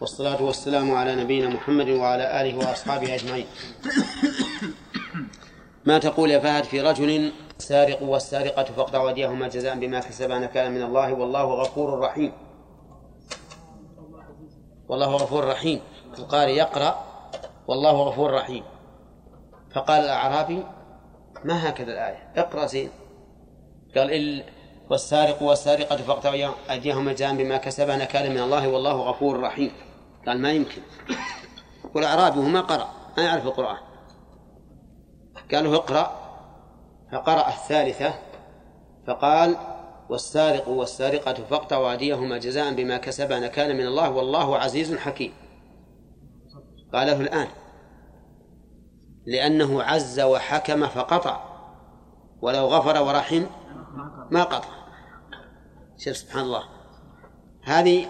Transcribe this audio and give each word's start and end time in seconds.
والصلاة 0.00 0.42
والسلام 0.42 0.94
على 0.94 1.16
نبينا 1.16 1.48
محمد 1.48 1.88
وعلى 1.88 2.40
آله 2.40 2.58
وأصحابه 2.58 3.14
أجمعين. 3.14 3.46
ما 5.84 5.98
تقول 5.98 6.30
يا 6.30 6.38
فهد 6.38 6.64
في 6.64 6.80
رجل 6.80 7.32
سارق 7.58 8.02
والسارقة 8.02 8.64
فاقطعوا 8.64 9.08
أيديهما 9.08 9.48
جزاء 9.48 9.78
بما 9.78 10.00
كسبا 10.00 10.38
نكالا 10.38 10.68
من 10.68 10.82
الله 10.82 11.12
والله 11.12 11.44
غفور 11.44 11.98
رحيم. 11.98 12.32
والله 14.88 15.16
غفور 15.16 15.44
رحيم. 15.44 15.80
القارئ 16.18 16.52
يقرأ 16.52 17.04
والله 17.68 17.92
غفور 17.92 18.30
رحيم. 18.30 18.64
فقال 19.74 20.00
الأعرابي 20.00 20.64
ما 21.44 21.68
هكذا 21.68 21.92
الآية؟ 21.92 22.32
اقرأ 22.36 22.66
زين. 22.66 22.90
قال 23.96 24.12
إل 24.12 24.44
والسارق 24.90 25.42
والسارقة 25.42 25.96
فاقطعوا 25.96 26.54
أيديهما 26.70 27.12
جزاء 27.12 27.34
بما 27.34 27.56
كسبا 27.56 27.96
نكالا 27.96 28.28
من 28.28 28.40
الله 28.40 28.68
والله 28.68 28.92
غفور 28.92 29.40
رحيم. 29.40 29.87
قال 30.26 30.40
ما 30.40 30.52
يمكن. 30.52 30.82
والأعرابي 31.94 32.40
ما 32.40 32.60
قرأ 32.60 32.88
ما 33.16 33.22
يعرف 33.22 33.46
القرآن. 33.46 33.78
قال 35.52 35.64
له 35.64 35.74
اقرأ 35.74 36.28
فقرأ 37.12 37.48
الثالثة 37.48 38.14
فقال 39.06 39.56
والسارق 40.10 40.68
والسارقة 40.68 41.34
فاقطعوا 41.34 41.90
أيديهما 41.90 42.38
جزاء 42.38 42.74
بما 42.74 42.96
كسبا 42.96 43.38
نكالا 43.38 43.74
من 43.74 43.86
الله 43.86 44.10
والله 44.10 44.58
عزيز 44.58 44.96
حكيم. 44.96 45.32
قاله 46.92 47.20
الآن 47.20 47.48
لأنه 49.26 49.82
عز 49.82 50.20
وحكم 50.20 50.86
فقطع. 50.86 51.44
ولو 52.42 52.66
غفر 52.66 53.02
ورحم 53.02 53.46
ما 54.30 54.44
قطع. 54.44 54.68
شوف 55.98 56.16
سبحان 56.16 56.44
الله. 56.44 56.62
هذه 57.62 58.06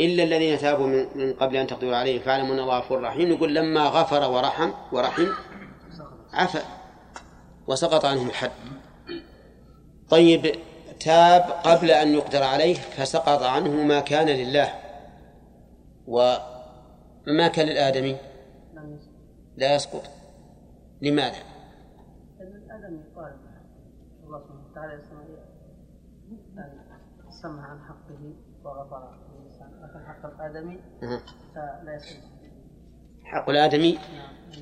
إلا 0.00 0.22
الذين 0.22 0.58
تابوا 0.58 0.86
من 0.86 1.32
قبل 1.32 1.56
أن 1.56 1.66
تقدروا 1.66 1.96
عليهم 1.96 2.20
فاعلموا 2.20 2.54
أن 2.54 2.58
الله 2.58 2.78
غفور 2.78 3.02
رحيم. 3.02 3.30
يقول 3.30 3.54
لما 3.54 3.84
غفر 3.88 4.30
ورحم 4.30 4.70
ورحم 4.92 5.26
عفا 6.32 6.62
وسقط 7.66 8.04
عنهم 8.04 8.28
الحد. 8.28 8.50
طيب 10.08 10.54
تاب 11.00 11.42
قبل 11.42 11.90
أن 11.90 12.14
يقدر 12.14 12.42
عليه 12.42 12.74
فسقط 12.74 13.42
عنه 13.42 13.70
ما 13.70 14.00
كان 14.00 14.26
لله. 14.26 14.74
وما 16.06 17.48
كان 17.48 17.66
للآدمي؟ 17.66 18.16
لا 19.56 19.74
يسقط. 19.74 20.02
لماذا؟ 21.02 21.36
الآدمي 22.40 23.02
قال 23.16 23.36
الله 24.24 24.40
سبحانه 24.40 24.62
وتعالى 24.70 25.02
سمع 27.42 27.66
عن 27.66 27.80
حقه 27.88 28.34
وغفر. 28.64 29.21
حق 30.06 30.40
الآدمي 30.40 30.80
فلا 31.54 31.94
يسقط 31.96 32.32
حق 33.24 33.50
الآدمي؟ 33.50 33.98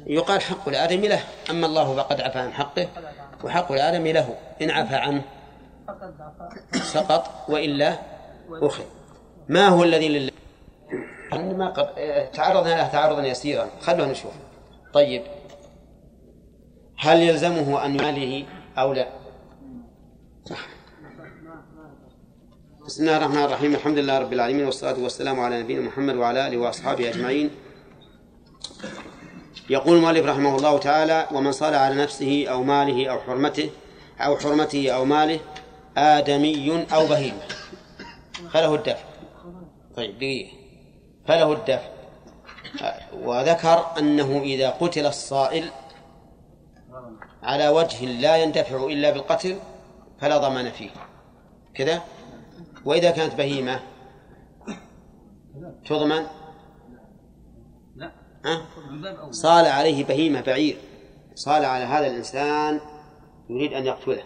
يقال 0.07 0.41
حق 0.41 0.69
الآدمي 0.69 1.09
له 1.09 1.21
أما 1.51 1.67
الله 1.67 1.97
فقد 1.97 2.21
عفى 2.21 2.39
عن 2.39 2.53
حقه 2.53 2.89
وحق 3.45 3.73
الآدمي 3.73 4.13
له 4.13 4.35
إن 4.63 4.71
عفى 4.71 4.97
عنه. 4.97 5.23
سقط 6.73 7.51
وإلا 7.51 7.99
أخذ 8.51 8.85
ما 9.49 9.69
هو 9.69 9.85
الذي 9.85 10.09
لله 10.09 10.31
ما 11.33 11.71
قد... 11.71 11.87
تعرضنا 12.33 12.75
له 12.77 12.89
تعرضا 12.89 13.27
يسيرا. 13.27 13.67
خلونا 13.81 14.13
نشوف. 14.13 14.33
طيب. 14.93 15.23
هل 16.99 17.23
يلزمه 17.23 17.85
أن 17.85 17.95
يماله 17.95 18.47
أو 18.79 18.93
لا؟ 18.93 19.07
بسم 22.91 23.03
الله 23.03 23.17
الرحمن 23.17 23.45
الرحيم. 23.45 23.75
الحمد 23.75 23.99
لله 23.99 24.19
رب 24.19 24.33
العالمين 24.33 24.67
والصلاة 24.67 24.99
والسلام 24.99 25.41
على 25.41 25.63
نبينا 25.63 25.81
محمد 25.81 26.15
وعلى 26.15 26.47
آله 26.47 26.59
وأصحابه 26.59 27.09
أجمعين. 27.09 27.51
يقول 29.71 29.97
المؤلف 29.97 30.27
رحمه 30.27 30.57
الله 30.57 30.79
تعالى 30.79 31.27
ومن 31.33 31.53
صلى 31.53 31.77
على 31.77 32.03
نفسه 32.03 32.47
أو 32.49 32.63
ماله 32.63 33.11
أو 33.11 33.19
حرمته 33.21 33.71
أو 34.21 34.37
حرمته 34.37 34.91
أو 34.91 35.05
ماله 35.05 35.41
آدمي 35.97 36.87
أو 36.93 37.07
بهيمة 37.07 37.41
فله 38.53 38.75
الدفع. 38.75 39.05
طيب 39.97 40.19
دقيقة. 40.19 40.51
فله 41.29 41.53
الدفع. 41.53 41.89
وذكر 43.23 43.87
أنه 43.99 44.41
إذا 44.43 44.71
قتل 44.71 45.07
الصائل 45.07 45.71
على 47.43 47.69
وجه 47.69 48.05
لا 48.05 48.37
يندفع 48.37 48.87
إلا 48.87 49.11
بالقتل 49.11 49.57
فلا 50.21 50.39
ضمان 50.39 50.71
فيه. 50.71 50.91
كذا؟ 51.75 52.03
وإذا 52.85 53.11
كانت 53.11 53.35
بهيمة 53.35 53.81
تضمن؟ 55.87 56.27
أه؟ 58.45 58.63
صال 59.31 59.67
عليه 59.67 60.05
بهيمة 60.05 60.41
بعير. 60.41 60.77
صال 61.35 61.65
على 61.65 61.85
هذا 61.85 62.07
الإنسان 62.07 62.81
يريد 63.51 63.73
أن 63.73 63.87
يقتله. 63.87 64.23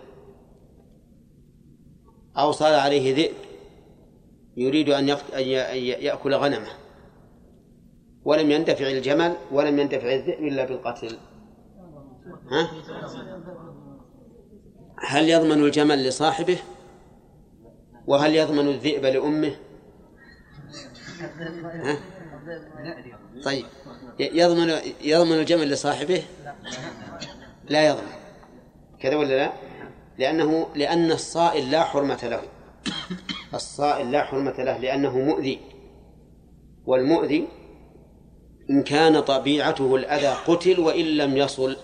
أو 2.38 2.53
صال 2.53 2.75
عليه 2.75 3.14
ذئب 3.14 3.34
يريد 4.56 4.88
أن 4.88 5.09
يأكل 5.78 6.34
غنمه. 6.34 6.70
ولم 8.25 8.50
يندفع 8.50 8.87
الجمل 8.87 9.37
ولم 9.53 9.78
يندفع 9.78 10.14
الذئب 10.14 10.44
إلا 10.44 10.64
بالقتل. 10.64 11.19
ها؟ 12.50 12.70
هل 15.09 15.28
يضمن 15.28 15.64
الجمل 15.64 16.09
لصاحبه؟ 16.09 16.59
وهل 18.06 18.37
يضمن 18.37 18.69
الذئب 18.69 19.04
لأمه؟ 19.04 19.56
ها؟ 21.65 21.98
طيب. 23.44 23.66
يضمن 24.19 24.78
يضمن 25.00 25.32
الجمل 25.32 25.70
لصاحبه؟ 25.70 26.22
لا 27.69 27.87
يضمن. 27.88 28.12
كذا 29.00 29.16
ولا 29.16 29.37
لا؟ 29.37 29.53
لأنه 30.19 30.66
لأن 30.75 31.12
الصائل 31.12 31.70
لا 31.70 31.84
حرمة 31.84 32.25
له. 32.25 32.43
الصائل 33.54 34.12
لا 34.12 34.25
حرمة 34.25 34.54
له 34.59 34.76
لأنه 34.76 35.19
مؤذي. 35.19 35.60
والمؤذي 36.87 37.48
إن 38.70 38.82
كان 38.82 39.20
طبيعته 39.20 39.97
الأذى 39.97 40.37
قتل 40.47 40.81
وإن 40.81 41.04
لم 41.04 41.37
يصل 41.37 41.76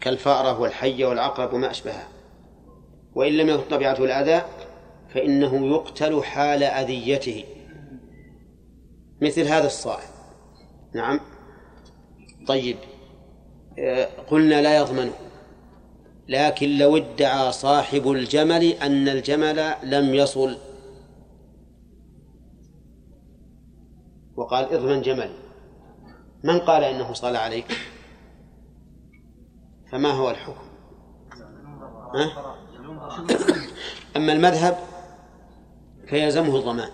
كالفأرة 0.00 0.60
والحية 0.60 1.06
والعقرب 1.06 1.52
وما 1.52 1.70
أشبهها. 1.70 2.08
وإن 3.20 3.32
لم 3.32 3.48
يكن 3.48 3.62
طبيعته 3.70 4.04
الأذى 4.04 4.42
فإنه 5.08 5.66
يقتل 5.66 6.22
حال 6.22 6.62
أذيته. 6.62 7.44
مثل 9.22 9.42
هذا 9.42 9.66
الصائل. 9.66 10.08
نعم. 10.94 11.20
طيب. 12.46 12.76
آه، 13.78 14.08
قلنا 14.30 14.62
لا 14.62 14.76
يضمنه. 14.76 15.12
لكن 16.28 16.78
لو 16.78 16.96
ادعى 16.96 17.52
صاحب 17.52 18.10
الجمل 18.10 18.64
أن 18.64 19.08
الجمل 19.08 19.74
لم 19.82 20.14
يصل. 20.14 20.58
وقال 24.36 24.64
اضمن 24.64 25.02
جمل. 25.02 25.30
من 26.44 26.58
قال 26.58 26.84
إنه 26.84 27.12
صلى 27.12 27.38
عليك؟ 27.38 27.76
فما 29.92 30.10
هو 30.10 30.30
الحكم؟ 30.30 30.70
ها؟ 32.14 32.60
أما 34.16 34.32
المذهب 34.32 34.78
فيلزمه 36.06 36.56
الضمان. 36.56 36.90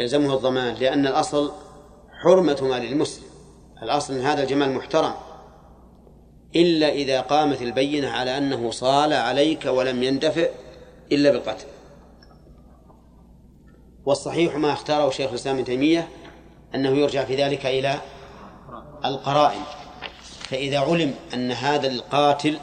يلزمه 0.00 0.34
الضمان 0.34 0.74
لأن 0.74 1.06
الأصل 1.06 1.52
حرمة 2.22 2.58
مال 2.62 2.84
المسلم. 2.92 3.24
الأصل 3.82 4.14
أن 4.14 4.20
هذا 4.20 4.42
الجمال 4.42 4.72
محترم. 4.72 5.14
إلا 6.56 6.88
إذا 6.88 7.20
قامت 7.20 7.62
البينة 7.62 8.10
على 8.10 8.38
أنه 8.38 8.70
صال 8.70 9.12
عليك 9.12 9.64
ولم 9.64 10.02
يندفع 10.02 10.46
إلا 11.12 11.30
بالقتل. 11.30 11.66
والصحيح 14.06 14.56
ما 14.56 14.72
اختاره 14.72 15.10
شيخ 15.10 15.28
الإسلام 15.28 15.54
ابن 15.54 15.64
تيمية 15.64 16.08
أنه 16.74 16.88
يرجع 16.88 17.24
في 17.24 17.36
ذلك 17.36 17.66
إلى 17.66 18.00
القرائن. 19.04 19.62
فإذا 20.40 20.78
علم 20.78 21.14
أن 21.34 21.52
هذا 21.52 21.86
القاتل 21.86 22.58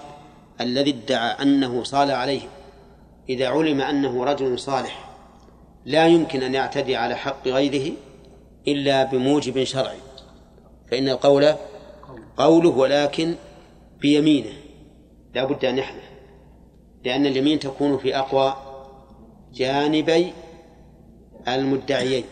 الذي 0.61 0.89
ادعى 0.89 1.41
أنه 1.41 1.83
صال 1.83 2.11
عليه. 2.11 2.41
إذا 3.29 3.47
علم 3.47 3.81
أنه 3.81 4.23
رجل 4.23 4.59
صالح 4.59 5.09
لا 5.85 6.07
يمكن 6.07 6.43
أن 6.43 6.53
يعتدي 6.53 6.95
على 6.95 7.15
حق 7.15 7.47
غيره 7.47 7.91
إلا 8.67 9.03
بموجب 9.03 9.63
شرعي. 9.63 9.97
فإن 10.91 11.09
القول 11.09 11.53
قوله 12.37 12.69
ولكن 12.69 13.35
بيمينه 13.99 14.53
لا 15.35 15.45
بد 15.45 15.65
أن 15.65 15.77
يحلف 15.77 16.03
لأن 17.05 17.25
اليمين 17.25 17.59
تكون 17.59 17.97
في 17.97 18.17
أقوى 18.17 18.55
جانبي 19.53 20.33
المدعيين. 21.47 22.23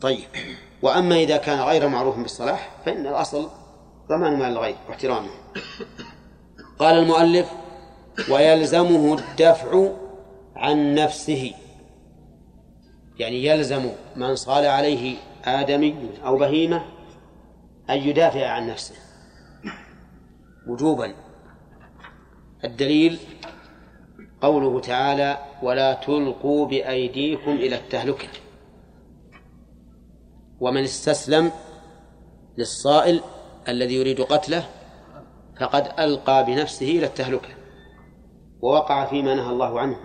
طيب 0.00 0.28
وأما 0.82 1.16
إذا 1.16 1.36
كان 1.36 1.60
غير 1.60 1.88
معروف 1.88 2.18
بالصلاح 2.18 2.70
فإن 2.84 3.06
الأصل 3.06 3.48
ضمان 4.08 4.38
مال 4.38 4.52
الغير 4.52 4.76
واحترامه. 4.88 5.30
قال 6.80 6.98
المؤلف 6.98 7.52
ويلزمه 8.30 9.14
الدفع 9.14 9.88
عن 10.56 10.94
نفسه. 10.94 11.54
يعني 13.18 13.44
يلزم 13.44 13.90
من 14.16 14.36
صال 14.36 14.66
عليه 14.66 15.16
آدمي 15.44 15.96
أو 16.24 16.38
بهيمة 16.38 16.84
أن 17.90 17.96
يدافع 17.96 18.46
عن 18.46 18.66
نفسه. 18.66 18.94
وجوبا. 20.66 21.14
الدليل 22.64 23.18
قوله 24.40 24.80
تعالى 24.80 25.38
ولا 25.62 25.94
تلقوا 25.94 26.66
بأيديكم 26.66 27.50
إلى 27.50 27.76
التهلكة. 27.76 28.28
ومن 30.60 30.82
استسلم 30.82 31.52
للصائل 32.58 33.20
الذي 33.68 33.94
يريد 33.94 34.20
قتله 34.20 34.79
فقد 35.60 35.92
ألقى 35.98 36.44
بنفسه 36.44 36.86
إلى 36.86 37.06
التهلكة 37.06 37.48
ووقع 38.60 39.04
فيما 39.04 39.34
نهى 39.34 39.50
الله 39.50 39.80
عنه. 39.80 39.96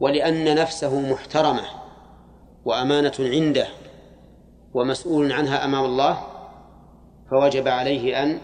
ولأن 0.00 0.54
نفسه 0.56 1.12
محترمة 1.12 1.62
وأمانة 2.64 3.12
عنده 3.20 3.66
ومسؤول 4.74 5.32
عنها 5.32 5.64
أمام 5.64 5.84
الله 5.84 6.18
فوجب 7.30 7.68
عليه 7.68 8.22
أن 8.22 8.38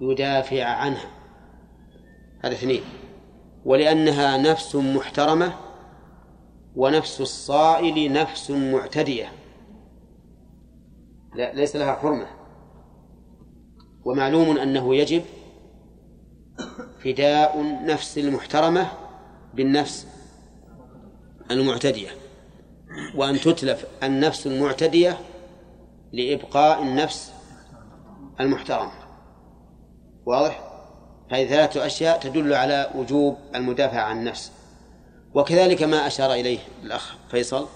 يدافع 0.00 0.64
عنها. 0.64 1.10
هذا 2.44 2.52
اثنين. 2.52 2.82
ولأنها 3.64 4.36
نفس 4.36 4.76
محترمة 4.76 5.52
ونفس 6.76 7.20
الصائل 7.20 8.12
نفس 8.12 8.50
معتدية. 8.50 9.32
لا 11.34 11.52
ليس 11.52 11.76
لها 11.76 11.94
حرمة. 11.94 12.39
ومعلوم 14.04 14.58
أنه 14.58 14.94
يجب 14.94 15.22
فداء 17.04 17.60
النفس 17.60 18.18
المحترمة 18.18 18.86
بالنفس 19.54 20.06
المعتدية 21.50 22.08
وأن 23.14 23.40
تتلف 23.40 23.86
النفس 24.02 24.46
المعتدية 24.46 25.18
لإبقاء 26.12 26.82
النفس 26.82 27.32
المحترمة. 28.40 28.92
واضح؟ 30.26 30.70
هذه 31.32 31.48
ثلاثة 31.48 31.86
أشياء 31.86 32.18
تدل 32.18 32.54
على 32.54 32.90
وجوب 32.94 33.36
المدافع 33.54 34.00
عن 34.00 34.18
النفس. 34.18 34.52
وكذلك 35.34 35.82
ما 35.82 36.06
أشار 36.06 36.32
إليه 36.32 36.58
الأخ 36.82 37.14
فيصل 37.30 37.66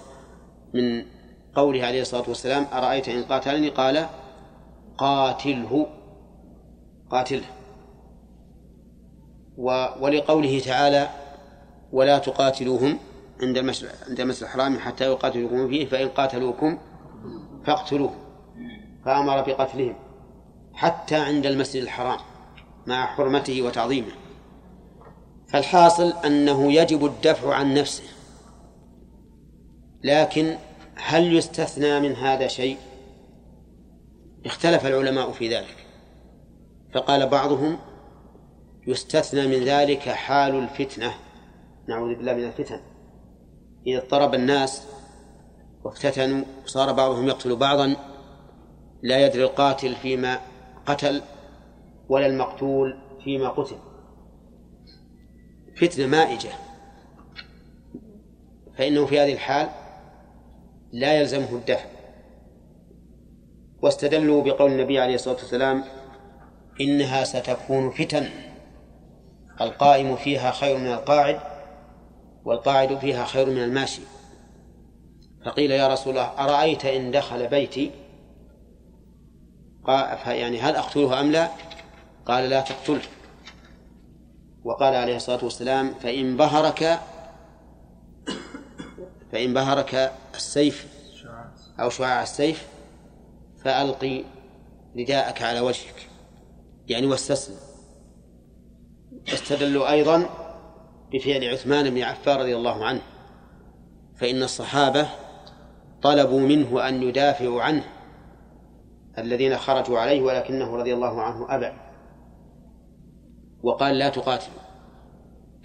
من 0.73 1.05
قوله 1.55 1.85
عليه 1.85 2.01
الصلاة 2.01 2.23
والسلام 2.27 2.65
أرأيت 2.73 3.09
إن 3.09 3.23
قاتلني؟ 3.23 3.69
قال 3.69 4.05
قاتله. 4.97 5.87
قاتله 7.15 7.45
ولقوله 9.99 10.59
تعالى 10.59 11.09
ولا 11.91 12.17
تقاتلوهم 12.17 12.97
عند 13.41 13.57
المسجد 13.57 13.89
عند 14.09 14.19
المسجد 14.19 14.43
الحرام 14.43 14.79
حتى 14.79 15.03
يقاتلوكم 15.03 15.67
فيه 15.69 15.85
فإن 15.85 16.07
قاتلوكم 16.07 16.77
فاقتلوهم 17.65 18.15
فأمر 19.05 19.41
بقتلهم 19.41 19.95
حتى 20.73 21.15
عند 21.15 21.45
المسجد 21.45 21.81
الحرام 21.81 22.19
مع 22.87 23.05
حرمته 23.05 23.61
وتعظيمه. 23.61 24.11
فالحاصل 25.47 26.13
أنه 26.25 26.73
يجب 26.73 27.05
الدفع 27.05 27.53
عن 27.53 27.73
نفسه. 27.73 28.03
لكن 30.03 30.55
هل 30.95 31.35
يستثنى 31.35 31.99
من 31.99 32.15
هذا 32.15 32.47
شيء؟ 32.47 32.77
اختلف 34.45 34.85
العلماء 34.85 35.31
في 35.31 35.55
ذلك. 35.55 35.84
فقال 36.95 37.27
بعضهم 37.27 37.77
يستثنى 38.87 39.47
من 39.47 39.63
ذلك 39.63 40.09
حال 40.09 40.55
الفتنة. 40.55 41.13
نعوذ 41.87 42.15
بالله 42.15 42.33
من 42.33 42.43
الفتن. 42.43 42.79
إذا 43.87 43.97
اضطرب 43.97 44.33
الناس 44.33 44.87
وافتتنوا 45.83 46.43
صار 46.65 46.91
بعضهم 46.91 47.27
يقتل 47.27 47.55
بعضا 47.55 47.95
لا 49.01 49.25
يدري 49.25 49.43
القاتل 49.43 49.95
فيما 49.95 50.39
قتل 50.85 51.21
ولا 52.09 52.25
المقتول 52.25 52.97
فيما 53.23 53.49
قتل. 53.49 53.75
فتنة 55.77 56.07
مائجة. 56.07 56.49
فإنه 58.77 59.05
في 59.05 59.19
هذه 59.19 59.33
الحال 59.33 59.69
لا 60.91 61.19
يلزمه 61.19 61.49
الدفع. 61.51 61.85
واستدلوا 63.81 64.43
بقول 64.43 64.71
النبي 64.71 64.99
عليه 64.99 65.15
الصلاة 65.15 65.35
والسلام 65.35 65.83
إنها 66.81 67.23
ستكون 67.23 67.91
فتن. 67.91 68.29
القائم 69.61 70.15
فيها 70.15 70.51
خير 70.51 70.77
من 70.77 70.93
القاعد 70.93 71.39
والقاعد 72.45 72.97
فيها 72.97 73.25
خير 73.25 73.49
من 73.49 73.63
الماشي 73.63 74.01
فقيل 75.45 75.71
يا 75.71 75.87
رسول 75.87 76.13
الله 76.13 76.43
أرأيت 76.43 76.85
إن 76.85 77.11
دخل 77.11 77.47
بيتي؟ 77.47 77.91
يعني 80.27 80.59
هل 80.61 80.75
أقتله 80.75 81.19
أم 81.19 81.31
لا؟ 81.31 81.49
قال 82.25 82.49
لا 82.49 82.61
تقتله. 82.61 83.01
وقال 84.63 84.95
عليه 84.95 85.15
الصلاة 85.15 85.43
والسلام 85.43 85.93
فإن 85.93 86.37
بهرك 86.37 86.99
فإن 89.31 89.53
بهرك 89.53 90.13
السيف 90.35 90.87
أو 91.79 91.89
شعاع 91.89 92.23
السيف 92.23 92.67
فألقي 93.63 94.23
رداءك 94.97 95.41
على 95.41 95.59
وجهك. 95.59 96.14
يعني 96.87 97.07
واستسلم. 97.07 97.55
استدلوا 99.33 99.91
أيضا 99.91 100.29
بفعل 101.13 101.43
عثمان 101.43 101.89
بن 101.89 102.01
عفان 102.01 102.39
رضي 102.39 102.55
الله 102.55 102.85
عنه 102.85 103.01
فإن 104.15 104.43
الصحابة 104.43 105.07
طلبوا 106.01 106.39
منه 106.39 106.87
أن 106.87 107.03
يدافعوا 107.03 107.61
عنه 107.61 107.83
الذين 109.17 109.57
خرجوا 109.57 109.99
عليه 109.99 110.21
ولكنه 110.21 110.75
رضي 110.75 110.93
الله 110.93 111.21
عنه 111.21 111.55
أبى. 111.55 111.71
وقال 113.63 113.97
لا 113.97 114.09
تقاتل 114.09 114.51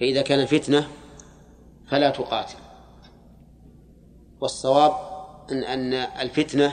فإذا 0.00 0.22
كان 0.22 0.46
فتنة 0.46 0.88
فلا 1.90 2.10
تقاتل 2.10 2.58
والصواب 4.40 4.92
أن 5.52 5.64
أن 5.64 5.92
الفتنة 5.94 6.72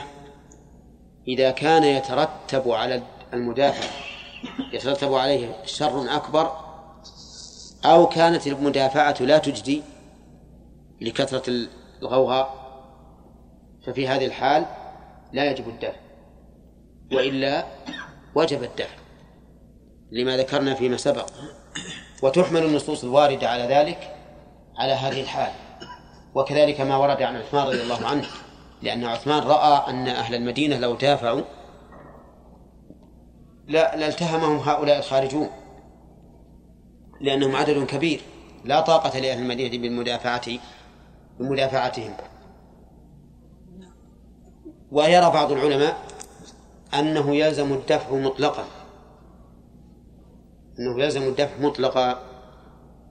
إذا 1.28 1.50
كان 1.50 1.84
يترتب 1.84 2.70
على 2.70 3.02
المدافع 3.32 3.88
يترتب 4.72 5.14
عليه 5.14 5.64
شر 5.64 6.16
أكبر 6.16 6.52
أو 7.84 8.06
كانت 8.06 8.46
المدافعة 8.46 9.16
لا 9.20 9.38
تجدي 9.38 9.82
لكثرة 11.00 11.66
الغوغاء 12.02 12.54
ففي 13.86 14.08
هذه 14.08 14.26
الحال 14.26 14.66
لا 15.32 15.50
يجب 15.50 15.68
الدفع 15.68 15.98
وإلا 17.12 17.64
وجب 18.34 18.62
الدفع 18.62 18.96
لما 20.10 20.36
ذكرنا 20.36 20.74
فيما 20.74 20.96
سبق 20.96 21.30
وتحمل 22.22 22.62
النصوص 22.62 23.04
الواردة 23.04 23.48
على 23.48 23.62
ذلك 23.62 24.16
على 24.76 24.92
هذه 24.92 25.20
الحال 25.20 25.52
وكذلك 26.34 26.80
ما 26.80 26.96
ورد 26.96 27.22
عن 27.22 27.36
عثمان 27.36 27.66
رضي 27.66 27.82
الله 27.82 28.06
عنه 28.06 28.26
لأن 28.82 29.04
عثمان 29.04 29.42
رأى 29.42 29.90
أن 29.90 30.08
أهل 30.08 30.34
المدينة 30.34 30.78
لو 30.78 30.94
دافعوا 30.94 31.42
لا 33.68 33.96
لالتهمهم 33.96 34.56
هؤلاء 34.56 34.98
الخارجون 34.98 35.48
لأنهم 37.20 37.56
عدد 37.56 37.86
كبير 37.86 38.20
لا 38.64 38.80
طاقة 38.80 39.18
لأهل 39.18 39.38
المدينة 39.38 39.78
بالمدافعة 39.78 40.50
بمدافعتهم. 41.40 42.14
ويرى 44.92 45.30
بعض 45.30 45.52
العلماء 45.52 45.96
أنه 46.94 47.36
يلزم 47.36 47.72
الدفع 47.72 48.14
مطلقا. 48.14 48.64
أنه 50.78 51.04
يلزم 51.04 51.22
الدفع 51.22 51.56
مطلقا 51.60 52.22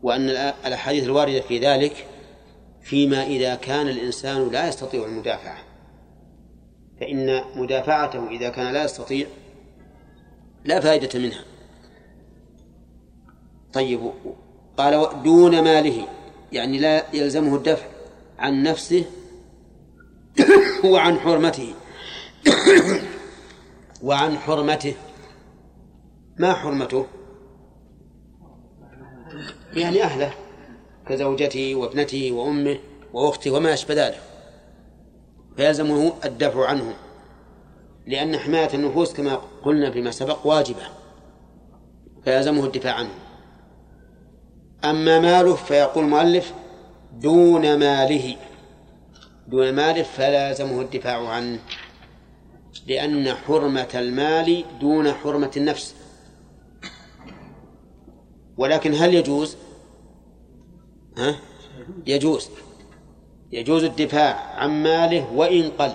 وأن 0.03 0.29
الأحاديث 0.65 1.03
الواردة 1.03 1.41
في 1.41 1.59
ذلك 1.59 2.07
فيما 2.81 3.23
إذا 3.23 3.55
كان 3.55 3.87
الإنسان 3.87 4.49
لا 4.51 4.67
يستطيع 4.67 5.05
المدافعة. 5.05 5.57
فإن 6.99 7.41
مدافعته 7.55 8.29
إذا 8.29 8.49
كان 8.49 8.73
لا 8.73 8.83
يستطيع 8.83 9.27
لا 10.67 10.79
فائدة 10.79 11.19
منها. 11.19 11.43
طيب 13.73 14.11
قال 14.77 15.23
دون 15.23 15.63
ماله 15.63 16.07
يعني 16.51 16.77
لا 16.77 17.05
يلزمه 17.13 17.55
الدفع 17.55 17.85
عن 18.39 18.63
نفسه 18.63 19.05
وعن 20.83 21.19
حرمته. 21.19 21.73
وعن 24.03 24.37
حرمته. 24.37 24.93
ما 26.37 26.53
حرمته؟ 26.53 27.05
يعني 29.73 30.03
أهله 30.03 30.33
كزوجته 31.09 31.75
وابنته 31.75 32.31
وأمه 32.31 32.79
وأخته 33.13 33.51
وما 33.51 33.73
أشبه 33.73 34.07
ذلك. 34.07 34.21
فيلزمه 35.57 36.13
الدفع 36.25 36.65
عنه 36.65 36.93
لأن 38.07 38.37
حماية 38.37 38.69
النفوس 38.73 39.13
كما 39.13 39.41
قلنا 39.63 39.91
فيما 39.91 40.11
سبق 40.11 40.47
واجبة 40.47 40.83
فيلزمه 42.23 42.65
الدفاع 42.65 42.93
عنه 42.93 43.09
أما 44.83 45.19
ماله 45.19 45.55
فيقول 45.55 46.03
المؤلف 46.03 46.53
دون 47.13 47.79
ماله 47.79 48.35
دون 49.47 49.73
ماله 49.73 50.03
فلازمه 50.03 50.81
الدفاع 50.81 51.27
عنه 51.27 51.59
لأن 52.87 53.33
حرمة 53.33 53.87
المال 53.95 54.63
دون 54.79 55.11
حرمة 55.13 55.51
النفس 55.57 55.95
ولكن 58.57 58.93
هل 58.93 59.13
يجوز؟ 59.13 59.57
ها؟ 61.17 61.35
يجوز 62.07 62.49
يجوز 63.51 63.83
الدفاع 63.83 64.55
عن 64.55 64.83
ماله 64.83 65.33
وإن 65.33 65.69
قل 65.69 65.93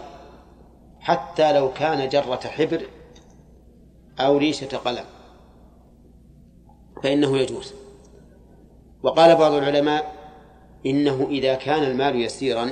حتى 1.02 1.52
لو 1.52 1.72
كان 1.72 2.08
جرة 2.08 2.40
حبر 2.46 2.82
أو 4.20 4.38
ريشة 4.38 4.76
قلم. 4.76 5.04
فإنه 7.02 7.38
يجوز. 7.38 7.74
وقال 9.02 9.36
بعض 9.36 9.52
العلماء 9.52 10.14
إنه 10.86 11.26
إذا 11.30 11.54
كان 11.54 11.82
المال 11.82 12.16
يسيرا 12.16 12.70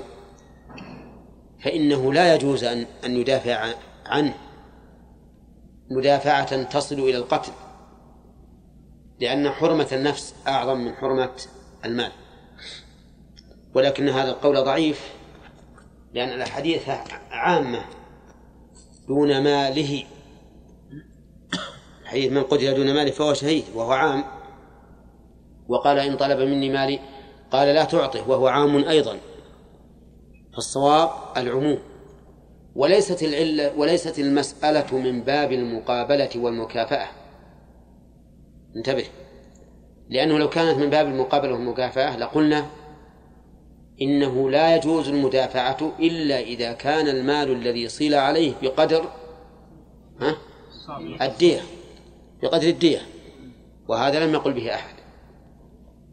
فإنه 1.65 2.13
لا 2.13 2.35
يجوز 2.35 2.65
أن 2.65 2.87
أن 3.05 3.17
يدافع 3.17 3.75
عنه. 4.07 4.35
مدافعة 5.91 6.63
تصل 6.63 6.95
إلى 6.95 7.17
القتل. 7.17 7.53
لأن 9.21 9.51
حرمة 9.51 9.89
النفس 9.93 10.35
أعظم 10.49 10.79
من 10.79 10.95
حرمة 10.95 11.33
المال. 11.85 12.13
ولكن 13.75 14.09
هذا 14.09 14.31
القول 14.31 14.65
ضعيف 14.65 15.15
لأن 16.13 16.29
الأحاديث 16.29 16.89
عامة. 17.31 18.00
دون 19.11 19.43
ماله. 19.43 20.05
حديث 22.05 22.33
من 22.33 22.43
قتل 22.43 22.75
دون 22.75 22.95
ماله 22.95 23.11
فهو 23.11 23.35
شهيد 23.35 23.65
وهو 23.75 23.93
عام. 23.93 24.25
وقال 25.69 25.99
إن 25.99 26.17
طلب 26.17 26.39
مني 26.39 26.71
مالي 26.71 26.99
قال 27.51 27.75
لا 27.75 27.85
تعطه 27.85 28.31
وهو 28.31 28.47
عام 28.47 28.77
أيضا. 28.77 29.17
فالصواب 30.55 31.11
العموم. 31.37 31.79
وليست 32.75 33.23
العلة 33.23 33.79
وليست 33.79 34.19
المسألة 34.19 34.99
من 34.99 35.23
باب 35.23 35.53
المقابلة 35.53 36.31
والمكافأة. 36.37 37.09
انتبه. 38.77 39.05
لأنه 40.09 40.39
لو 40.39 40.49
كانت 40.49 40.79
من 40.79 40.91
باب 40.91 41.07
المقابلة 41.07 41.53
والمكافأة 41.53 42.17
لقلنا 42.17 42.67
إنه 44.03 44.51
لا 44.51 44.77
يجوز 44.77 45.09
المدافعة 45.09 45.93
إلا 45.99 46.41
إذا 46.41 46.73
كان 46.73 47.09
المال 47.09 47.53
الذي 47.53 47.89
صيل 47.89 48.15
عليه 48.15 48.55
بقدر 48.63 49.09
ها؟ 50.21 50.37
الدية 51.23 51.61
بقدر 52.43 52.69
الدية 52.69 53.03
وهذا 53.89 54.27
لم 54.27 54.35
يقل 54.35 54.53
به 54.53 54.75
أحد. 54.75 54.95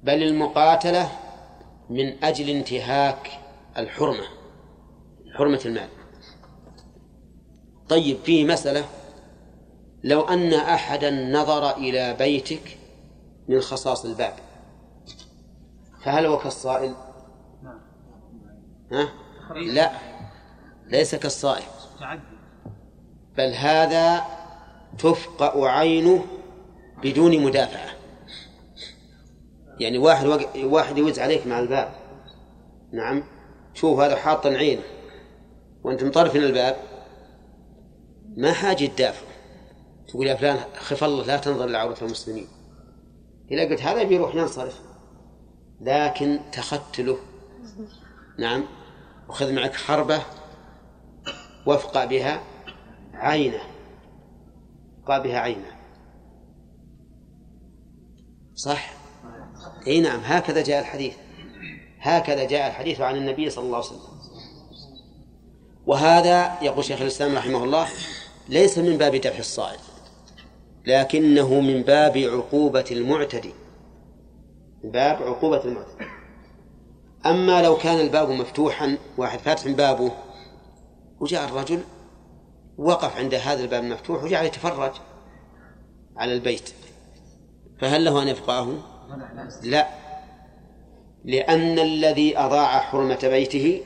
بل 0.03 0.24
المقاتلة 0.24 1.12
من 1.89 2.24
أجل 2.24 2.50
انتهاك 2.50 3.32
الحرمة 3.77 4.24
حرمة 5.38 5.62
المال. 5.65 5.89
طيب 7.89 8.17
فيه 8.24 8.46
مسألة 8.46 8.86
لو 10.03 10.22
أن 10.22 10.53
أحدا 10.53 11.12
نظر 11.12 11.77
إلى 11.77 12.13
بيتك 12.13 12.77
من 13.48 13.62
خصاص 13.62 14.06
الباب 14.06 14.34
فهل 16.03 16.25
هو 16.25 16.38
كالصائل؟ 16.38 16.94
ها؟ 18.91 19.10
لا. 19.56 19.91
ليس 20.88 21.15
كالصائل 21.15 21.63
بل 23.38 23.53
هذا 23.53 24.25
تفقأ 24.98 25.67
عينه 25.67 26.25
بدون 27.03 27.44
مدافعة. 27.44 27.89
يعني 29.79 29.98
واحد 29.98 30.27
واحد 30.56 30.98
يوز 30.98 31.20
عليك 31.20 31.48
مع 31.48 31.60
الباب. 31.60 31.91
نعم. 32.94 33.24
شوف 33.74 34.00
هذا 34.00 34.15
حاط 34.15 34.48
عينه. 34.48 34.82
وأنت 35.84 36.03
مطرفن 36.03 36.44
الباب. 36.44 36.75
ما 38.38 38.51
حاجة 38.53 38.86
تدافع. 38.86 39.27
تقول 40.08 40.27
يا 40.27 40.36
فلان 40.36 40.58
خف 40.75 41.03
الله 41.03 41.25
لا 41.25 41.38
تنظر 41.38 41.65
لعورة 41.65 41.98
المسلمين. 42.01 42.48
إذا 43.51 43.70
قلت 43.70 43.82
هذا 43.82 44.03
بيروح 44.03 44.36
ينصرف. 44.36 44.82
لكن 45.82 46.39
تختله. 46.51 47.17
نعم. 48.39 48.63
وخذ 49.29 49.53
معك 49.53 49.75
حربة 49.75 50.22
وافقع 51.65 52.05
بها 52.05 52.41
عينه. 53.13 53.62
وافقع 54.98 55.17
بها 55.17 55.39
عينه. 55.39 55.72
صح؟ 58.55 58.93
إي 59.88 60.01
نعم 60.01 60.19
هكذا 60.24 60.63
جاء 60.63 60.79
الحديث. 60.79 61.15
هكذا 62.00 62.43
جاء 62.43 62.67
الحديث 62.67 63.01
عن 63.01 63.15
النبي 63.15 63.50
صلى 63.50 63.65
الله 63.65 63.77
عليه 63.77 63.88
وسلم. 63.88 64.17
وهذا 65.88 66.62
يقول 66.62 66.86
شيخ 66.86 67.01
الإسلام 67.01 67.36
رحمه 67.36 67.63
الله 67.63 67.88
ليس 68.50 68.77
من 68.77 68.98
باب 68.98 69.15
دفع 69.15 69.39
الصائل 69.39 69.79
لكنه 70.86 71.60
من 71.60 71.81
باب 71.81 72.17
عقوبة 72.17 72.86
المعتدي. 72.91 73.53
من 74.84 74.91
باب 74.91 75.24
عقوبة 75.24 75.63
المعتدي. 75.65 76.16
أما 77.27 77.62
لو 77.62 77.77
كان 77.77 78.00
الباب 78.00 78.29
مفتوحا 78.29 78.98
واحد 79.17 79.39
فاتح 79.39 79.67
بابه 79.67 80.12
وجاء 81.19 81.46
الرجل 81.46 81.84
وقف 82.77 83.17
عند 83.17 83.34
هذا 83.34 83.63
الباب 83.63 83.84
المفتوح 83.84 84.24
وجعل 84.24 84.46
يتفرج 84.46 84.91
على 86.17 86.34
البيت. 86.34 86.69
فهل 87.79 88.05
له 88.05 88.24
أن 88.24 88.27
يفقهه؟ 88.27 88.77
لا. 89.63 89.88
لأن 91.25 91.79
الذي 91.79 92.38
أضاع 92.38 92.79
حرمة 92.79 93.19
بيته 93.24 93.81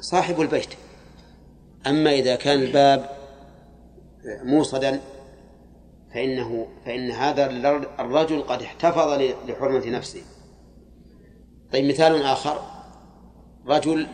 صاحب 0.00 0.40
البيت. 0.40 0.74
أما 1.86 2.12
إذا 2.12 2.36
كان 2.36 2.62
الباب 2.62 3.10
موصدا 4.42 5.00
فإنه 6.14 6.66
فإن 6.84 7.10
هذا 7.10 7.46
الرجل 8.00 8.42
قد 8.42 8.62
احتفظ 8.62 9.20
لحرمة 9.48 9.86
نفسه. 9.86 10.22
طيب 11.72 11.84
مثال 11.84 12.22
آخر. 12.22 12.60
رجل 13.66 14.06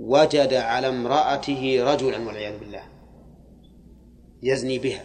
وجد 0.00 0.54
على 0.54 0.88
امرأته 0.88 1.84
رجلا 1.92 2.26
والعياذ 2.26 2.58
بالله 2.58 2.82
يزني 4.42 4.78
بها. 4.78 5.04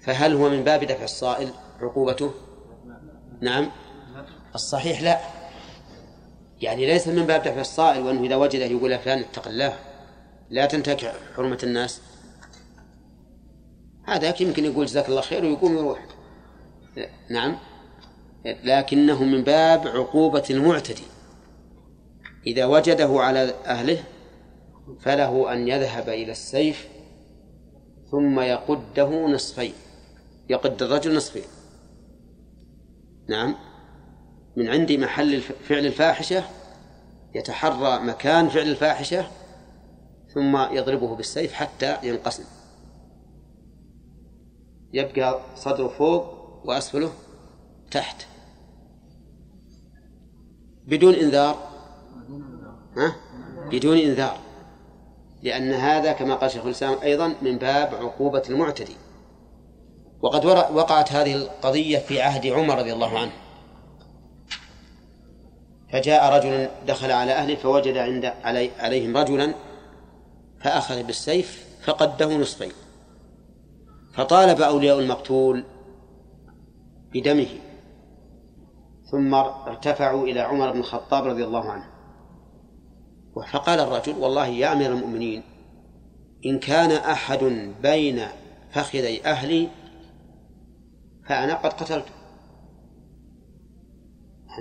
فهل 0.00 0.34
هو 0.34 0.48
من 0.48 0.64
باب 0.64 0.84
دفع 0.84 1.04
الصائل 1.04 1.52
عقوبته؟ 1.80 2.34
نعم. 3.40 3.70
الصحيح 4.54 5.02
لا. 5.02 5.20
يعني 6.60 6.86
ليس 6.86 7.08
من 7.08 7.26
باب 7.26 7.42
دفع 7.42 7.60
الصائل 7.60 8.02
وأنه 8.02 8.22
إذا 8.22 8.36
وجده 8.36 8.64
يقول 8.64 8.98
فلان 8.98 9.18
اتق 9.18 9.48
الله 9.48 9.76
لا 10.50 10.66
تنتهك 10.66 11.14
حرمة 11.36 11.58
الناس. 11.62 12.00
هذا 14.06 14.34
يمكن 14.40 14.64
يقول 14.64 14.86
جزاك 14.86 15.08
الله 15.08 15.20
خير 15.20 15.44
ويقوم 15.44 15.76
يروح 15.76 16.06
نعم. 17.30 17.58
لكنه 18.44 19.24
من 19.24 19.44
باب 19.44 19.88
عقوبة 19.88 20.44
المعتدي. 20.50 21.02
إذا 22.46 22.66
وجده 22.66 23.20
على 23.20 23.54
أهله 23.66 24.04
فله 25.00 25.52
أن 25.52 25.68
يذهب 25.68 26.08
إلى 26.08 26.32
السيف 26.32 26.88
ثم 28.10 28.40
يقده 28.40 29.26
نصفين 29.26 29.72
يقد 30.48 30.82
الرجل 30.82 31.16
نصفين. 31.16 31.44
نعم. 33.28 33.54
من 34.56 34.68
عند 34.68 34.92
محل 34.92 35.40
فعل 35.40 35.86
الفاحشة 35.86 36.44
يتحرى 37.34 37.98
مكان 37.98 38.48
فعل 38.48 38.68
الفاحشة 38.68 39.26
ثم 40.34 40.56
يضربه 40.56 41.16
بالسيف 41.16 41.52
حتى 41.52 41.96
ينقسم. 42.02 42.44
يبقى 44.92 45.40
صدره 45.56 45.88
فوق 45.88 46.24
وأسفله 46.64 47.12
تحت. 47.90 48.33
بدون 50.86 51.14
إنذار؟ 51.14 51.58
ها؟ 52.96 53.16
بدون 53.70 53.98
إنذار. 53.98 54.38
لأن 55.42 55.72
هذا 55.72 56.12
كما 56.12 56.34
قال 56.34 56.50
شيخ 56.50 56.64
الإسلام 56.64 56.98
أيضا 57.02 57.34
من 57.42 57.58
باب 57.58 57.94
عقوبة 57.94 58.42
المعتدي. 58.50 58.96
وقد 60.22 60.44
وقعت 60.46 61.12
هذه 61.12 61.34
القضية 61.34 61.98
في 61.98 62.22
عهد 62.22 62.46
عمر 62.46 62.78
رضي 62.78 62.92
الله 62.92 63.18
عنه. 63.18 63.32
فجاء 65.92 66.36
رجل 66.36 66.68
دخل 66.86 67.10
على 67.10 67.32
أهله 67.32 67.54
فوجد 67.54 67.96
عند 67.96 68.24
علي 68.24 68.70
عليهم 68.78 69.16
رجلا 69.16 69.54
فأخذ 70.60 71.02
بالسيف 71.02 71.66
فقده 71.82 72.36
نصفين. 72.36 72.72
فطالب 74.14 74.60
أولياء 74.60 75.00
المقتول 75.00 75.64
بدمه. 77.12 77.63
ثم 79.10 79.34
ارتفعوا 79.34 80.26
إلى 80.26 80.40
عمر 80.40 80.72
بن 80.72 80.78
الخطاب 80.78 81.24
رضي 81.24 81.44
الله 81.44 81.70
عنه. 81.70 81.90
فقال 83.52 83.80
الرجل 83.80 84.12
والله 84.18 84.46
يا 84.46 84.72
أمير 84.72 84.92
المؤمنين 84.92 85.42
إن 86.46 86.58
كان 86.58 86.90
أحد 86.90 87.44
بين 87.82 88.20
فخذي 88.70 89.24
أهلي 89.24 89.68
فأنا 91.28 91.54
قد 91.54 91.72
قتلته. 91.72 92.12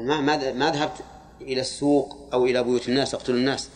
ما 0.08 0.22
ما 0.22 0.54
ما 0.54 0.72
ذهبت 0.72 1.04
إلى 1.42 1.62
السوق 1.62 2.34
أو 2.34 2.46
إلى 2.46 2.64
بيوت 2.64 2.90
الناس 2.90 3.14
يقتل 3.14 3.36
الناس. 3.36 3.70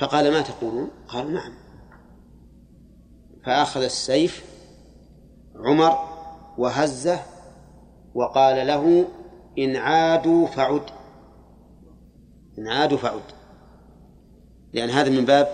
فقال 0.00 0.32
ما 0.32 0.40
تقولون؟ 0.40 0.90
قالوا 1.08 1.30
نعم. 1.30 1.54
فأخذ 3.44 3.82
السيف 3.82 4.44
عمر 5.56 5.98
وهزه 6.58 7.31
وقال 8.14 8.66
له 8.66 9.04
إن 9.58 9.76
عادوا 9.76 10.46
فعد. 10.46 10.82
إن 12.58 12.68
عادوا 12.68 12.98
فعد. 12.98 13.22
لأن 14.72 14.90
هذا 14.90 15.10
من 15.10 15.24
باب 15.24 15.48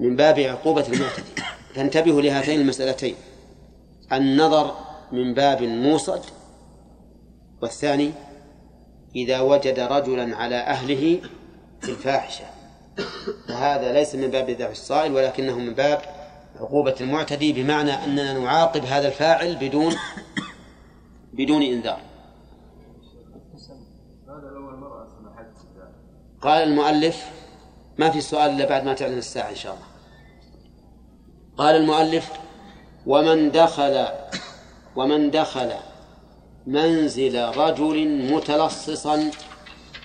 من 0.00 0.16
باب 0.16 0.38
عقوبة 0.40 0.86
المعتدي. 0.86 1.42
فانتبهوا 1.74 2.22
لهاتين 2.22 2.60
المسألتين. 2.60 3.14
النظر 4.12 4.74
من 5.12 5.34
باب 5.34 5.62
موصد 5.62 6.20
والثاني 7.62 8.12
إذا 9.16 9.40
وجد 9.40 9.80
رجلا 9.80 10.36
على 10.36 10.56
أهله 10.56 11.20
في 11.80 11.88
الفاحشة. 11.88 12.44
فهذا 13.48 13.92
ليس 13.92 14.14
من 14.14 14.30
باب 14.30 14.50
دفع 14.50 14.70
الصائل 14.70 15.12
ولكنه 15.12 15.58
من 15.58 15.74
باب 15.74 16.02
عقوبة 16.60 16.94
المعتدي 17.00 17.52
بمعنى 17.52 17.92
أننا 17.92 18.38
نعاقب 18.38 18.84
هذا 18.84 19.08
الفاعل 19.08 19.56
بدون 19.56 19.96
بدون 21.36 21.62
إنذار. 21.62 22.00
قال 26.42 26.62
المؤلف 26.62 27.30
ما 27.98 28.10
في 28.10 28.20
سؤال 28.20 28.50
إلا 28.50 28.68
بعد 28.68 28.84
ما 28.84 28.94
تعلن 28.94 29.18
الساعة 29.18 29.50
إن 29.50 29.54
شاء 29.54 29.74
الله. 29.74 29.86
قال 31.56 31.76
المؤلف 31.76 32.32
ومن 33.06 33.50
دخل 33.50 34.06
ومن 34.96 35.30
دخل 35.30 35.72
منزل 36.66 37.48
رجل 37.48 38.32
متلصصا 38.32 39.30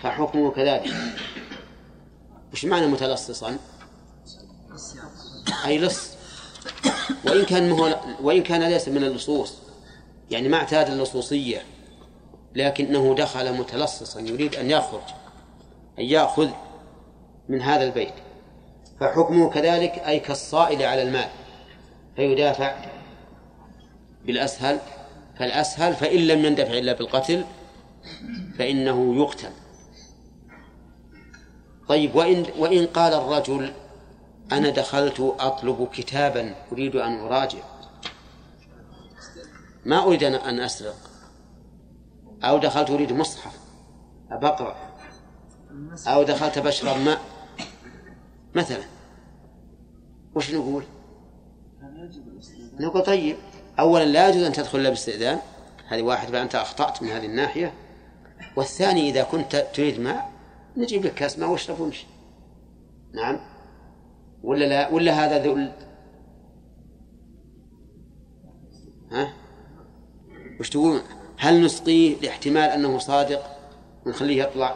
فحكمه 0.02 0.52
كذلك. 0.52 0.94
وش 2.54 2.66
معنى 2.66 2.88
متلصصا؟ 2.88 3.58
أي 5.66 5.78
لص. 5.78 6.14
وإن 7.26 7.46
كان 7.46 7.72
وإن 8.22 8.44
كان 8.44 8.64
ليس 8.64 8.88
من 8.88 9.04
اللصوص. 9.04 9.69
يعني 10.32 10.50
ما 10.50 10.58
اعتاد 10.58 10.90
اللصوصية 10.90 11.62
لكنه 12.56 13.16
دخل 13.16 13.54
متلصصا 13.58 14.20
يريد 14.20 14.56
أن 14.56 14.72
يخرج 14.72 15.02
أن 16.00 16.04
يأخذ 16.04 16.50
من 17.50 17.62
هذا 17.62 17.84
البيت. 17.84 18.14
فحكمه 19.00 19.50
كذلك 19.50 19.92
أي 19.92 20.20
كالصائل 20.20 20.84
على 20.84 21.02
المال 21.02 21.30
فيدافع 22.16 22.76
بالأسهل 24.26 24.80
فالأسهل 25.40 25.94
فإن 25.94 26.20
لم 26.20 26.46
يندفع 26.46 26.74
إلا 26.74 26.94
بالقتل 26.94 27.46
فإنه 28.58 29.16
يقتل. 29.16 29.52
طيب 31.88 32.16
وإن 32.16 32.46
وإن 32.58 32.86
قال 32.86 33.14
الرجل 33.14 33.74
أنا 34.52 34.70
دخلت 34.70 35.36
أطلب 35.40 35.88
كتابا 35.94 36.56
أريد 36.72 36.96
أن 36.96 37.20
أراجع. 37.20 37.60
ما 39.86 40.04
أريد 40.04 40.24
أن 40.24 40.60
أسرق. 40.60 41.10
أو 42.44 42.58
دخلت 42.58 42.90
أريد 42.90 43.14
مصحف. 43.14 43.60
أبقرأ 44.32 44.76
أو 46.08 46.24
دخلت 46.24 46.60
بشرب 46.60 46.98
ماء 46.98 47.22
مثلا. 48.56 48.84
وش 50.36 50.54
نقول؟ 50.54 50.84
نقول 52.80 53.04
طيب. 53.04 53.38
أولا 53.80 54.06
لا 54.06 54.30
يجوز 54.30 54.44
أن 54.44 54.54
تدخل 54.54 54.80
إلا 54.80 54.90
باستئذان. 54.90 55.40
هذه 55.88 56.02
واحد 56.02 56.28
فأنت 56.28 56.56
أخطأت 56.56 57.04
من 57.04 57.10
هذه 57.10 57.26
الناحية. 57.26 57.74
والثاني 58.56 59.10
إذا 59.10 59.24
كنت 59.24 59.68
تريد 59.74 60.00
ماء 60.00 60.32
نجيب 60.78 61.06
لك 61.06 61.14
كاس 61.14 61.40
ماء 61.40 61.50
واشرب 61.50 61.80
وامشي. 61.80 62.08
نعم. 63.14 63.40
ولا 64.44 64.66
لا؟ 64.66 64.90
ولا 64.90 65.26
هذا 65.26 65.44
ذل 65.44 65.72
ها؟ 69.12 69.34
وش 70.60 70.70
تقول 70.70 71.02
هل 71.38 71.62
نسقيه 71.66 72.16
لاحتمال 72.22 72.70
أنه 72.70 72.98
صادق 72.98 73.42
ونخليه 74.06 74.44
يطلع 74.44 74.76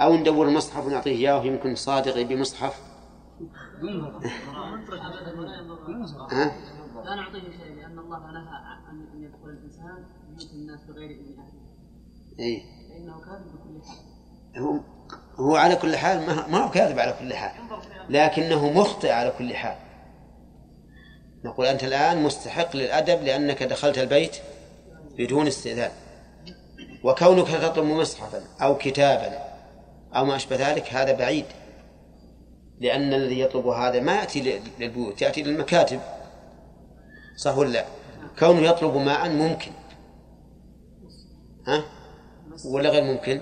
أو 0.00 0.16
ندور 0.16 0.50
مصحف 0.50 0.86
ونعطيه 0.86 1.10
إياه 1.10 1.44
يمكن 1.44 1.74
صادق 1.74 2.16
يبي 2.16 2.36
مصحف 2.36 2.80
ها؟ 6.30 6.52
لا 7.04 7.14
نعطيه 7.14 7.40
شيء 7.40 7.74
لأن 7.76 7.98
الله 7.98 8.18
نهى 8.18 8.56
عن 8.88 9.06
أن 9.14 9.22
يدخل 9.22 9.48
الإنسان 9.48 10.04
بيوت 10.28 10.52
الناس 10.52 10.84
بغير 10.84 11.10
إذن 11.10 11.38
أهله. 11.38 11.60
إيه. 12.38 12.62
فإنه 12.88 13.20
كاذب 13.20 13.46
بكل 13.54 13.82
حال. 13.88 14.62
هو 14.62 14.80
هو 15.36 15.56
على 15.56 15.76
كل 15.76 15.96
حال 15.96 16.26
ما 16.26 16.58
هو 16.58 16.70
كاذب 16.70 16.98
على 16.98 17.14
كل 17.20 17.34
حال 17.34 17.52
لكنه 18.08 18.72
مخطئ 18.72 19.10
على 19.10 19.32
كل 19.38 19.54
حال 19.54 19.76
نقول 21.46 21.66
أنت 21.66 21.84
الآن 21.84 22.22
مستحق 22.22 22.76
للأدب 22.76 23.22
لأنك 23.22 23.62
دخلت 23.62 23.98
البيت 23.98 24.36
بدون 25.18 25.46
استئذان 25.46 25.90
وكونك 27.04 27.48
تطلب 27.48 27.84
مصحفا 27.84 28.42
أو 28.62 28.78
كتابا 28.78 29.38
أو 30.16 30.24
ما 30.24 30.36
أشبه 30.36 30.70
ذلك 30.70 30.92
هذا 30.92 31.12
بعيد 31.12 31.44
لأن 32.80 33.14
الذي 33.14 33.40
يطلب 33.40 33.66
هذا 33.66 34.00
ما 34.00 34.14
يأتي 34.14 34.60
للبيوت 34.80 35.22
يأتي 35.22 35.42
للمكاتب 35.42 36.00
صح 37.36 37.58
ولا 37.58 37.68
لا؟ 37.68 37.84
كونه 38.38 38.60
يطلب 38.60 38.96
ماء 38.96 39.28
ممكن 39.28 39.70
ها؟ 41.66 41.84
ولا 42.64 42.90
غير 42.90 43.04
ممكن؟ 43.04 43.40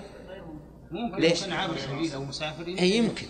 ممكن 0.91 1.21
ليش؟ 1.21 1.49
عابر 1.49 1.77
سبيل 1.77 2.13
أو 2.13 2.23
مسافر 2.23 2.67
اي 2.67 2.89
يمكن 2.89 3.27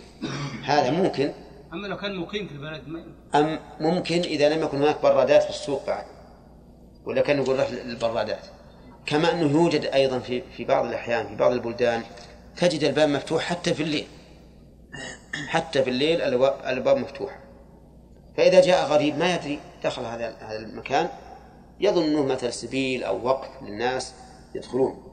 هذا 0.63 0.91
ممكن 0.91 1.33
أما 1.73 1.87
لو 1.87 1.97
كان 1.97 2.15
مقيم 2.15 2.47
في 2.47 2.53
البلد 2.53 2.87
ما 2.87 3.05
أم 3.39 3.59
ممكن 3.79 4.19
إذا 4.19 4.49
لم 4.49 4.63
يكن 4.63 4.77
هناك 4.77 5.01
برادات 5.03 5.43
في 5.43 5.49
السوق 5.49 5.87
بعد؟ 5.87 6.05
ولا 7.05 7.21
كان 7.21 7.37
نقول 7.37 7.59
روح 7.59 7.69
للبرادات 7.69 8.45
كما 9.05 9.31
أنه 9.31 9.51
يوجد 9.51 9.85
أيضا 9.85 10.19
في 10.19 10.43
في 10.57 10.63
بعض 10.63 10.85
الأحيان 10.85 11.27
في 11.27 11.35
بعض 11.35 11.51
البلدان 11.51 12.03
تجد 12.57 12.83
الباب 12.83 13.09
مفتوح 13.09 13.43
حتى 13.43 13.73
في 13.73 13.83
الليل. 13.83 14.07
حتى 15.47 15.83
في 15.83 15.89
الليل 15.89 16.21
الابواب 16.21 16.97
مفتوحه 16.97 17.39
فإذا 18.37 18.61
جاء 18.61 18.85
غريب 18.85 19.17
ما 19.17 19.35
يدري 19.35 19.59
دخل 19.83 20.05
هذا 20.05 20.35
هذا 20.39 20.57
المكان 20.57 21.09
يظن 21.79 22.03
انه 22.03 22.23
مثل 22.25 22.53
سبيل 22.53 23.03
أو 23.03 23.27
وقف 23.27 23.49
للناس 23.61 24.13
يدخلون. 24.55 25.03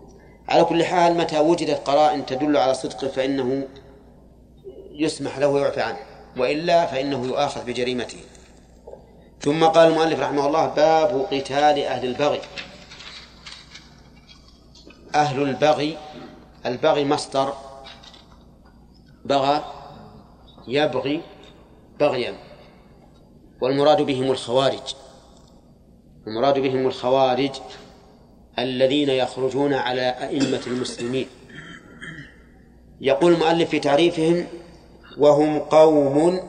على 0.48 0.64
كل 0.64 0.84
حال 0.84 1.16
متى 1.16 1.38
وجدت 1.38 1.88
قرائن 1.88 2.26
تدل 2.26 2.56
على 2.56 2.74
صدقه 2.74 3.08
فإنه 3.08 3.68
يسمح 4.92 5.38
له 5.38 5.46
ويعفى 5.46 5.80
عنه. 5.80 6.11
وإلا 6.36 6.86
فإنه 6.86 7.26
يؤاخذ 7.26 7.64
بجريمته. 7.64 8.18
ثم 9.40 9.64
قال 9.64 9.88
المؤلف 9.88 10.20
رحمه 10.20 10.46
الله 10.46 10.66
باب 10.66 11.26
قتال 11.30 11.78
أهل 11.78 12.04
البغي. 12.04 12.40
أهل 15.14 15.42
البغي 15.42 15.98
البغي 16.66 17.04
مصدر 17.04 17.54
بغى 19.24 19.64
يبغي 20.68 21.22
بغيا 22.00 22.34
والمراد 23.60 24.02
بهم 24.02 24.30
الخوارج. 24.30 24.94
المراد 26.26 26.58
بهم 26.58 26.86
الخوارج 26.86 27.50
الذين 28.58 29.08
يخرجون 29.08 29.74
على 29.74 30.08
أئمة 30.10 30.60
المسلمين. 30.66 31.26
يقول 33.00 33.32
المؤلف 33.32 33.70
في 33.70 33.80
تعريفهم 33.80 34.46
وهم 35.18 35.58
قوم 35.58 36.40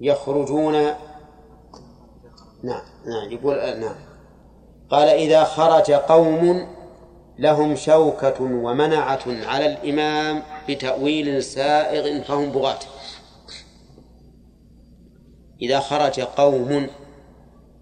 يخرجون. 0.00 0.74
نعم 2.62 2.82
نعم 3.06 3.30
يقول 3.30 3.56
نعم. 3.80 3.94
قال 4.90 5.08
إذا 5.08 5.44
خرج 5.44 5.92
قوم 5.92 6.66
لهم 7.38 7.76
شوكة 7.76 8.42
ومنعة 8.42 9.22
على 9.26 9.66
الإمام 9.66 10.42
بتأويل 10.68 11.42
سائغ 11.42 12.22
فهم 12.22 12.50
بغاة. 12.50 12.78
إذا 15.62 15.80
خرج 15.80 16.20
قوم 16.20 16.86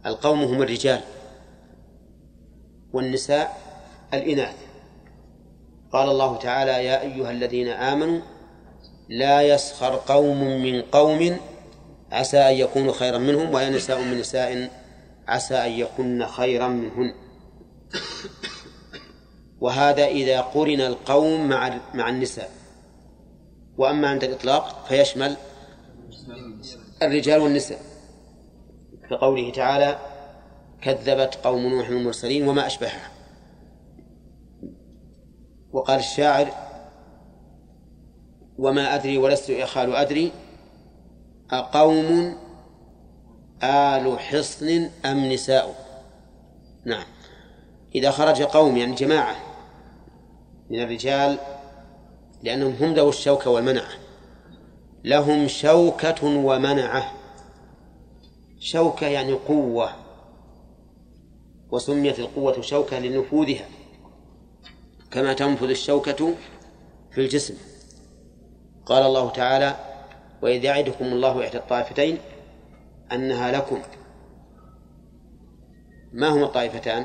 القوم 0.07 0.43
هم 0.43 0.63
الرجال 0.63 1.01
والنساء 2.93 3.57
الإناث. 4.15 4.57
قال 5.93 6.09
الله 6.09 6.37
تعالى 6.37 6.85
يا 6.85 7.01
أيها 7.01 7.31
الذين 7.31 7.69
آمنوا 7.69 8.21
لا 9.09 9.43
يسخر 9.43 10.01
قوم 10.07 10.63
من 10.63 10.83
قوم 10.83 11.37
عسى 12.13 12.39
أن 12.39 12.55
يكونوا 12.55 12.93
خيرا 12.93 13.19
منهم 13.19 13.55
ولا 13.55 13.71
نساء 13.71 14.03
من 14.03 14.19
نساء 14.19 14.71
عسى 15.29 15.55
أن 15.55 15.71
يكون 15.71 16.27
خيرا 16.27 16.69
منهن. 16.69 17.15
وهذا 19.61 20.07
إذا 20.07 20.41
قرن 20.41 20.81
القوم 20.81 21.49
مع 21.49 21.81
مع 21.95 22.09
النساء. 22.09 22.51
وأما 23.79 24.09
عند 24.09 24.25
الإطلاق 24.25 24.87
فيشمل 24.89 25.37
الرجال 27.03 27.41
والنساء. 27.41 27.81
كقوله 29.11 29.53
تعالى 29.53 29.99
كذبت 30.83 31.35
قوم 31.35 31.67
نوح 31.67 31.89
المرسلين 31.89 32.49
وما 32.49 32.67
أشبهها. 32.67 33.11
وقال 35.73 35.99
الشاعر 35.99 36.68
وما 38.59 38.95
أدري 38.95 39.19
ولست 39.19 39.51
إخال 39.51 39.95
أدري 39.95 40.33
أقوم 41.51 42.37
آل 43.63 44.21
حصن 44.21 44.91
أم 45.05 45.33
نساء؟ 45.33 45.75
نعم. 46.85 47.05
إذا 47.95 48.11
خرج 48.11 48.43
قوم 48.43 48.77
يعني 48.77 48.95
جماعة 48.95 49.37
من 50.71 50.83
الرجال 50.83 51.39
لأنهم 52.43 52.73
هم 52.73 52.95
ذو 52.95 53.09
الشوكة 53.09 53.51
والمنعة. 53.51 53.91
لهم 55.05 55.49
شوكة 55.49 56.25
ومنعة. 56.25 57.13
شوكة 58.61 59.07
يعني 59.07 59.33
قوة 59.33 59.93
وسميت 61.71 62.19
القوة 62.19 62.61
شوكة 62.61 62.99
لنفوذها. 62.99 63.69
كما 65.11 65.33
تنفذ 65.33 65.71
الشوكة 65.71 66.35
في 67.11 67.21
الجسم. 67.21 67.55
قال 68.89 69.03
الله 69.03 69.31
تعالى 69.31 69.77
وإذ 70.43 70.65
يعدكم 70.65 71.05
الله 71.05 71.47
إحدى 71.47 71.59
الطائفتين 71.59 72.19
أنها 73.13 73.53
لكم. 73.53 73.79
ما 76.13 76.29
هما 76.29 76.45
الطائفتان؟ 76.45 77.05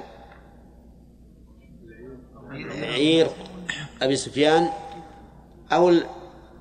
عير 2.81 3.27
أبي 4.01 4.15
سفيان 4.15 4.69
أو 5.71 5.91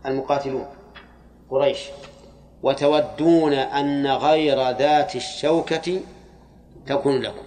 المقاتلون 0.06 0.66
قريش. 1.50 1.78
وتودون 2.62 3.52
أن 3.52 4.06
غير 4.06 4.70
ذات 4.70 5.16
الشوكة 5.16 6.00
تكون 6.86 7.20
لكم. 7.20 7.44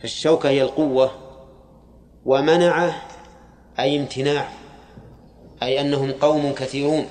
فالشوكة 0.00 0.48
هي 0.48 0.62
القوة 0.62 1.10
ومنعه 2.24 3.02
أي 3.78 4.00
امتناع. 4.00 4.61
أي 5.62 5.80
أنهم 5.80 6.12
قوم 6.12 6.52
كثيرون 6.52 7.06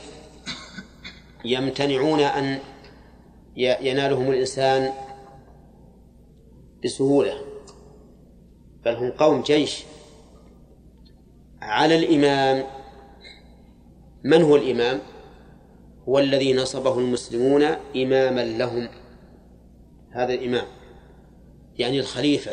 يمتنعون 1.45 2.19
أن 2.19 2.59
ينالهم 3.57 4.31
الإنسان 4.31 4.93
بسهولة 6.83 7.33
بل 8.85 8.95
هم 8.95 9.11
قوم 9.11 9.41
جيش 9.41 9.83
على 11.61 11.95
الإمام 11.95 12.63
من 14.23 14.41
هو 14.41 14.55
الإمام؟ 14.55 14.99
هو 16.09 16.19
الذي 16.19 16.53
نصبه 16.53 16.99
المسلمون 16.99 17.63
إماما 17.95 18.45
لهم 18.45 18.89
هذا 20.11 20.33
الإمام 20.33 20.65
يعني 21.79 21.99
الخليفة 21.99 22.51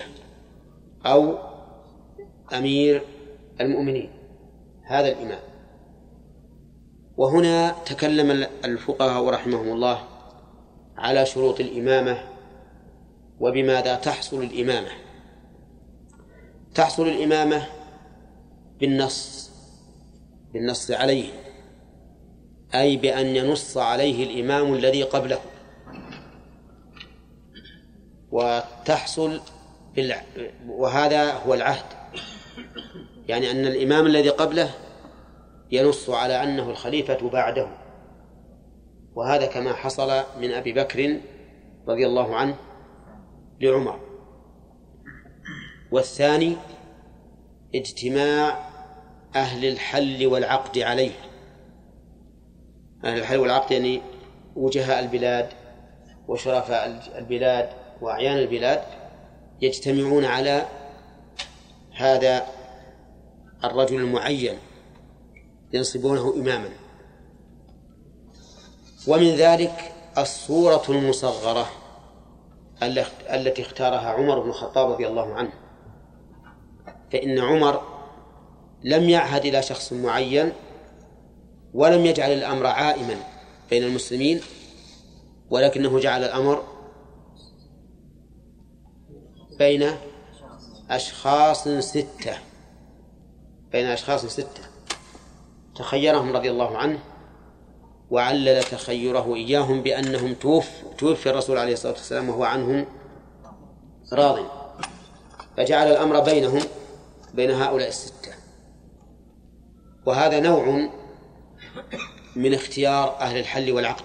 أو 1.07 1.39
أمير 2.53 3.03
المؤمنين 3.61 4.11
هذا 4.83 5.09
الإمام 5.09 5.41
وهنا 7.19 7.71
تكلم 7.87 8.47
الفقهاء 8.65 9.29
رحمهم 9.29 9.73
الله 9.73 10.05
على 10.97 11.27
شروط 11.27 11.61
الإمامة 11.61 12.25
وبماذا 13.41 13.95
تحصل 13.95 14.43
الإمامة. 14.43 14.89
تحصل 16.75 17.09
الإمامة 17.09 17.67
بالنص 18.81 19.51
بالنص 20.53 20.91
عليه 20.91 21.29
أي 22.75 22.97
بأن 22.97 23.27
ينص 23.27 23.77
عليه 23.77 24.25
الإمام 24.25 24.75
الذي 24.75 25.03
قبله. 25.03 25.41
وتحصل 28.31 29.41
بالع... 29.97 30.23
وهذا 30.69 31.33
هو 31.33 31.55
العهد. 31.55 31.85
يعني 33.29 33.51
أن 33.51 33.67
الإمام 33.67 34.07
الذي 34.07 34.29
قبله 34.29 34.71
ينص 35.71 36.11
على 36.11 36.43
أنه 36.43 36.71
الخليفة 36.71 37.31
بعده. 37.31 37.69
وهذا 39.15 39.47
كما 39.47 39.73
حصل 39.73 40.25
من 40.41 40.53
أبي 40.53 40.73
بكر 40.73 41.21
رضي 41.89 42.07
الله 42.07 42.37
عنه 42.37 42.55
لعمر. 43.61 44.01
والثاني 45.93 46.57
اجتماع 47.75 48.69
أهل 49.37 49.65
الحل 49.65 50.27
والعقد 50.27 50.79
عليه. 50.79 51.13
أهل 53.05 53.19
الحل 53.19 53.37
والعقد 53.37 53.73
يعني 53.73 54.03
وجهاء 54.57 55.01
البلاد 55.01 55.49
وشرفاء 56.29 57.03
البلاد 57.19 57.69
وأعيان 58.01 58.39
البلاد 58.39 58.83
يجتمعون 59.61 60.25
على 60.25 60.67
هذا 61.97 62.47
الرجل 63.65 63.97
المعين. 63.97 64.55
ينصبونه 65.73 66.35
إماما 66.35 66.71
ومن 69.07 69.35
ذلك 69.35 69.93
الصورة 70.19 70.83
المصغرة 70.89 71.71
التي 73.31 73.63
اختارها 73.63 74.09
عمر 74.09 74.41
بن 74.41 74.49
الخطاب 74.49 74.91
رضي 74.91 75.07
الله 75.07 75.35
عنه. 75.35 75.53
فإن 77.13 77.39
عمر 77.39 77.83
لم 78.85 79.09
يعهد 79.09 79.45
إلى 79.47 79.63
شخص 79.63 79.93
معين 79.93 80.53
ولم 81.75 82.07
يجعل 82.07 82.31
الأمر 82.33 82.67
عائما 82.67 83.17
بين 83.71 83.83
المسلمين 83.85 84.41
ولكنه 85.51 85.99
جعل 86.01 86.25
الأمر 86.25 86.63
بين 89.59 89.91
أشخاص 90.91 91.69
ستة. 91.69 92.39
بين 93.73 93.87
أشخاص 93.87 94.27
ستة. 94.27 94.78
تخيرهم 95.79 96.37
رضي 96.37 96.51
الله 96.51 96.79
عنه 96.79 96.99
وعلل 98.11 98.63
تخيره 98.63 99.35
إياهم 99.35 99.83
بأنهم 99.83 100.35
توف 100.35 100.71
توفي 100.99 101.31
الرسول 101.31 101.59
عليه 101.59 101.73
الصلاة 101.73 101.93
والسلام 101.93 102.29
وهو 102.29 102.45
عنهم 102.45 102.87
راض. 104.13 104.39
فجعل 105.57 105.87
الأمر 105.87 106.21
بينهم 106.21 106.63
بين 107.35 107.51
هؤلاء 107.51 107.89
الستة. 107.89 108.33
وهذا 110.07 110.41
نوع 110.41 110.89
من 112.37 112.55
اختيار 112.55 113.17
أهل 113.21 113.39
الحل 113.39 113.73
والعقد. 113.73 114.05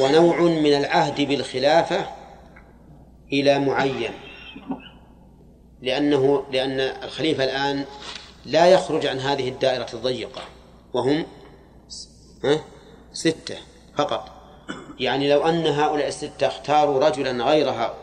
ونوع 0.00 0.40
من 0.40 0.74
العهد 0.74 1.20
بالخلافة 1.20 2.06
إلى 3.32 3.58
معين. 3.58 4.10
لأنه 5.82 6.44
لأن 6.52 6.80
الخليفة 6.80 7.44
الآن 7.44 7.84
لا 8.46 8.66
يخرج 8.66 9.06
عن 9.06 9.18
هذه 9.18 9.48
الدائرة 9.48 9.86
الضيقة. 9.94 10.42
وهم 10.94 11.26
ستة 13.12 13.56
فقط. 13.96 14.28
يعني 14.98 15.30
لو 15.30 15.48
أن 15.48 15.66
هؤلاء 15.66 16.08
الستة 16.08 16.46
اختاروا 16.46 17.08
رجلا 17.08 17.44
غيرها 17.44 17.94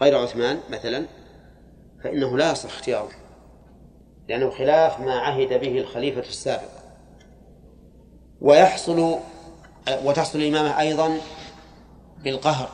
غير 0.00 0.18
عثمان 0.18 0.60
مثلا 0.70 1.06
فإنه 2.04 2.38
لا 2.38 2.52
يصح 2.52 2.68
اختياره 2.70 3.10
لأنه 4.28 4.50
خلاف 4.50 5.00
ما 5.00 5.14
عهد 5.14 5.60
به 5.60 5.78
الخليفة 5.78 6.20
السابق. 6.20 6.70
ويحصل 8.40 9.18
وتحصل 10.04 10.38
الإمامة 10.38 10.80
أيضا 10.80 11.18
بالقهر. 12.24 12.70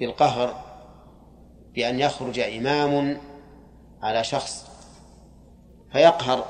بالقهر 0.00 0.64
بأن 1.74 2.00
يخرج 2.00 2.38
إمام 2.38 3.20
على 4.02 4.24
شخص 4.24 4.65
فيقهر 5.92 6.46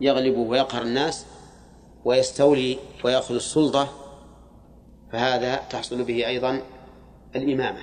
يغلب 0.00 0.36
ويقهر 0.36 0.82
الناس 0.82 1.26
ويستولي 2.04 2.78
ويأخذ 3.04 3.34
السلطة 3.34 3.88
فهذا 5.12 5.56
تحصل 5.56 6.04
به 6.04 6.26
أيضا 6.26 6.62
الإمامة. 7.36 7.80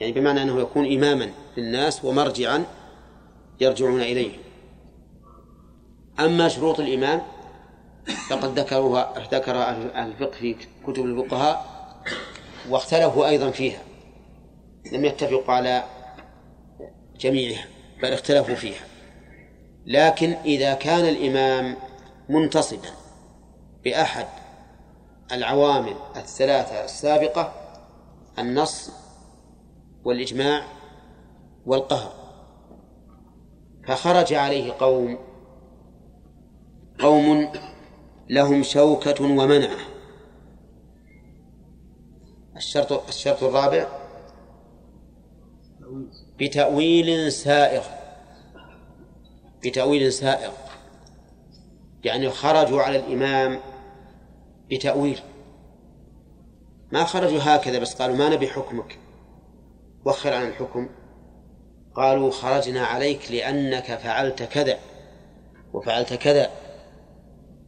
يعني 0.00 0.12
بمعنى 0.12 0.42
أنه 0.42 0.60
يكون 0.60 0.92
إماما 0.92 1.30
للناس 1.56 2.04
ومرجعا 2.04 2.64
يرجعون 3.60 4.00
إليه 4.00 4.32
أما 6.20 6.48
شروط 6.48 6.80
الإمام 6.80 7.22
فقد 8.30 8.58
ذكروها 8.58 9.14
ذكر 9.32 9.56
أهل 9.56 9.90
الفقه 9.90 10.30
في 10.30 10.56
كتب 10.86 11.04
الفقهاء 11.04 11.78
واختلفوا 12.68 13.28
أيضا 13.28 13.50
فيها 13.50 13.82
لم 14.92 15.04
يتفقوا 15.04 15.54
على 15.54 15.84
جميعها 17.20 17.64
بل 18.02 18.12
اختلفوا 18.12 18.54
فيها. 18.54 18.80
لكن 19.88 20.32
إذا 20.32 20.74
كان 20.74 21.04
الإمام 21.04 21.76
منتصبا 22.28 22.88
بأحد 23.84 24.26
العوامل 25.32 25.94
الثلاثة 26.16 26.84
السابقة 26.84 27.52
النص 28.38 28.90
والإجماع 30.04 30.62
والقهر. 31.66 32.12
فخرج 33.86 34.34
عليه 34.34 34.72
قوم 34.72 35.18
قوم 36.98 37.52
لهم 38.28 38.62
شوكة 38.62 39.24
ومنعة. 39.24 39.78
الشرط 42.56 43.08
الشرط 43.08 43.42
الرابع 43.42 43.86
بتأويل 46.38 47.32
سائغ. 47.32 47.97
بتأويل 49.64 50.12
سائغ 50.12 50.52
يعني 52.04 52.30
خرجوا 52.30 52.82
على 52.82 52.96
الإمام 52.96 53.60
بتأويل. 54.70 55.20
ما 56.92 57.04
خرجوا 57.04 57.38
هكذا 57.42 57.78
بس 57.78 57.94
قالوا 57.94 58.16
ما 58.16 58.28
نبي 58.28 58.48
حكمك 58.48 58.98
وخر 60.04 60.32
عن 60.32 60.48
الحكم. 60.48 60.88
قالوا 61.94 62.30
خرجنا 62.30 62.86
عليك 62.86 63.32
لأنك 63.32 63.84
فعلت 63.84 64.42
كذا 64.42 64.78
وفعلت 65.72 66.14
كذا 66.14 66.50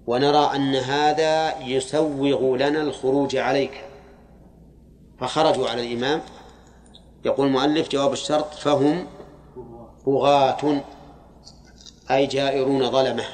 ونرى 0.06 0.50
أن 0.56 0.74
هذا 0.74 1.60
يسوغ 1.60 2.56
لنا 2.56 2.82
الخروج 2.82 3.36
عليك. 3.36 3.84
فخرجوا 5.20 5.68
على 5.68 5.86
الإمام 5.86 6.20
يقول 7.24 7.46
المؤلف 7.46 7.88
جواب 7.88 8.12
الشرط 8.12 8.54
فهم 8.54 9.06
بغاة. 10.06 10.82
أي 12.10 12.26
جائرون 12.26 12.90
ظلمة. 12.90 13.24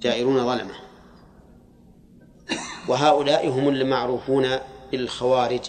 جائرون 0.00 0.44
ظلمة. 0.46 0.74
وهؤلاء 2.88 3.48
هم 3.48 3.68
المعروفون 3.68 4.46
بالخوارج 4.90 5.60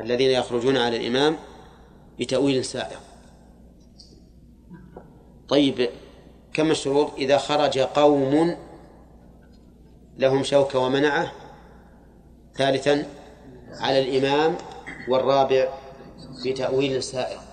الذين 0.00 0.30
يخرجون 0.30 0.76
على 0.76 0.96
الإمام 0.96 1.36
بتأويل 2.18 2.64
سائغ. 2.64 2.98
طيب 5.48 5.90
كم 6.52 6.70
الشروط؟ 6.70 7.14
إذا 7.14 7.38
خرج 7.38 7.78
قوم 7.78 8.56
لهم 10.16 10.42
شوكة 10.42 10.78
ومنعة 10.78 11.32
ثالثا 12.54 13.06
على 13.70 13.98
الإمام 13.98 14.56
والرابع 15.08 15.68
بتأويل 16.46 17.02
سائغ. 17.02 17.51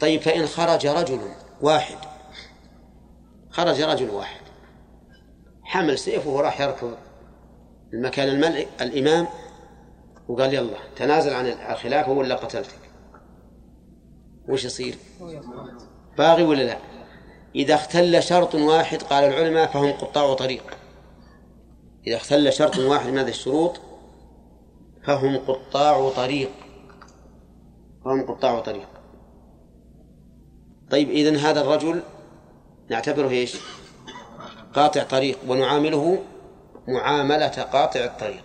طيب 0.00 0.20
فإن 0.20 0.46
خرج 0.46 0.86
رجل 0.86 1.20
واحد. 1.60 1.96
خرج 3.50 3.82
رجل 3.82 4.10
واحد. 4.10 4.40
حمل 5.62 5.98
سيفه 5.98 6.30
وراح 6.30 6.60
يركض 6.60 6.96
المكان 7.92 8.28
الملك 8.28 8.68
الإمام 8.80 9.26
وقال 10.28 10.54
يلا 10.54 10.78
تنازل 10.96 11.34
عن 11.34 11.46
الخلافة 11.46 12.12
ولا 12.12 12.34
قتلتك. 12.34 12.80
وش 14.48 14.64
يصير؟ 14.64 14.94
باغي 16.18 16.42
ولا 16.42 16.62
لا؟ 16.62 16.78
إذا 17.54 17.74
اختل 17.74 18.22
شرط 18.22 18.54
واحد 18.54 19.02
قال 19.02 19.24
العلماء 19.24 19.66
فهم 19.66 19.92
قطاع 19.92 20.34
طريق 20.34 20.76
إذا 22.06 22.16
اختل 22.16 22.52
شرط 22.52 22.78
واحد 22.78 23.08
من 23.08 23.18
هذه 23.18 23.28
الشروط 23.28 23.80
فهم 25.06 25.38
قطاع 25.38 26.10
طريق 26.10 26.50
فهم 28.04 28.26
قطاع 28.26 28.60
طريق 28.60 28.88
طيب 30.90 31.10
إذن 31.10 31.36
هذا 31.36 31.60
الرجل 31.60 32.02
نعتبره 32.90 33.28
إيش؟ 33.28 33.56
قاطع 34.74 35.02
طريق 35.02 35.38
ونعامله 35.48 36.18
معاملة 36.88 37.48
قاطع 37.48 38.04
الطريق. 38.04 38.44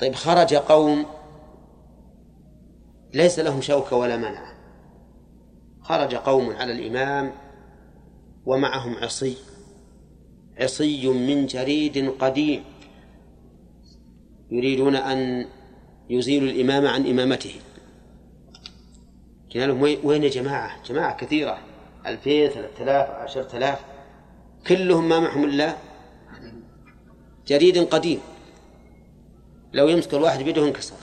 طيب 0.00 0.14
خرج 0.14 0.54
قوم 0.54 1.06
ليس 3.14 3.38
لهم 3.38 3.60
شوكة 3.60 3.96
ولا 3.96 4.16
منع. 4.16 4.52
خرج 5.82 6.14
قوم 6.14 6.50
على 6.50 6.72
الإمام 6.72 7.32
ومعهم 8.46 8.96
عصي 8.96 9.36
عصي 10.60 11.08
من 11.08 11.46
جريد 11.46 12.10
قديم 12.18 12.64
يريدون 14.50 14.96
أن 14.96 15.46
يزيلوا 16.10 16.48
الإمام 16.48 16.86
عن 16.86 17.06
إمامته. 17.06 17.54
قلنا 19.54 19.64
لهم 19.64 19.82
وين 20.04 20.24
يا 20.24 20.28
جماعة؟ 20.28 20.82
جماعة 20.82 21.16
كثيرة. 21.16 21.58
ألفين 22.06 22.50
ثلاثة 22.50 22.82
آلاف 22.82 23.10
عشرة 23.10 23.56
آلاف 23.56 23.78
كلهم 24.66 25.08
ما 25.08 25.20
معهم 25.20 25.44
إلا 25.44 25.76
جريد 27.46 27.78
قديم. 27.78 28.20
لو 29.72 29.88
يمسك 29.88 30.14
الواحد 30.14 30.42
بيده 30.42 30.64
انكسر. 30.64 30.96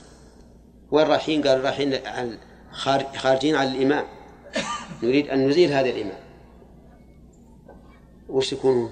وين 0.90 1.06
رايحين؟ 1.06 1.42
قالوا 1.42 1.64
رايحين 1.64 2.00
خارجين 3.16 3.54
على 3.54 3.68
الإمام. 3.68 4.04
نريد 5.02 5.28
أن 5.28 5.48
نزيل 5.48 5.72
هذا 5.72 5.88
الإمام. 5.88 6.18
وش 8.28 8.52
يكونون؟ 8.52 8.90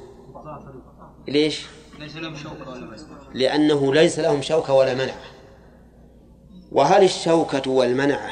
ليش؟ 1.29 1.67
ليس 1.99 2.17
لهم 2.17 2.37
شوكة 2.37 2.71
ولا 2.71 2.81
منع 2.81 2.97
لأنه 3.35 3.95
ليس 3.95 4.19
لهم 4.19 4.43
شوكة 4.43 4.73
ولا 4.73 4.95
منع 4.95 5.15
وهل 6.73 7.05
الشوكة 7.05 7.71
والمنعة 7.71 8.31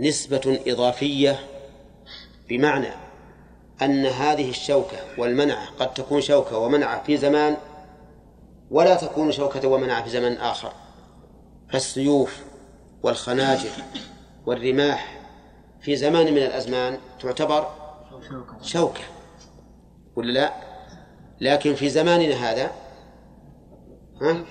نسبة 0.00 0.60
إضافية 0.66 1.38
بمعنى 2.48 2.88
أن 3.82 4.06
هذه 4.06 4.50
الشوكة 4.50 4.96
والمنعة 5.18 5.66
قد 5.78 5.94
تكون 5.94 6.20
شوكة 6.20 6.58
ومنعة 6.58 7.02
في 7.02 7.16
زمان 7.16 7.56
ولا 8.70 8.96
تكون 8.96 9.32
شوكة 9.32 9.68
ومنعة 9.68 10.04
في 10.04 10.10
زمن 10.10 10.36
آخر. 10.36 10.72
فالسيوف 11.72 12.44
والخناجر 13.02 13.70
والرماح 14.46 15.20
في 15.80 15.96
زمان 15.96 16.32
من 16.34 16.42
الأزمان 16.42 16.98
تعتبر 17.20 17.70
شوكة. 18.62 19.04
ولا 20.16 20.32
لا؟ 20.32 20.52
لكن 21.40 21.74
في 21.74 21.88
زماننا 21.88 22.34
هذا 22.34 22.70
ها؟ 24.22 24.44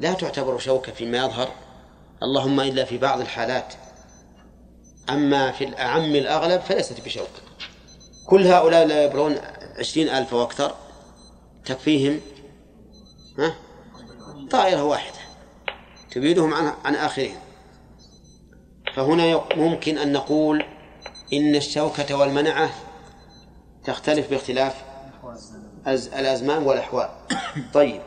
لا 0.00 0.12
تعتبر 0.12 0.58
شوكة 0.58 0.92
فيما 0.92 1.18
يظهر 1.18 1.48
اللهم 2.22 2.60
إلا 2.60 2.84
في 2.84 2.98
بعض 2.98 3.20
الحالات. 3.20 3.74
أما 5.10 5.52
في 5.52 5.64
الأعم 5.64 6.14
الأغلب 6.14 6.60
فليست 6.60 7.00
بشوكة 7.04 7.42
كل 8.26 8.46
هؤلاء 8.46 8.86
لا 8.86 9.04
يبلغون 9.04 9.36
عشرين 9.78 10.08
ألف 10.08 10.32
وأكثر 10.32 10.74
تكفيهم 11.64 12.20
ها؟ 13.38 13.54
طائرة 14.50 14.84
واحدة 14.84 15.18
تبيدهم 16.10 16.54
عن 16.54 16.72
عن 16.84 16.94
آخرهم. 16.94 17.36
فهنا 18.96 19.44
ممكن 19.56 19.98
أن 19.98 20.12
نقول 20.12 20.64
إن 21.32 21.54
الشوكة 21.54 22.16
والمنعة 22.16 22.70
تختلف 23.84 24.30
باختلاف 24.30 24.84
الأزمان 25.86 26.62
والأحوال. 26.62 27.08
طيب. 27.74 28.02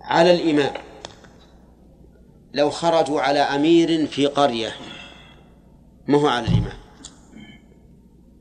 على 0.00 0.34
الإمام 0.34 0.74
لو 2.54 2.70
خرجوا 2.70 3.20
على 3.20 3.38
أمير 3.38 4.06
في 4.06 4.26
قرية 4.26 4.72
ما 6.08 6.18
هو 6.18 6.26
على 6.26 6.46
الإمام 6.48 6.78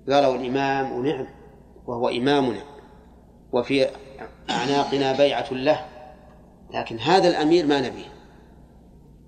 قالوا 0.09 0.35
الإمام 0.35 0.91
ونعم 0.91 1.27
وهو 1.87 2.09
إمامنا 2.09 2.61
وفي 3.51 3.87
أعناقنا 4.49 5.17
بيعة 5.17 5.53
له 5.53 5.85
لكن 6.73 6.99
هذا 6.99 7.29
الأمير 7.29 7.65
ما 7.65 7.81
نبيه 7.81 8.13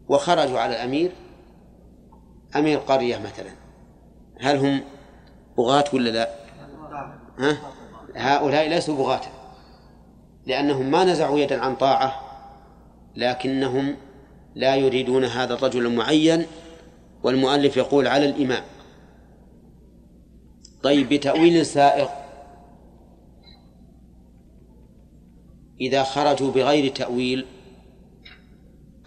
وخرجوا 0.07 0.59
على 0.59 0.75
الأمير 0.75 1.11
أمير 2.55 2.77
قرية 2.79 3.17
مثلا 3.17 3.51
هل 4.39 4.57
هم 4.57 4.81
بغاة 5.57 5.85
ولا 5.93 6.09
لا؟ 6.09 6.29
ها؟ 7.39 7.57
هؤلاء 8.15 8.69
ليسوا 8.69 8.97
بغاة 8.97 9.21
لأنهم 10.45 10.91
ما 10.91 11.03
نزعوا 11.03 11.39
يدا 11.39 11.61
عن 11.61 11.75
طاعة 11.75 12.21
لكنهم 13.15 13.95
لا 14.55 14.75
يريدون 14.75 15.23
هذا 15.23 15.53
الرجل 15.53 15.85
المعين 15.85 16.45
والمؤلف 17.23 17.77
يقول 17.77 18.07
على 18.07 18.29
الإمام. 18.29 18.63
طيب 20.83 21.09
بتأويل 21.09 21.65
سائغ. 21.65 22.09
إذا 25.81 26.03
خرجوا 26.03 26.51
بغير 26.51 26.91
تأويل 26.91 27.45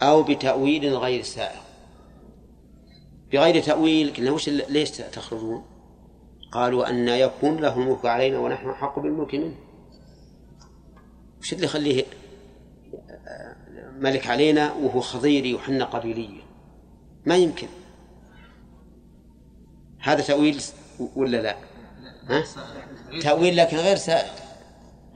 أو 0.02 0.22
بتأويل 0.22 0.94
غير 0.94 1.22
سائغ. 1.22 1.60
بغير 3.32 3.62
تأويل 3.62 4.14
قلنا 4.14 4.30
وش 4.30 4.48
ليش 4.48 4.90
تخرجون؟ 4.90 5.64
قالوا 6.52 6.90
أن 6.90 7.08
يكون 7.08 7.56
له 7.56 7.76
الملك 7.76 8.06
علينا 8.06 8.38
ونحن 8.38 8.68
أحق 8.68 8.98
بالملك 8.98 9.34
منه. 9.34 9.54
وش 11.40 11.52
اللي 11.52 11.64
يخليه 11.64 12.04
ملك 13.98 14.26
علينا 14.26 14.72
وهو 14.72 15.00
خضيري 15.00 15.54
وحنا 15.54 15.84
قبيلية؟ 15.84 16.42
ما 17.26 17.36
يمكن. 17.36 17.68
هذا 20.08 20.22
تأويل 20.22 20.62
ولا 21.16 21.36
لا؟ 21.36 21.56
ها؟ 22.28 22.44
تأويل 23.22 23.56
لكن 23.56 23.76
غير 23.76 23.96
سائغ 23.96 24.30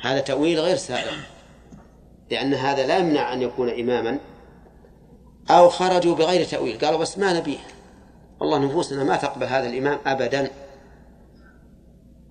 هذا 0.00 0.20
تأويل 0.20 0.61
غير 0.61 0.76
سائغ 0.76 1.12
لأن 2.31 2.55
هذا 2.55 2.87
لا 2.87 2.98
يمنع 2.98 3.33
أن 3.33 3.42
يكون 3.42 3.68
إماما 3.68 4.18
أو 5.50 5.68
خرجوا 5.68 6.14
بغير 6.14 6.44
تأويل. 6.44 6.78
قالوا 6.78 6.98
بس 6.98 7.18
ما 7.18 7.33
نبيه. 7.33 7.59
والله 8.40 8.59
نفوسنا 8.59 9.05
ما 9.05 9.16
تقبل 9.16 9.46
هذا 9.46 9.68
الإمام 9.68 9.98
أبدا. 10.07 10.50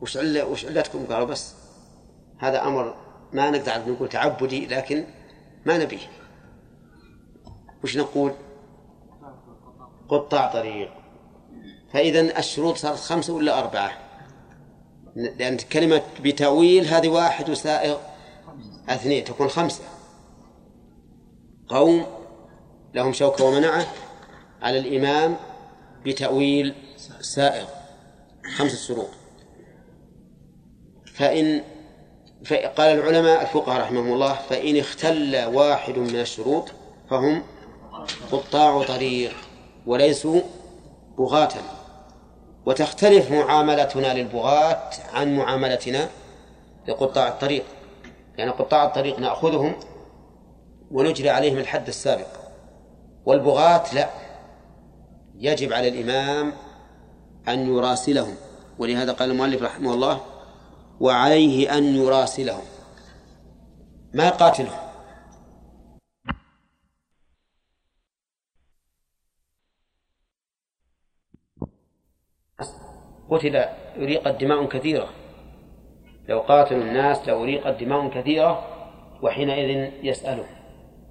وش 0.01 0.17
عل 0.17 0.41
وش 0.41 0.65
علتكم؟ 0.65 1.05
قالوا 1.05 1.27
بس 1.27 1.53
هذا 2.39 2.63
أمر 2.63 2.95
ما 3.33 3.49
نقدر 3.49 3.91
نقول 3.91 4.09
تعبدي 4.09 4.65
لكن 4.65 5.05
ما 5.65 5.77
نبيه. 5.77 6.07
وش 7.83 7.97
نقول؟ 7.97 8.31
قطاع 10.09 10.53
طريق. 10.53 11.00
فإذا 11.93 12.39
الشروط 12.39 12.77
صارت 12.77 12.99
خمسة 12.99 13.33
ولا 13.33 13.59
أربعة؟ 13.59 13.91
لأن 15.15 15.57
كلمة 15.57 16.01
بتأويل 16.23 16.85
هذه 16.85 17.07
واحد 17.07 17.49
وسائغ 17.49 17.97
اثنين 18.89 19.23
تكون 19.23 19.47
خمسة. 19.47 19.83
قوم 21.67 22.05
لهم 22.93 23.13
شوكة 23.13 23.43
ومنعة. 23.45 23.87
على 24.61 24.79
الإمام 24.79 25.35
بتأويل 26.05 26.75
سائغ 27.21 27.65
خمسة 28.55 28.77
شروط. 28.77 29.09
فإن 31.13 31.63
قال 32.77 32.99
العلماء 32.99 33.41
الفقهاء 33.41 33.81
رحمهم 33.81 34.13
الله 34.13 34.33
فإن 34.33 34.77
اختل 34.77 35.45
واحد 35.45 35.97
من 35.97 36.19
الشروط 36.19 36.71
فهم 37.09 37.43
قطاع 38.31 38.83
طريق 38.83 39.33
وليسوا 39.85 40.41
بغاة. 41.17 41.80
وتختلف 42.65 43.31
معاملتنا 43.31 44.13
للبغاة 44.13 44.89
عن 45.13 45.35
معاملتنا 45.35 46.09
لقطاع 46.87 47.27
الطريق 47.27 47.63
يعني 48.37 48.51
قطاع 48.51 48.85
الطريق 48.85 49.19
نأخذهم 49.19 49.73
ونجري 50.91 51.29
عليهم 51.29 51.57
الحد 51.57 51.87
السابق. 51.87 52.27
والبغاة 53.25 53.83
لا 53.93 54.09
يجب 55.35 55.73
على 55.73 55.87
الإمام 55.87 56.53
أن 57.47 57.67
يراسلهم 57.67 58.35
ولهذا 58.79 59.11
قال 59.11 59.31
المؤلف 59.31 59.61
رحمه 59.61 59.93
الله 59.93 60.21
وعليه 60.99 61.77
أن 61.77 61.95
يراسلهم. 61.95 62.63
ما 64.13 64.27
يقاتلهم 64.27 64.90
قتل 73.31 73.63
يريق 73.97 74.31
دماء 74.31 74.65
كثيرة. 74.65 75.09
لو 76.29 76.39
قاتلوا 76.39 76.81
الناس 76.81 77.27
لأريقت 77.27 77.83
دماء 77.83 78.07
كثيرة 78.07 78.63
وحينئذ 79.21 79.91
يسألهم 80.03 80.45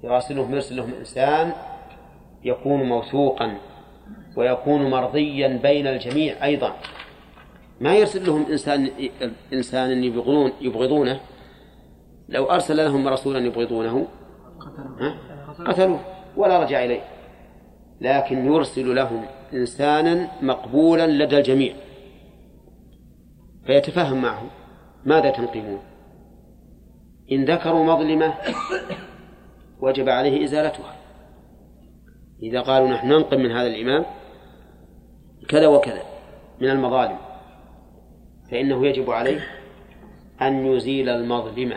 يراسلهم 0.03 0.55
يرسل 0.55 0.77
لهم 0.77 0.95
إنسان 0.99 1.53
يكون 2.45 2.83
موثوقا 2.83 3.59
ويكون 4.37 4.91
مرضيا 4.91 5.49
بين 5.63 5.87
الجميع 5.87 6.45
أيضا. 6.45 6.73
ما 7.81 7.95
يرسل 7.95 8.27
لهم 8.27 8.47
إنسان 8.51 8.91
إنسان 9.53 10.05
يبغضون 10.05 10.53
يبغضونه؟ 10.61 11.21
لو 12.29 12.45
أرسل 12.45 12.77
لهم 12.77 13.09
رسولا 13.09 13.39
يبغضونه؟ 13.39 14.07
قتلوه 15.67 16.01
ولا 16.37 16.63
رجع 16.63 16.85
إليه. 16.85 17.01
لكن 18.01 18.47
يرسل 18.47 18.95
لهم 18.95 19.25
إنسانا 19.53 20.29
مقبولا 20.43 21.07
لدى 21.07 21.39
الجميع. 21.39 21.75
فيتفاهم 23.71 24.23
معهم 24.23 24.49
ماذا 25.05 25.31
تنقمون؟ 25.31 25.81
إن 27.33 27.45
ذكروا 27.45 27.85
مظلمة 27.85 28.35
وجب 29.81 30.09
عليه 30.09 30.45
إزالتها. 30.45 30.97
إذا 32.43 32.61
قالوا 32.61 32.89
نحن 32.89 33.09
ننقم 33.09 33.41
من 33.41 33.51
هذا 33.51 33.67
الإمام 33.67 34.05
كذا 35.49 35.67
وكذا 35.67 36.03
من 36.61 36.71
المظالم 36.71 37.19
فإنه 38.51 38.87
يجب 38.87 39.11
عليه 39.11 39.41
أن 40.43 40.67
يزيل 40.67 41.09
المظلمة 41.09 41.77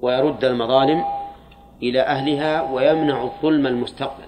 ويرد 0.00 0.44
المظالم 0.44 1.04
إلى 1.82 2.00
أهلها 2.00 2.72
ويمنع 2.72 3.22
الظلم 3.22 3.66
المستقبل. 3.66 4.24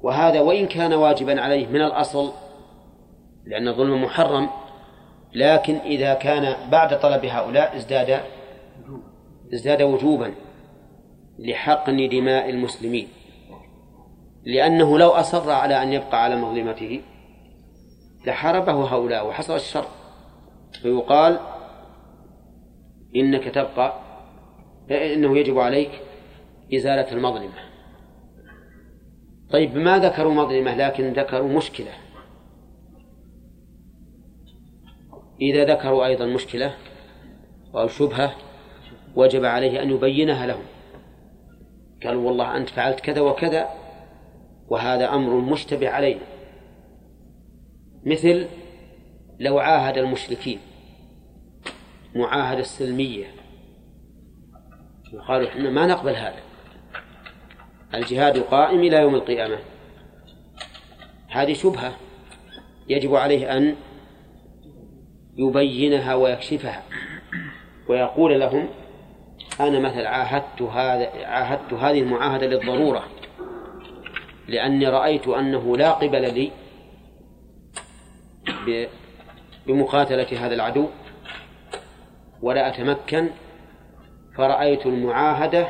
وهذا 0.00 0.40
وإن 0.40 0.66
كان 0.66 0.92
واجبا 0.92 1.40
عليه 1.40 1.66
من 1.66 1.80
الأصل 1.80 2.43
لأن 3.46 3.68
الظلم 3.68 4.02
محرم 4.02 4.48
لكن 5.34 5.76
إذا 5.76 6.14
كان 6.14 6.70
بعد 6.70 7.00
طلب 7.00 7.24
هؤلاء 7.24 7.76
ازداد 7.76 8.20
ازداد 9.54 9.82
وجوبا 9.82 10.34
لحقن 11.38 12.08
دماء 12.08 12.50
المسلمين. 12.50 13.08
لأنه 14.44 14.98
لو 14.98 15.08
أصر 15.08 15.50
على 15.50 15.82
أن 15.82 15.92
يبقى 15.92 16.24
على 16.24 16.36
مظلمته 16.36 17.00
لحاربه 18.26 18.72
هؤلاء 18.72 19.28
وحصل 19.28 19.56
الشر. 19.56 19.86
فيقال 20.82 21.38
إنك 23.16 23.44
تبقى 23.44 23.94
إنه 24.90 25.38
يجب 25.38 25.58
عليك 25.58 25.90
إزالة 26.74 27.12
المظلمة. 27.12 27.74
طيب 29.50 29.76
ما 29.76 29.98
ذكروا 29.98 30.34
مظلمة 30.34 30.74
لكن 30.74 31.12
ذكروا 31.12 31.48
مشكلة؟ 31.48 32.03
إذا 35.40 35.64
ذكروا 35.64 36.06
أيضا 36.06 36.26
مشكلة 36.26 36.74
أو 37.74 37.88
شبهة 37.88 38.34
وجب 39.16 39.44
عليه 39.44 39.82
أن 39.82 39.90
يبينها 39.90 40.46
لهم. 40.46 40.64
قالوا 42.04 42.26
والله 42.26 42.56
أنت 42.56 42.68
فعلت 42.68 43.00
كذا 43.00 43.20
وكذا 43.20 43.68
وهذا 44.68 45.14
أمر 45.14 45.34
مشتبه 45.40 45.88
علينا. 45.88 46.20
مثل 48.06 48.46
لو 49.40 49.58
عاهد 49.58 49.98
المشركين 49.98 50.58
معاهدة 52.14 52.62
سلمية 52.62 53.26
وقالوا 55.14 55.48
إحنا 55.48 55.70
ما 55.70 55.86
نقبل 55.86 56.16
هذا. 56.16 56.40
الجهاد 57.94 58.38
قائم 58.38 58.80
إلى 58.80 58.96
يوم 58.96 59.14
القيامة. 59.14 59.58
هذه 61.28 61.52
شبهة 61.52 61.96
يجب 62.88 63.14
عليه 63.14 63.56
أن 63.56 63.76
يبينها 65.36 66.14
ويكشفها. 66.14 66.82
ويقول 67.88 68.40
لهم 68.40 68.68
أنا 69.60 69.78
مثلا 69.78 70.08
عاهدت 70.08 70.62
هذا 70.62 71.26
عاهدت 71.26 71.72
هذه 71.72 72.00
المعاهدة 72.00 72.46
للضرورة 72.46 73.04
لأني 74.48 74.86
رأيت 74.88 75.28
أنه 75.28 75.76
لا 75.76 75.90
قبل 75.90 76.34
لي 76.34 76.50
بمقاتلة 79.66 80.46
هذا 80.46 80.54
العدو 80.54 80.88
ولا 82.42 82.68
أتمكن 82.68 83.28
فرأيت 84.36 84.86
المعاهدة 84.86 85.68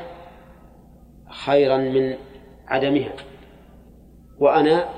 خيرا 1.30 1.76
من 1.76 2.16
عدمها. 2.68 3.12
وأنا 4.38 4.88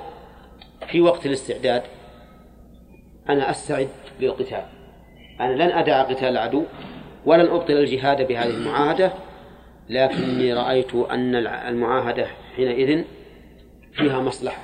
في 0.87 1.01
وقت 1.01 1.25
الاستعداد 1.25 1.83
أنا 3.29 3.49
أستعد 3.49 3.89
للقتال 4.19 4.63
أنا 5.39 5.53
لن 5.53 5.71
أدع 5.71 6.03
قتال 6.03 6.27
العدو 6.27 6.63
ولن 7.25 7.49
أبطل 7.49 7.73
الجهاد 7.73 8.27
بهذه 8.27 8.49
المعاهدة 8.49 9.13
لكني 9.89 10.53
رأيت 10.53 10.95
أن 10.95 11.35
المعاهدة 11.47 12.27
حينئذ 12.55 13.03
فيها 13.93 14.21
مصلحة 14.21 14.61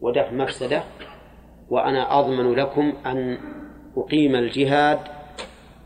ودفع 0.00 0.30
مفسدة 0.30 0.82
وأنا 1.70 2.18
أضمن 2.18 2.54
لكم 2.54 2.92
أن 3.06 3.38
أقيم 3.96 4.36
الجهاد 4.36 4.98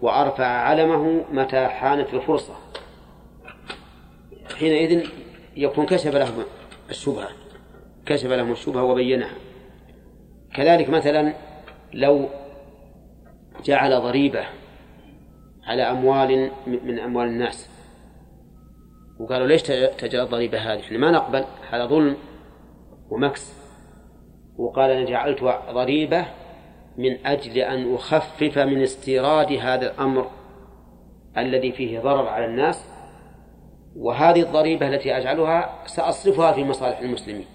وأرفع 0.00 0.46
علمه 0.46 1.24
متى 1.32 1.66
حانت 1.66 2.14
الفرصة. 2.14 2.54
حينئذ 4.58 5.06
يكون 5.56 5.86
كشف 5.86 6.14
لهم 6.14 6.44
الشبهة 6.90 7.28
كشف 8.06 8.26
لهم 8.26 8.52
الشبهة 8.52 8.82
وبينها. 8.82 9.34
كذلك 10.54 10.88
مثلا 10.90 11.34
لو 11.94 12.28
جعل 13.64 14.00
ضريبة 14.00 14.44
على 15.64 15.82
أموال 15.82 16.50
من 16.66 16.98
أموال 16.98 17.28
الناس 17.28 17.68
وقالوا 19.20 19.46
ليش 19.46 19.62
تجعل 19.98 20.24
الضريبة 20.24 20.58
هذه؟ 20.58 20.80
إحنا 20.80 20.98
ما 20.98 21.10
نقبل 21.10 21.44
هذا 21.70 21.86
ظلم 21.86 22.16
ومكس. 23.10 23.54
وقال 24.56 24.90
أنا 24.90 25.04
جعلت 25.04 25.42
ضريبة 25.70 26.26
من 26.96 27.26
أجل 27.26 27.58
أن 27.58 27.94
أخفف 27.94 28.58
من 28.58 28.82
استيراد 28.82 29.52
هذا 29.52 29.92
الأمر 29.92 30.30
الذي 31.38 31.72
فيه 31.72 32.00
ضرر 32.00 32.28
على 32.28 32.46
الناس. 32.46 32.84
وهذه 33.96 34.42
الضريبة 34.42 34.88
التي 34.88 35.16
أجعلها 35.16 35.86
سأصرفها 35.86 36.52
في 36.52 36.64
مصالح 36.64 36.98
المسلمين. 36.98 37.46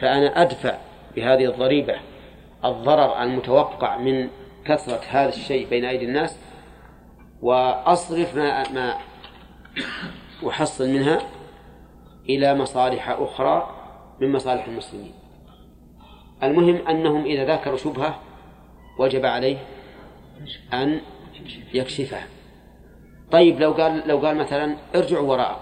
فأنا 0.00 0.42
أدفع 0.42 0.78
بهذه 1.16 1.44
الضريبة 1.44 1.94
الضرر 2.64 3.22
المتوقع 3.22 3.96
من 3.96 4.28
كثرة 4.64 5.00
هذا 5.08 5.28
الشيء 5.28 5.68
بين 5.68 5.84
أيدي 5.84 6.04
الناس 6.04 6.38
وأصرف 7.42 8.36
ما 8.36 8.72
ما 8.72 8.98
أحصل 10.48 10.88
منها 10.88 11.20
إلى 12.28 12.54
مصالح 12.54 13.08
أخرى 13.08 13.76
من 14.20 14.32
مصالح 14.32 14.66
المسلمين. 14.66 15.14
المهم 16.42 16.88
أنهم 16.88 17.24
إذا 17.24 17.56
ذكروا 17.56 17.76
شبهة 17.76 18.20
وجب 18.98 19.26
عليه 19.26 19.56
أن 20.72 21.00
يكشفها. 21.74 22.26
طيب 23.30 23.60
لو 23.60 23.72
قال 23.72 24.08
لو 24.08 24.18
قال 24.18 24.36
مثلا 24.36 24.76
ارجعوا 24.94 25.28
وراء 25.30 25.60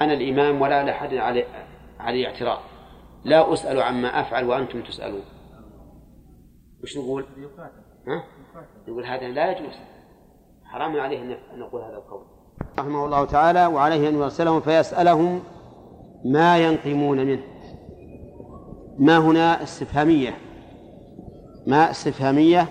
أنا 0.00 0.12
الإمام 0.12 0.60
ولا 0.60 0.84
لأحد 0.84 1.14
علي 1.14 1.44
علي 2.00 2.26
اعتراض. 2.26 2.58
لا 3.24 3.52
أسأل 3.52 3.82
عما 3.82 4.20
أفعل 4.20 4.44
وأنتم 4.44 4.82
تسألون. 4.82 5.24
وش 6.86 6.98
نقول؟ 6.98 7.24
ها؟ 8.08 8.24
نقول 8.88 9.04
هذا 9.04 9.28
لا 9.28 9.50
يجوز. 9.50 9.74
حرام 10.64 11.00
عليه 11.00 11.22
أن 11.22 11.36
نقول 11.58 11.82
هذا 11.82 11.96
القول. 11.96 12.22
رحمه 12.78 13.04
الله 13.04 13.24
تعالى 13.24 13.66
وعليه 13.66 14.08
أن 14.08 14.14
يرسلهم 14.14 14.60
فيسألهم 14.60 15.40
ما 16.24 16.58
ينقمون 16.58 17.26
منه. 17.26 17.42
ما 18.98 19.18
هنا 19.18 19.62
استفهامية؟ 19.62 20.34
ما 21.66 21.90
استفهامية 21.90 22.68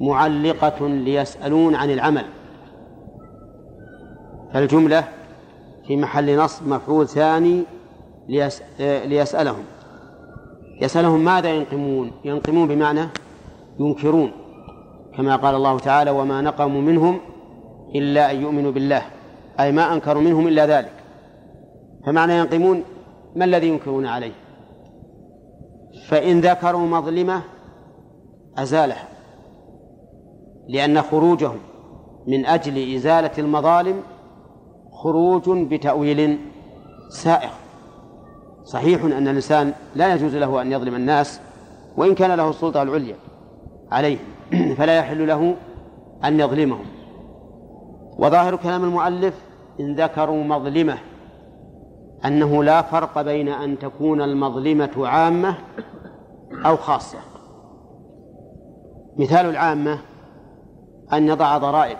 معلقة 0.00 0.88
ليسألون 0.88 1.74
عن 1.74 1.90
العمل. 1.90 2.24
فالجملة 4.52 5.08
في 5.86 5.96
محل 5.96 6.38
نصب 6.38 6.68
مفعول 6.68 7.08
ثاني 7.08 7.64
ليس 8.28 8.62
ليسألهم. 8.80 9.64
يسألهم 10.80 11.24
ماذا 11.24 11.48
ينقمون؟ 11.48 12.12
ينقمون 12.24 12.68
بمعنى 12.68 13.08
ينكرون 13.80 14.30
كما 15.16 15.36
قال 15.36 15.54
الله 15.54 15.78
تعالى 15.78 16.10
وما 16.10 16.40
نقموا 16.40 16.80
منهم 16.80 17.20
إلا 17.94 18.30
أن 18.30 18.42
يؤمنوا 18.42 18.72
بالله. 18.72 19.02
أي 19.60 19.72
ما 19.72 19.92
أنكروا 19.92 20.22
منهم 20.22 20.48
إلا 20.48 20.66
ذلك. 20.66 20.92
فمعنى 22.06 22.38
ينقمون 22.38 22.82
ما 23.36 23.44
الذي 23.44 23.68
ينكرون 23.68 24.06
عليه؟ 24.06 24.32
فإن 26.08 26.40
ذكروا 26.40 26.86
مظلمة 26.86 27.42
أزالها 28.58 29.08
لأن 30.68 31.02
خروجهم 31.02 31.58
من 32.26 32.46
أجل 32.46 32.94
إزالة 32.94 33.30
المظالم 33.38 34.02
خروج 34.92 35.50
بتأويل 35.50 36.38
سائغ. 37.08 37.50
صحيح 38.64 39.04
أن 39.04 39.28
الإنسان 39.28 39.72
لا 39.94 40.14
يجوز 40.14 40.36
له 40.36 40.62
أن 40.62 40.72
يظلم 40.72 40.94
الناس 40.94 41.40
وإن 41.96 42.14
كان 42.14 42.30
له 42.30 42.50
السلطة 42.50 42.82
العليا. 42.82 43.16
عليهم 43.92 44.18
فلا 44.78 44.98
يحل 44.98 45.28
له 45.28 45.56
أن 46.24 46.40
يظلمهم. 46.40 46.86
وظاهر 48.18 48.56
كلام 48.56 48.84
المؤلف 48.84 49.34
إن 49.80 49.94
ذكروا 49.94 50.44
مظلمة 50.44 50.98
أنه 52.24 52.64
لا 52.64 52.82
فرق 52.82 53.22
بين 53.22 53.48
أن 53.48 53.78
تكون 53.78 54.22
المظلمة 54.22 55.08
عامة 55.08 55.56
أو 56.66 56.76
خاصة. 56.76 57.18
مثال 59.16 59.46
العامة 59.46 59.98
أن 61.12 61.28
يضع 61.28 61.58
ضرائب 61.58 61.98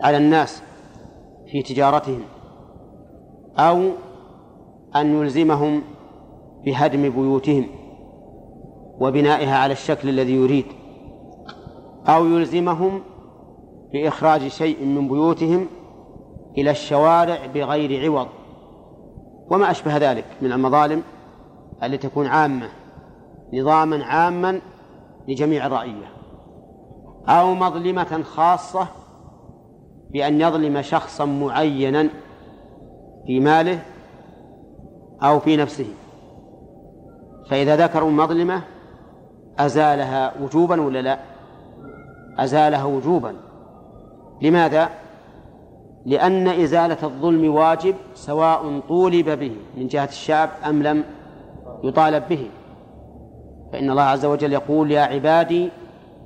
على 0.00 0.16
الناس 0.16 0.62
في 1.46 1.62
تجارتهم 1.62 2.20
أو 3.58 3.90
أن 4.96 5.14
يلزمهم 5.20 5.82
بهدم 6.64 7.02
بيوتهم. 7.10 7.77
وبنائها 9.00 9.58
على 9.58 9.72
الشكل 9.72 10.08
الذي 10.08 10.34
يريد 10.34 10.66
أو 12.06 12.26
يلزمهم 12.26 13.00
بإخراج 13.92 14.48
شيء 14.48 14.84
من 14.84 15.08
بيوتهم 15.08 15.66
إلى 16.58 16.70
الشوارع 16.70 17.46
بغير 17.54 18.04
عوض. 18.10 18.28
وما 19.50 19.70
أشبه 19.70 19.96
ذلك 19.96 20.24
من 20.42 20.52
المظالم 20.52 21.02
التي 21.82 22.08
تكون 22.08 22.26
عامة 22.26 22.68
نظاما 23.54 24.04
عاما 24.04 24.60
لجميع 25.28 25.66
الرعية 25.66 26.12
أو 27.28 27.54
مظلمة 27.54 28.22
خاصة 28.22 28.86
بأن 30.10 30.40
يظلم 30.40 30.82
شخصا 30.82 31.24
معينا 31.24 32.08
في 33.26 33.40
ماله 33.40 33.82
أو 35.22 35.40
في 35.40 35.56
نفسه. 35.56 35.86
فإذا 37.50 37.76
ذكروا 37.76 38.10
مظلمة 38.10 38.62
أزالها 39.58 40.32
وجوبا 40.42 40.80
ولا 40.80 41.02
لا؟ 41.02 41.18
أزالها 42.38 42.84
وجوبا. 42.84 43.34
لماذا؟ 44.42 44.88
لأن 46.06 46.48
إزالة 46.48 46.98
الظلم 47.02 47.54
واجب 47.54 47.94
سواء 48.14 48.80
طولب 48.88 49.30
به 49.30 49.56
من 49.76 49.86
جهة 49.86 50.04
الشعب 50.04 50.50
أم 50.68 50.82
لم 50.82 51.04
يطالب 51.84 52.22
به. 52.28 52.50
فإن 53.72 53.90
الله 53.90 54.02
عز 54.02 54.24
وجل 54.24 54.52
يقول 54.52 54.90
يا 54.90 55.00
عبادي 55.00 55.70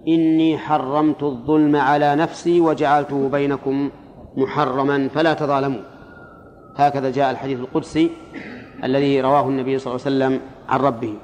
إني 0.08 0.58
حرمت 0.58 1.22
الظلم 1.22 1.76
على 1.76 2.16
نفسي 2.16 2.60
وجعلته 2.60 3.28
بينكم 3.28 3.90
محرما 4.36 5.08
فلا 5.08 5.34
تظالموا. 5.34 5.80
هكذا 6.76 7.10
جاء 7.10 7.30
الحديث 7.30 7.60
القدسي 7.60 8.10
الذي 8.84 9.20
رواه 9.20 9.48
النبي 9.48 9.78
صلى 9.78 9.94
الله 9.94 10.06
عليه 10.06 10.16
وسلم 10.16 10.40
عن 10.68 10.80
ربه. 10.80 11.14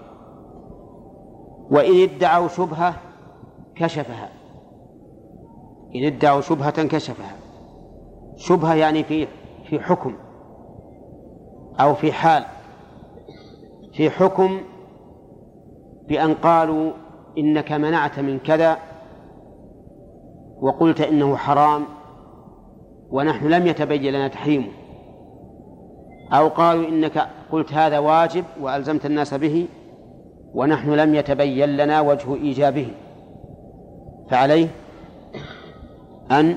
وإن 1.70 2.02
ادعوا 2.02 2.48
شبهة 2.48 2.94
كشفها. 3.76 4.28
إن 5.94 6.04
ادعوا 6.04 6.40
شبهة 6.40 6.82
كشفها. 6.82 7.36
شبهة 8.36 8.74
يعني 8.74 9.04
في 9.04 9.26
في 9.64 9.80
حكم 9.80 10.14
أو 11.80 11.94
في 11.94 12.12
حال. 12.12 12.44
في 13.92 14.10
حكم 14.10 14.60
بأن 16.08 16.34
قالوا 16.34 16.92
إنك 17.38 17.72
منعت 17.72 18.18
من 18.18 18.38
كذا 18.38 18.78
وقلت 20.60 21.00
إنه 21.00 21.36
حرام 21.36 21.84
ونحن 23.10 23.48
لم 23.48 23.66
يتبين 23.66 24.12
لنا 24.12 24.28
تحريمه. 24.28 24.68
أو 26.32 26.48
قالوا 26.48 26.88
إنك 26.88 27.28
قلت 27.52 27.72
هذا 27.72 27.98
واجب 27.98 28.44
وألزمت 28.60 29.06
الناس 29.06 29.34
به 29.34 29.68
ونحن 30.54 30.90
لم 30.90 31.14
يتبين 31.14 31.76
لنا 31.76 32.00
وجه 32.00 32.34
إيجابه. 32.34 32.88
فعليه 34.30 34.68
أن 36.30 36.56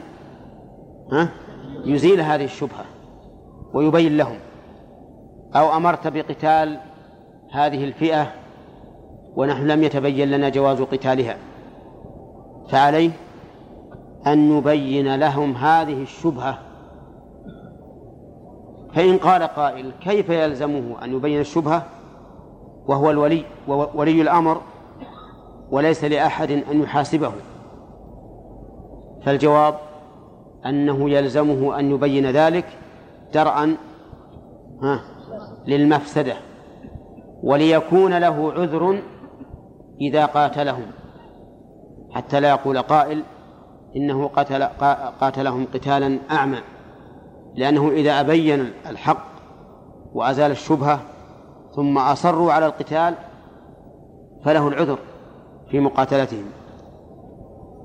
يزيل 1.86 2.22
هذه 2.22 2.44
الشبهة 2.44 2.86
ويبين 3.74 4.18
لهم. 4.18 4.38
أو 5.56 5.78
أمرت 5.78 6.08
بقتال 6.08 6.80
هذه 7.52 7.84
الفئة 7.84 8.32
ونحن 9.36 9.68
لم 9.68 9.84
يتبين 9.84 10.32
لنا 10.32 10.50
جواز 10.50 10.82
قتالها. 10.82 11.38
فعليه 12.70 13.12
أن 14.28 14.58
يبين 14.58 15.16
لهم 15.16 15.56
هذه 15.56 16.02
الشبهة. 16.04 16.58
فإن 18.94 19.18
قال 19.18 19.44
قائل 19.44 19.92
كيف 20.02 20.30
يلزمه 20.30 21.04
أن 21.04 21.14
يبين 21.14 21.40
الشبهة؟ 21.40 21.86
وهو 22.88 23.12
الولي 23.12 23.46
ولي 23.68 24.22
الأمر 24.22 24.62
وليس 25.72 26.04
لأحد 26.04 26.52
أن 26.52 26.82
يحاسبه. 26.82 27.32
فالجواب 29.26 29.76
أنه 30.66 31.10
يلزمه 31.10 31.80
أن 31.80 31.92
يبين 31.92 32.26
ذلك 32.26 32.66
درءا 33.34 33.78
للمفسدة 35.68 36.34
وليكون 37.44 38.18
له 38.18 38.54
عذر 38.54 39.02
إذا 40.02 40.26
قاتلهم. 40.26 40.86
حتى 42.12 42.40
لا 42.40 42.50
يقول 42.50 42.82
قائل 42.82 43.24
إنه 43.96 44.28
قتل 44.28 44.64
قاتلهم 45.22 45.68
قتالا 45.74 46.20
أعمى 46.32 46.58
لأنه 47.56 47.90
إذا 47.90 48.20
أبين 48.20 48.72
الحق 48.90 49.26
وأزال 50.14 50.52
الشبهة 50.52 51.00
ثم 51.76 51.98
أصروا 51.98 52.54
على 52.54 52.66
القتال 52.66 53.16
فله 54.44 54.68
العذر 54.68 54.98
في 55.70 55.80
مقاتلتهم. 55.80 56.46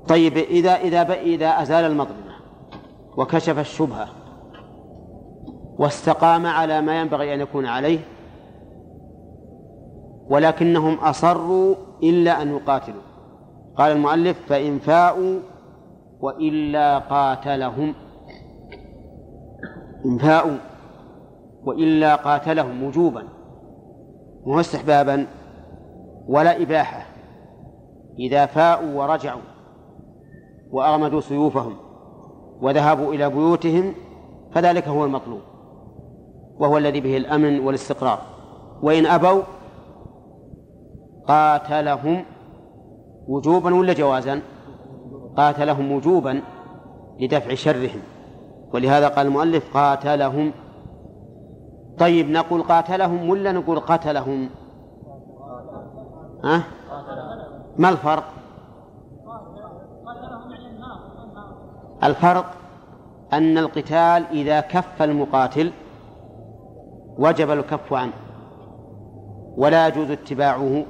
طيب 0.07 0.37
إذا 0.37 0.75
إذا 0.75 1.13
إذا 1.13 1.47
أزال 1.47 1.85
المظلمة 1.85 2.37
وكشف 3.17 3.59
الشبهة 3.59 4.07
واستقام 5.79 6.45
على 6.45 6.81
ما 6.81 7.01
ينبغي 7.01 7.33
أن 7.33 7.39
يكون 7.39 7.65
عليه 7.65 7.99
ولكنهم 10.29 10.93
أصروا 10.93 11.75
إلا 12.03 12.41
أن 12.41 12.55
يقاتلوا. 12.55 13.01
قال 13.77 13.91
المؤلف 13.91 14.37
فإن 14.47 14.79
فاءوا 14.79 15.39
وإلا 16.19 16.99
قاتلهم. 16.99 17.93
إن 20.05 20.17
فاءوا 20.17 20.57
وإلا 21.63 22.15
قاتلهم 22.15 22.83
وجوبا. 22.83 23.36
وهو 24.47 24.59
استحبابا 24.59 25.27
ولا 26.27 26.61
إباحة 26.61 27.05
إذا 28.19 28.45
فاءوا 28.45 29.03
ورجعوا 29.03 29.41
وأغمدوا 30.71 31.21
سيوفهم 31.21 31.75
وذهبوا 32.61 33.13
إلى 33.13 33.29
بيوتهم 33.29 33.93
فذلك 34.51 34.87
هو 34.87 35.05
المطلوب 35.05 35.41
وهو 36.59 36.77
الذي 36.77 37.01
به 37.01 37.17
الأمن 37.17 37.59
والاستقرار. 37.59 38.19
وإن 38.81 39.05
أبوا 39.05 39.41
قاتلهم 41.27 42.25
وجوبا 43.27 43.75
ولا 43.75 43.93
جوازا؟ 43.93 44.41
قاتلهم 45.37 45.91
وجوبا 45.91 46.41
لدفع 47.19 47.53
شرهم. 47.53 48.01
ولهذا 48.73 49.07
قال 49.07 49.27
المؤلف 49.27 49.77
قاتلهم 49.77 50.51
طيب 51.99 52.29
نقول 52.29 52.63
قاتلهم 52.63 53.29
ولا 53.29 53.51
نقول 53.51 53.79
قتلهم؟ 53.79 54.49
ها؟ 56.43 56.63
ما 57.77 57.89
الفرق؟ 57.89 58.23
الفرق 62.03 62.45
أن 63.33 63.57
القتال 63.57 64.25
إذا 64.31 64.59
كف 64.59 65.01
المقاتل 65.01 65.71
وجب 67.17 67.51
الكف 67.51 67.93
عنه 67.93 68.13
ولا 69.57 69.87
يجوز 69.87 70.11
اتباعه 70.11 70.85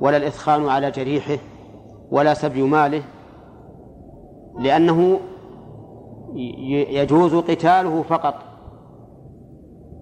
ولا 0.00 0.16
الإثخان 0.16 0.68
على 0.68 0.90
جريحه 0.90 1.42
ولا 2.10 2.34
سبي 2.34 2.62
ماله 2.62 3.02
لأنه 4.58 5.20
يجوز 6.90 7.34
قتاله 7.34 8.02
فقط. 8.02 8.49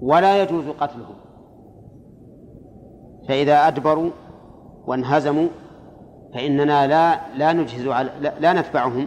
ولا 0.03 0.43
يجوز 0.43 0.65
قتله 0.69 1.09
فإذا 3.29 3.69
أدبروا 3.69 4.11
وانهزموا 4.87 5.49
فإننا 6.35 6.87
لا 6.87 7.21
لا 7.37 7.53
نجهز 7.53 7.89
على 7.89 8.11
لا, 8.21 8.33
لا 8.41 8.53
نتبعهم 8.53 9.07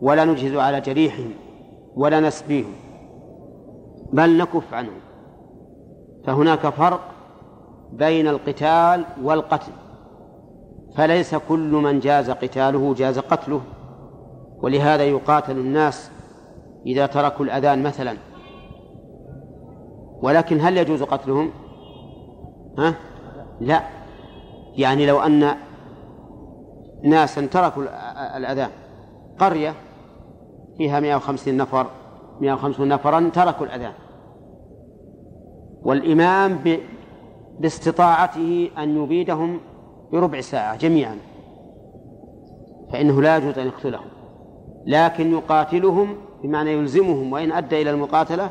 ولا 0.00 0.24
نجهز 0.24 0.56
على 0.56 0.80
جريحهم 0.80 1.30
ولا 1.96 2.20
نسبيهم 2.20 2.72
بل 4.12 4.38
نكف 4.38 4.74
عنهم. 4.74 5.00
فهناك 6.24 6.68
فرق 6.68 7.00
بين 7.92 8.28
القتال 8.28 9.04
والقتل. 9.22 9.72
فليس 10.96 11.34
كل 11.34 11.70
من 11.72 12.00
جاز 12.00 12.30
قتاله 12.30 12.94
جاز 12.94 13.18
قتله 13.18 13.60
ولهذا 14.62 15.04
يقاتل 15.04 15.58
الناس 15.58 16.10
إذا 16.86 17.06
تركوا 17.06 17.44
الأذان 17.44 17.82
مثلا. 17.82 18.16
ولكن 20.22 20.60
هل 20.60 20.76
يجوز 20.76 21.02
قتلهم؟ 21.02 21.50
ها؟ 22.78 22.94
لا. 23.60 23.82
يعني 24.76 25.06
لو 25.06 25.20
أن 25.20 25.54
ناسا 27.04 27.46
تركوا 27.46 27.82
الأذان 28.36 28.70
قرية 29.38 29.74
فيها 30.78 31.00
150 31.00 31.56
نفر 31.56 31.86
150 32.40 32.88
نفرا 32.88 33.30
تركوا 33.34 33.66
الأذان 33.66 33.92
والإمام 35.82 36.58
باستطاعته 37.60 38.70
أن 38.78 39.02
يبيدهم 39.02 39.60
بربع 40.12 40.40
ساعة 40.40 40.76
جميعا. 40.76 41.16
فإنه 42.92 43.22
لا 43.22 43.36
يجوز 43.36 43.58
أن 43.58 43.66
يقتلهم. 43.66 44.06
لكن 44.86 45.32
يقاتلهم 45.32 46.16
بمعنى 46.42 46.72
يلزمهم 46.72 47.32
وإن 47.32 47.52
أدى 47.52 47.82
إلى 47.82 47.90
المقاتلة 47.90 48.50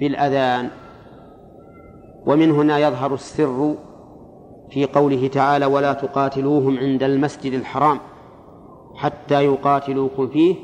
بالأذان. 0.00 0.70
ومن 2.26 2.50
هنا 2.50 2.78
يظهر 2.78 3.14
السر 3.14 3.74
في 4.70 4.86
قوله 4.86 5.28
تعالى 5.28 5.66
ولا 5.66 5.92
تقاتلوهم 5.92 6.78
عند 6.78 7.02
المسجد 7.02 7.52
الحرام 7.52 7.98
حتى 8.94 9.44
يقاتلوكم 9.44 10.28
فيه 10.28 10.56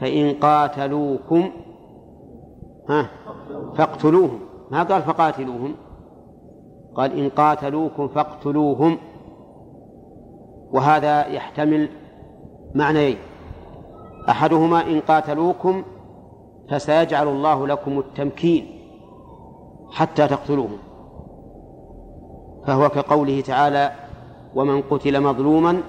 فإن 0.00 0.34
قاتلوكم 0.34 1.50
ها 2.88 3.10
فاقتلوهم. 3.76 4.40
ما 4.70 4.82
قال 4.82 5.02
فقاتلوهم؟ 5.02 5.74
قال 6.94 7.18
إن 7.18 7.28
قاتلوكم 7.28 8.08
فاقتلوهم. 8.08 8.98
وهذا 10.72 11.26
يحتمل 11.26 11.88
معنيين 12.74 13.16
أحدهما 14.28 14.86
إن 14.86 15.00
قاتلوكم 15.00 15.82
فسيجعل 16.70 17.28
الله 17.28 17.66
لكم 17.66 17.98
التمكين 17.98 18.66
حتى 19.90 20.28
تقتلوهم. 20.28 20.78
فهو 22.66 22.88
كقوله 22.88 23.40
تعالى 23.40 23.92
ومن 24.54 24.82
قتل 24.82 25.20
مظلوما 25.20 25.80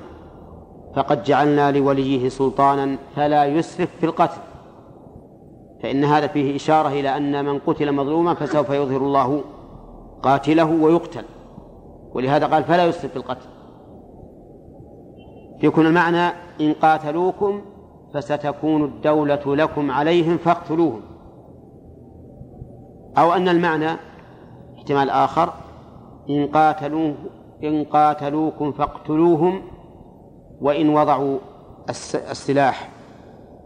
فقد 0.95 1.23
جعلنا 1.23 1.71
لوليه 1.71 2.29
سلطانا 2.29 2.97
فلا 3.15 3.45
يسرف 3.45 3.89
في 3.99 4.05
القتل. 4.05 4.41
فإن 5.83 6.03
هذا 6.03 6.27
فيه 6.27 6.55
إشارة 6.55 6.87
إلى 6.89 7.17
أن 7.17 7.45
من 7.45 7.59
قتل 7.59 7.91
مظلوما 7.91 8.33
فسوف 8.33 8.69
يظهر 8.69 9.01
الله 9.01 9.41
قاتله 10.23 10.83
ويقتل. 10.83 11.23
ولهذا 12.13 12.45
قال 12.45 12.63
فلا 12.63 12.85
يسرف 12.85 13.11
في 13.11 13.17
القتل. 13.17 13.47
يكون 15.63 15.85
المعنى 15.85 16.33
إن 16.61 16.73
قاتلوكم 16.73 17.61
فستكون 18.13 18.83
الدولة 18.83 19.55
لكم 19.55 19.91
عليهم 19.91 20.37
فاقتلوهم. 20.37 21.01
أو 23.17 23.33
أن 23.33 23.47
المعنى 23.47 23.97
احتمال 24.77 25.09
آخر 25.09 25.53
إن 26.29 26.47
قاتلوه 26.47 27.15
إن 27.63 27.83
قاتلوكم 27.83 28.71
فاقتلوهم 28.71 29.61
وإن 30.61 30.89
وضعوا 30.89 31.37
السلاح 32.31 32.89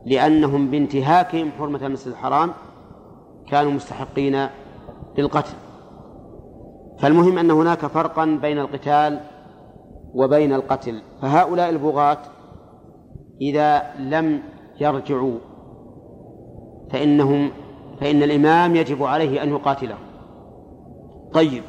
لأنهم 0.06 0.72
بانتهاكهم 0.72 1.52
حرمة 1.52 1.86
المسجد 1.86 2.12
الحرام 2.12 2.52
كانوا 3.50 3.72
مستحقين 3.72 4.48
للقتل. 5.18 5.54
فالمهم 7.00 7.38
أن 7.38 7.52
هناك 7.52 7.86
فرقا 7.86 8.26
بين 8.42 8.60
القتال 8.60 9.20
وبين 10.14 10.54
القتل. 10.54 11.02
فهؤلاء 11.22 11.70
البغاة 11.70 12.18
إذا 13.42 13.84
لم 14.00 14.42
يرجعوا 14.80 15.38
فإنهم 16.92 17.52
فإن 18.00 18.24
الإمام 18.24 18.76
يجب 18.76 19.04
عليه 19.04 19.44
أن 19.44 19.50
يقاتلهم 19.50 20.06
طيب 21.34 21.64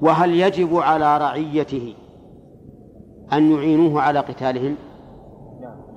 وهل 0.00 0.34
يجب 0.34 0.76
على 0.76 1.18
رعيته 1.18 1.94
أن 3.32 3.52
يعينوه 3.52 4.00
على 4.00 4.18
قتالهم؟ 4.18 4.76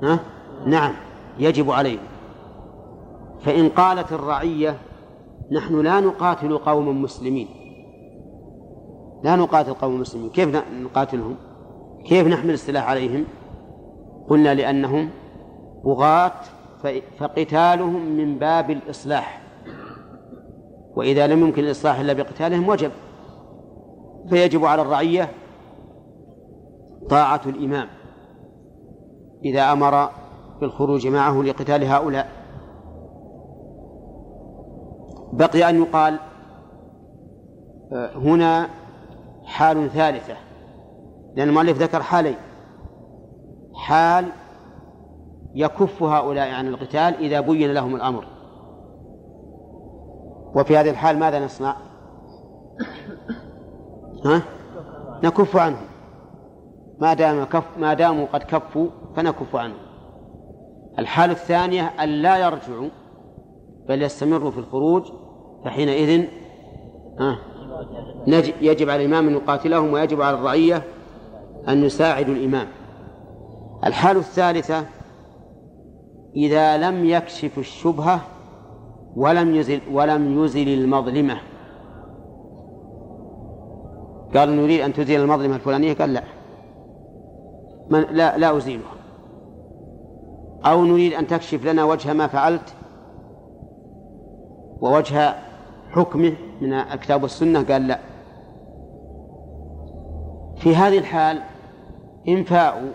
ها؟ 0.04 0.20
نعم 0.66 0.94
يجب 1.40 1.72
عليهم 1.72 2.04
فإن 3.40 3.70
قالت 3.70 4.12
الرعية 4.12 4.78
نحن 5.52 5.82
لا 5.82 6.00
نقاتل 6.00 6.58
قوما 6.58 6.92
مسلمين. 6.92 7.48
لا 9.24 9.36
نقاتل 9.36 9.74
قوم 9.74 10.00
مسلمين. 10.00 10.30
كيف 10.30 10.64
نقاتلهم؟ 10.84 11.36
كيف 12.06 12.28
نحمل 12.28 12.54
السلاح 12.54 12.90
عليهم؟ 12.90 13.26
قلنا 14.30 14.54
لأنهم 14.54 15.10
بغاة 15.86 16.32
فقتالهم 17.20 18.06
من 18.18 18.40
باب 18.40 18.70
الإصلاح. 18.70 19.42
وإذا 20.96 21.28
لم 21.28 21.40
يمكن 21.40 21.64
الإصلاح 21.64 22.00
إلا 22.00 22.14
بقتالهم 22.14 22.70
وجب. 22.70 22.92
فيجب 24.30 24.66
على 24.66 24.82
الرعية 24.82 25.30
طاعة 27.10 27.42
الإمام. 27.46 27.88
إذا 29.46 29.72
أمر 29.72 30.10
بالخروج 30.62 31.08
معه 31.08 31.44
لقتال 31.44 31.84
هؤلاء. 31.84 32.28
بقي 35.34 35.70
أن 35.70 35.82
يقال 35.82 36.20
آه، 37.94 38.18
هنا 38.18 38.70
حال 39.46 39.90
ثالثة. 39.90 40.36
لأن 41.36 41.50
المؤلف 41.50 41.78
ذكر 41.78 42.04
حالين. 42.04 42.36
حال 43.78 44.26
يكف 45.56 46.04
هؤلاء 46.04 46.50
عن 46.50 46.68
القتال 46.68 47.16
إذا 47.20 47.40
بين 47.40 47.74
لهم 47.74 47.96
الأمر. 47.96 48.26
وفي 50.56 50.78
هذه 50.78 50.90
الحال 50.90 51.20
ماذا 51.20 51.46
نصنع؟ 51.46 51.76
ها؟ 54.26 54.42
نكف 55.24 55.56
عنهم 55.56 55.88
ما 57.00 57.14
دام 57.14 57.44
كف 57.44 57.78
ما 57.78 57.94
داموا 57.94 58.26
قد 58.26 58.44
كفوا 58.44 58.88
فنكف 59.16 59.56
عنهم 59.56 59.78
الحالة 61.00 61.34
الثانية 61.34 61.82
أن 61.82 62.10
لا 62.10 62.38
يرجعوا 62.38 62.90
بل 63.88 64.02
يستمروا 64.02 64.52
في 64.52 64.58
الخروج 64.58 65.04
فحينئذ 65.66 66.28
ها؟ 67.20 67.38
يجب 68.62 68.90
على 68.90 69.06
الإمام 69.06 69.28
أن 69.28 69.34
يقاتلهم 69.34 69.94
ويجب 69.94 70.22
على 70.22 70.38
الرعية 70.38 70.84
أن 71.68 71.84
يساعدوا 71.84 72.36
الإمام. 72.36 72.68
الحالة 73.86 74.20
الثالثة 74.20 74.86
إذا 76.36 76.78
لم 76.78 77.06
يكشف 77.06 77.58
الشبهة 77.58 78.22
ولم 79.16 79.56
يزل 79.56 79.82
ولم 79.92 80.44
يزل 80.44 80.68
المظلمة. 80.68 81.38
قال 84.36 84.56
نريد 84.56 84.82
أن 84.82 84.94
تزيل 84.94 85.22
المظلمة 85.22 85.56
الفلانية؟ 85.56 85.94
قال 85.94 86.14
لا. 86.14 86.24
من 87.90 88.02
لا 88.12 88.38
لا 88.38 88.58
أزيلها. 88.58 88.92
أو 90.66 90.86
نريد 90.86 91.14
أن 91.14 91.28
تكشف 91.28 91.66
لنا 91.66 91.84
وجه 91.84 92.14
ما 92.14 92.28
فعلت؟ 92.28 92.74
ووجه 94.82 95.36
حكمه 95.92 96.34
من 96.62 96.74
الكتاب 96.74 97.24
والسنة؟ 97.24 97.64
قال 97.64 97.88
لا. 97.88 98.00
في 100.58 100.76
هذه 100.76 100.98
الحال 100.98 101.42
إن 102.28 102.44
فاءوا 102.44 102.92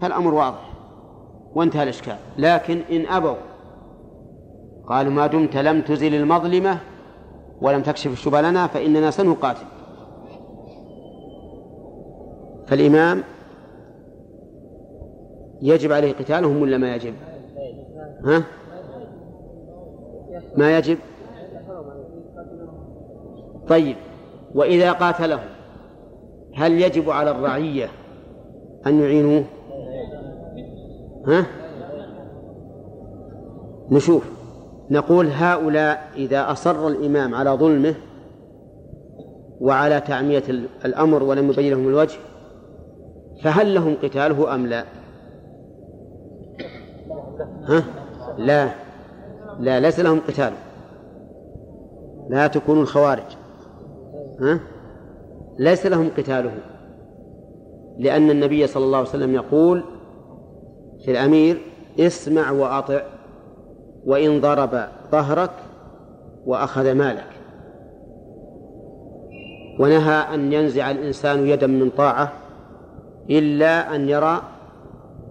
فالأمر 0.00 0.34
واضح 0.34 0.70
وانتهى 1.54 1.82
الإشكال 1.82 2.16
لكن 2.38 2.80
إن 2.90 3.06
أبوا 3.06 3.34
قالوا 4.86 5.12
ما 5.12 5.26
دمت 5.26 5.56
لم 5.56 5.82
تزل 5.82 6.14
المظلمة 6.14 6.78
ولم 7.60 7.82
تكشف 7.82 8.12
الشبهة 8.12 8.40
لنا 8.40 8.66
فإننا 8.66 9.10
سنقاتل 9.10 9.66
فالإمام 12.66 13.22
يجب 15.62 15.92
عليه 15.92 16.12
قتالهم 16.12 16.62
ولا 16.62 16.78
ما 16.78 16.94
يجب؟ 16.94 17.14
ها؟ 18.24 18.42
ما 20.56 20.78
يجب؟ 20.78 20.98
طيب 23.68 23.96
وإذا 24.54 24.92
قاتلهم 24.92 25.48
هل 26.54 26.82
يجب 26.82 27.10
على 27.10 27.30
الرعية 27.30 27.88
أن 28.86 29.00
يعينوه؟ 29.00 29.44
ها؟ 31.28 31.46
نشوف 33.90 34.24
نقول 34.90 35.26
هؤلاء 35.26 36.08
إذا 36.16 36.52
أصر 36.52 36.88
الإمام 36.88 37.34
على 37.34 37.50
ظلمه 37.50 37.94
وعلى 39.60 40.00
تعمية 40.00 40.42
الأمر 40.84 41.22
ولم 41.22 41.50
يبين 41.50 41.72
لهم 41.72 41.88
الوجه 41.88 42.18
فهل 43.42 43.74
لهم 43.74 43.96
قتاله 44.02 44.54
أم 44.54 44.66
لا؟ 44.66 44.84
ها؟ 47.64 47.84
لا 48.38 48.68
لا 49.58 49.80
ليس 49.80 50.00
لهم 50.00 50.20
قتال 50.28 50.52
لا 52.28 52.46
تكونوا 52.46 52.82
الخوارج 52.82 53.36
ها؟ 54.40 54.60
ليس 55.58 55.86
لهم 55.86 56.10
قتاله 56.16 56.52
لأن 57.98 58.30
النبي 58.30 58.66
صلى 58.66 58.84
الله 58.84 58.98
عليه 58.98 59.08
وسلم 59.08 59.34
يقول 59.34 59.84
في 61.04 61.10
الأمير 61.10 61.58
اسمع 62.00 62.50
وأطع 62.50 63.02
وإن 64.04 64.40
ضرب 64.40 64.88
ظهرك 65.12 65.50
وأخذ 66.46 66.92
مالك. 66.94 67.30
ونهى 69.80 70.34
أن 70.34 70.52
ينزع 70.52 70.90
الإنسان 70.90 71.46
يدا 71.46 71.66
من 71.66 71.90
طاعة 71.90 72.32
إلا 73.30 73.94
أن 73.94 74.08
يرى 74.08 74.42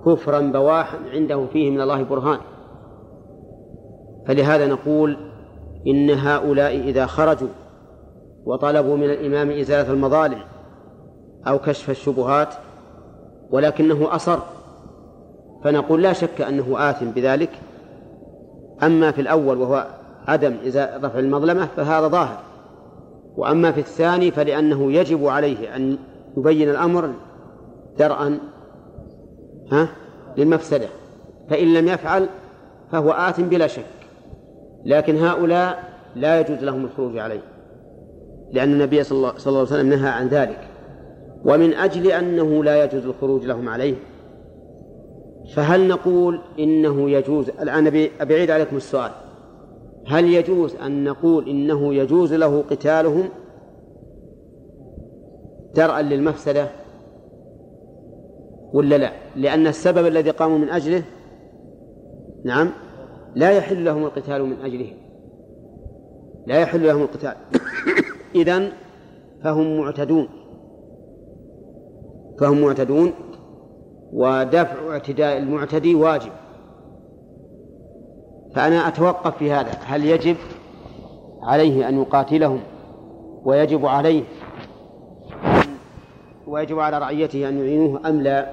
كفرا 0.06 0.40
بواحا 0.40 0.98
عنده 1.14 1.46
فيه 1.46 1.72
من 1.72 1.82
الله 1.82 2.04
برهان. 2.04 2.40
فلهذا 4.28 4.68
نقول 4.68 5.18
إن 5.88 6.10
هؤلاء 6.10 6.76
إذا 6.80 7.06
خرجوا 7.06 7.48
وطلبوا 8.46 8.98
من 8.98 9.10
الإمام 9.10 9.52
إزالة 9.52 9.94
المظالم 9.94 10.40
أو 11.48 11.60
كشف 11.60 11.90
الشبهات 11.90 12.54
ولكنه 13.52 14.16
أصر. 14.16 14.40
فنقول 15.64 16.04
لا 16.04 16.14
شك 16.14 16.42
أنه 16.42 16.90
آثم 16.90 17.06
بذلك. 17.06 17.50
أما 18.84 19.12
في 19.12 19.22
الأول 19.22 19.58
وهو 19.58 19.88
عدم 20.28 20.56
رفع 20.76 21.20
المظلمة 21.20 21.68
فهذا 21.78 22.08
ظاهر. 22.08 22.40
وأما 23.38 23.72
في 23.72 23.80
الثاني 23.80 24.32
فلأنه 24.32 24.92
يجب 24.92 25.26
عليه 25.26 25.76
أن 25.76 25.98
يبين 26.38 26.70
الأمر 26.70 27.14
درءا 28.00 28.40
ها 29.72 29.88
للمفسدة. 30.38 30.88
فإن 31.50 31.74
لم 31.74 31.88
يفعل 31.88 32.28
فهو 32.92 33.12
آثم 33.12 33.44
بلا 33.44 33.68
شك. 33.68 33.86
لكن 34.86 35.18
هؤلاء 35.18 35.84
لا 36.16 36.40
يجوز 36.40 36.64
لهم 36.64 36.86
الخروج 36.86 37.18
عليه 37.18 37.42
لأن 38.52 38.74
النبي 38.74 39.04
صلى 39.04 39.18
الله 39.18 39.34
عليه 39.46 39.62
وسلم 39.62 39.90
نهى 39.90 40.10
عن 40.10 40.28
ذلك. 40.28 40.68
ومن 41.46 41.74
أجل 41.74 42.08
أنه 42.12 42.64
لا 42.64 42.84
يجوز 42.84 43.06
الخروج 43.06 43.46
لهم 43.46 43.70
عليه 43.70 43.96
فهل 45.54 45.88
نقول 45.88 46.40
إنه 46.60 47.10
يجوز؟ 47.10 47.50
الآن 47.50 47.88
أبي 47.88 48.36
أعيد 48.36 48.52
عليكم 48.52 48.76
السؤال. 48.78 49.12
هل 50.08 50.26
يجوز 50.26 50.76
أن 50.76 51.04
نقول 51.04 51.50
إنه 51.50 51.94
يجوز 51.94 52.34
له 52.34 52.62
قتالهم 52.62 53.30
درءا 55.76 56.02
للمفسدة؟ 56.02 56.70
ولا 58.74 58.96
لا؟ 58.96 59.12
لأن 59.36 59.68
السبب 59.68 60.08
الذي 60.08 60.30
قاموا 60.30 60.58
من 60.58 60.70
أجله 60.70 61.04
نعم 62.44 62.70
لا 63.36 63.52
يحل 63.52 63.86
لهم 63.86 64.06
القتال 64.06 64.46
من 64.46 64.58
أجله. 64.64 64.94
لا 66.48 66.60
يحل 66.60 66.88
لهم 66.88 67.02
القتال. 67.02 67.36
إذن 68.36 68.70
فهم 69.44 69.78
معتدون. 69.78 70.28
فهم 72.40 72.62
معتدون 72.62 73.12
ودفع 74.14 74.92
اعتداء 74.92 75.38
المعتدي 75.38 75.96
واجب. 75.96 76.32
فأنا 78.56 78.88
أتوقف 78.88 79.38
في 79.38 79.52
هذا. 79.52 79.72
هل 79.86 80.06
يجب 80.06 80.36
عليه 81.44 81.90
أن 81.90 82.02
يقاتلهم؟ 82.02 82.60
ويجب 83.44 83.86
عليه 83.86 84.24
ويجب 86.48 86.80
على 86.80 87.00
رعيته 87.00 87.50
أن 87.50 87.58
يعينوه 87.60 88.10
أم 88.10 88.22
لا؟ 88.22 88.50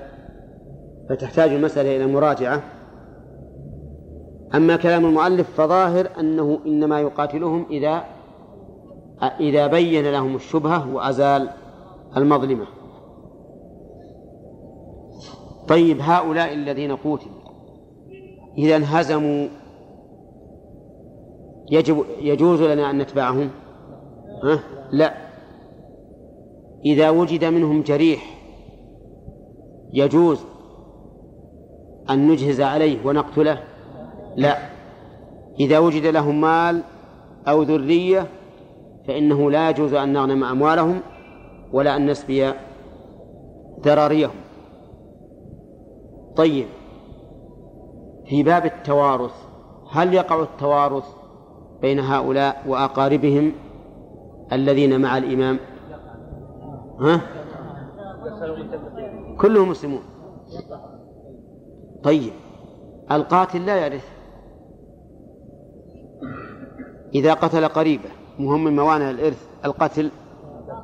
فتحتاج 1.08 1.50
المسألة 1.50 1.96
إلى 1.96 2.06
مراجعة. 2.06 2.62
أما 4.54 4.76
كلام 4.76 5.04
المؤلف 5.04 5.60
فظاهر 5.60 6.08
أنه 6.20 6.58
إنما 6.66 7.00
يقاتلهم 7.00 7.66
إذا 7.70 8.04
إذا 9.40 9.66
بين 9.66 10.12
لهم 10.12 10.36
الشبهة 10.36 10.94
وأزال 10.94 11.48
المظلمة. 12.16 12.66
طيب 15.68 16.00
هؤلاء 16.00 16.52
الذين 16.52 16.96
قوتلوا 16.96 17.44
إذا 18.58 18.76
انهزموا 18.76 19.48
يجب 21.70 22.04
يجوز 22.20 22.62
لنا 22.62 22.90
أن 22.90 22.98
نتبعهم؟ 22.98 23.50
ها؟ 24.42 24.60
لا. 24.92 25.14
إذا 26.84 27.10
وجد 27.10 27.44
منهم 27.44 27.82
جريح 27.82 28.40
يجوز 29.92 30.40
أن 32.10 32.28
نجهز 32.28 32.60
عليه 32.60 33.06
ونقتله؟ 33.06 33.58
لا. 34.36 34.58
إذا 35.60 35.78
وجد 35.78 36.06
لهم 36.06 36.40
مال 36.40 36.82
أو 37.48 37.62
ذرية 37.62 38.26
فإنه 39.06 39.50
لا 39.50 39.70
يجوز 39.70 39.94
أن 39.94 40.12
نغنم 40.12 40.44
أموالهم 40.44 41.00
ولا 41.72 41.96
أن 41.96 42.10
نسبي 42.10 42.52
ذراريهم. 43.84 44.43
طيب. 46.36 46.66
في 48.26 48.42
باب 48.42 48.64
التوارث 48.64 49.34
هل 49.90 50.14
يقع 50.14 50.42
التوارث 50.42 51.04
بين 51.80 52.00
هؤلاء 52.00 52.64
وأقاربهم 52.68 53.52
الذين 54.52 55.00
مع 55.00 55.18
الإمام؟ 55.18 55.58
ها؟ 57.00 57.20
كلهم 59.40 59.68
مسلمون. 59.68 60.02
طيب. 62.04 62.32
القاتل 63.12 63.66
لا 63.66 63.86
يرث. 63.86 64.08
إذا 67.14 67.34
قتل 67.34 67.68
قريبه 67.68 68.10
مهم 68.38 68.64
من 68.64 68.76
موانع 68.76 69.10
الإرث 69.10 69.48
القتل. 69.64 70.10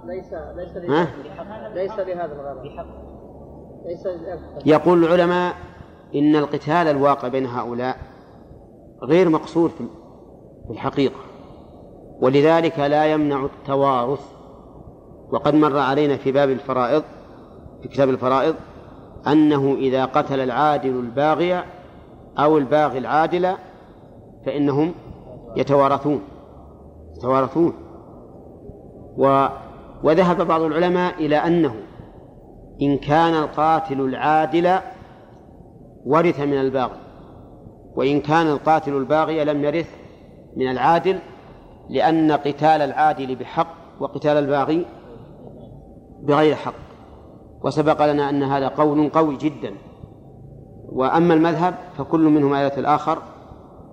ليس 0.05 0.32
ليس 0.57 0.76
ليس 1.74 1.98
لهذا 1.98 2.32
الغرض. 2.32 3.09
يقول 4.66 5.04
العلماء 5.04 5.54
إن 6.14 6.36
القتال 6.36 6.70
الواقع 6.88 7.28
بين 7.28 7.46
هؤلاء 7.46 7.96
غير 9.02 9.28
مقصود 9.28 9.70
في 10.66 10.72
الحقيقة 10.72 11.20
ولذلك 12.20 12.78
لا 12.78 13.06
يمنع 13.06 13.44
التوارث. 13.44 14.20
وقد 15.30 15.54
مر 15.54 15.78
علينا 15.78 16.16
في 16.16 16.32
باب 16.32 16.50
الفرائض 16.50 17.02
في 17.82 17.88
كتاب 17.88 18.08
الفرائض 18.08 18.54
أنه 19.26 19.74
إذا 19.74 20.04
قتل 20.04 20.40
العادل 20.40 20.90
الباغي 20.90 21.62
أو 22.38 22.58
الباغي 22.58 22.98
العادل 22.98 23.54
فإنهم 24.46 24.92
يتوارثون 25.56 26.20
يتوارثون. 27.16 27.72
و 29.18 29.46
وذهب 30.02 30.46
بعض 30.46 30.60
العلماء 30.60 31.14
إلى 31.14 31.36
أنه 31.36 31.74
إن 32.82 32.98
كان 32.98 33.34
القاتل 33.34 34.00
العادل 34.00 34.78
ورث 36.06 36.40
من 36.40 36.60
الباغي 36.60 37.00
وإن 37.94 38.20
كان 38.20 38.46
القاتل 38.46 38.96
الباغي 38.96 39.44
لم 39.44 39.64
يرث 39.64 39.90
من 40.56 40.70
العادل 40.70 41.18
لأن 41.90 42.32
قتال 42.32 42.82
العادل 42.82 43.36
بحق 43.36 43.74
وقتال 44.00 44.36
الباغي 44.36 44.86
بغير 46.22 46.54
حق. 46.54 46.74
وسبق 47.64 48.06
لنا 48.06 48.30
أن 48.30 48.42
هذا 48.42 48.68
قول 48.68 49.08
قوي 49.08 49.36
جدا. 49.36 49.74
وأما 50.92 51.34
المذهب 51.34 51.74
فكل 51.98 52.20
منهما 52.20 52.60
آية 52.60 52.78
الآخر 52.78 53.18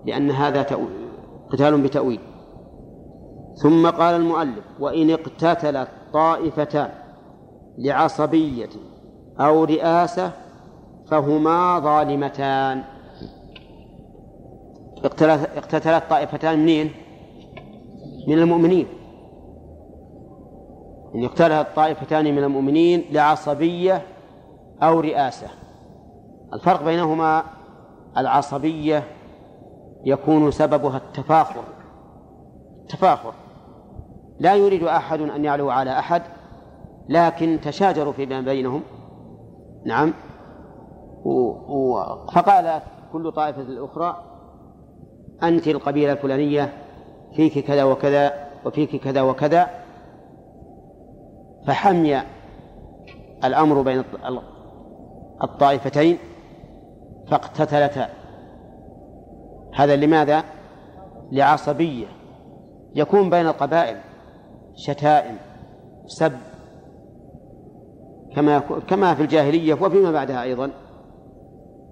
لأن 0.06 0.32
هذا 0.32 0.62
قتال 1.52 1.82
بتأويل. 1.82 2.20
ثم 3.64 3.90
قال 3.90 4.16
المؤلف 4.16 4.64
وإن 4.80 5.10
اقتتلت 5.10 5.88
طائفتان 6.14 6.90
لعصبية 7.78 8.70
أو 9.40 9.64
رئاسة 9.64 10.32
فهما 11.08 11.80
من 18.28 18.40
المؤمنين. 18.40 18.88
أن 21.16 21.24
يقتلها 21.24 21.62
الطائفتان 21.62 22.36
من 22.36 22.44
المؤمنين 22.44 23.04
لعصبية 23.12 24.02
أو 24.84 25.00
رئاسة. 25.00 25.48
الفرق 26.54 26.84
بينهما 26.84 27.44
العصبية 28.18 29.04
يكون 30.06 30.52
سببها 30.52 30.98
التفاخر. 30.98 31.64
التفاخر. 32.82 33.34
لا 34.40 34.56
يريد 34.56 34.84
أحد 34.84 35.22
أن 35.22 35.46
يعلو 35.46 35.70
على 35.70 36.00
أحد 36.00 36.22
لكن 37.10 37.60
تشاجروا 37.64 38.14
فيما 38.14 38.42
بينهم. 38.42 38.84
نعم. 39.86 40.14
و... 41.26 42.00
فقالت 42.34 42.84
كل 43.12 43.32
طائفة 43.32 43.62
الأخرى 43.62 44.24
أنت 45.44 45.68
القبيلة 45.68 46.12
الفلانية 46.12 46.74
فيك 47.36 47.60
كذا 47.60 47.84
وكذا 47.84 48.34
وفيك 48.66 48.96
كذا 48.96 49.22
وكذا. 49.22 49.70
فحمي 51.68 52.22
الأمر 53.44 53.82
بين 53.82 54.04
الطائفتين 55.44 56.18
فاقتتلتا 57.28 58.10
هذا 59.76 59.96
لماذا؟ 59.96 60.44
لعصبية. 61.32 62.08
يكون 62.96 63.30
بين 63.30 63.48
القبائل 63.48 63.98
شتائم 64.76 65.38
سب 66.08 66.34
كما 68.38 68.60
كما 68.60 69.14
في 69.14 69.22
الجاهلية 69.22 69.74
وفيما 69.74 70.12
بعدها 70.12 70.44
أيضا. 70.44 70.72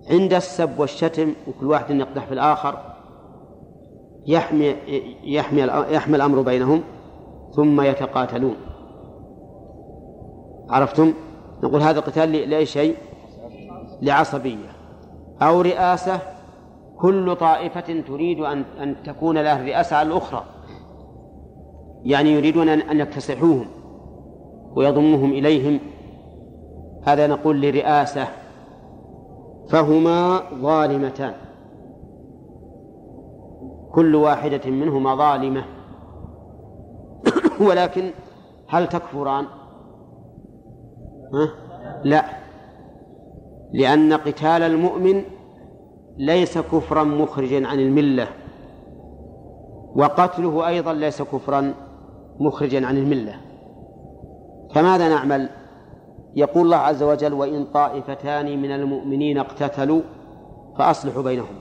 عند 0.09 0.33
السب 0.33 0.79
والشتم 0.79 1.33
وكل 1.47 1.65
واحد 1.65 1.95
يقدح 1.95 2.25
في 2.25 2.33
الآخر 2.33 2.77
يحمي 4.27 4.75
يحمي 5.23 5.61
يحمي 5.91 6.15
الأمر 6.15 6.41
بينهم 6.41 6.81
ثم 7.55 7.81
يتقاتلون. 7.81 8.55
عرفتم؟ 10.69 11.13
نقول 11.63 11.81
هذا 11.81 11.99
القتال 11.99 12.31
لأي 12.31 12.65
شيء؟ 12.65 12.95
لعصبية. 14.01 14.71
أو 15.41 15.61
رئاسة 15.61 16.19
كل 16.97 17.35
طائفة 17.35 18.01
تريد 18.07 18.39
أن 18.39 18.63
أن 18.81 18.95
تكون 19.05 19.37
لها 19.37 19.61
الرئاسة 19.61 19.95
على 19.95 20.07
الأخرى. 20.07 20.43
يعني 22.03 22.29
يريدون 22.31 22.69
أن 22.69 22.99
يكتسحوهم 22.99 23.67
ويضموهم 24.75 25.31
إليهم. 25.31 25.79
هذا 27.05 27.27
نقول 27.27 27.61
لرئاسة 27.61 28.27
فهما 29.69 30.41
ظالمتان 30.61 31.33
كل 33.91 34.15
واحدة 34.15 34.71
منهما 34.71 35.15
ظالمة 35.15 35.65
ولكن 37.69 38.11
هل 38.67 38.89
تكفران؟ 38.89 39.45
ها؟ 41.33 41.49
لا 42.03 42.25
لأن 43.73 44.13
قتال 44.13 44.61
المؤمن 44.61 45.23
ليس 46.17 46.57
كفرا 46.57 47.03
مخرجا 47.03 47.67
عن 47.67 47.79
الملة 47.79 48.27
وقتله 49.95 50.67
أيضا 50.67 50.93
ليس 50.93 51.21
كفرا 51.21 51.73
مخرجا 52.39 52.87
عن 52.87 52.97
الملة 52.97 53.35
فماذا 54.73 55.09
نعمل؟ 55.09 55.49
يقول 56.35 56.65
الله 56.65 56.77
عز 56.77 57.03
وجل 57.03 57.33
وإن 57.33 57.65
طائفتان 57.65 58.61
من 58.61 58.71
المؤمنين 58.71 59.37
اقتتلوا 59.37 60.01
فأصلحوا 60.77 61.23
بينهم. 61.23 61.55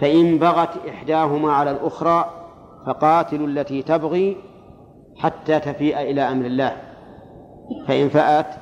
فإن 0.00 0.38
بغت 0.38 0.86
إحداهما 0.88 1.52
على 1.52 1.70
الأخرى 1.70 2.24
فقاتلوا 2.86 3.46
التي 3.46 3.82
تبغي 3.82 4.36
حتى 5.16 5.60
تفيء 5.60 6.00
إلى 6.00 6.20
أمر 6.20 6.46
الله. 6.46 6.76
فإن 7.88 8.08
فأت 8.08 8.54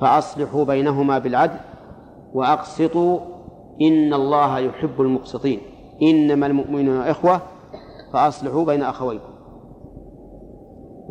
فأصلحوا 0.00 0.64
بينهما 0.64 1.18
بالعدل 1.18 1.56
وأقسطوا 2.34 3.20
إن 3.82 4.14
الله 4.14 4.58
يحب 4.58 5.00
المقسطين. 5.00 5.60
إنما 6.02 6.46
المؤمنون 6.46 7.00
إخوة 7.00 7.40
فأصلحوا 8.12 8.64
بين 8.64 8.82
أخويكم. 8.82 9.32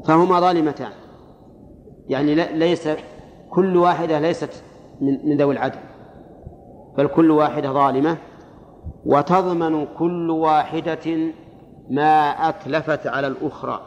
فهما 0.08 0.40
ظالمتان. 0.40 0.92
يعني 2.10 2.36
ليس 2.36 2.90
كل 3.50 3.78
واحدة 3.78 4.20
ليست 4.20 4.64
من 5.02 5.38
ذوي 5.38 5.54
العدل 5.54 5.80
بل 6.98 7.08
كل 7.08 7.32
واحدة 7.32 7.74
ظالمة 7.74 8.18
وتضمن 9.06 9.86
كل 9.98 10.30
واحدة 10.30 11.32
ما 11.90 12.30
أتلفت 12.50 13.08
على 13.08 13.28
الأخرى 13.28 13.82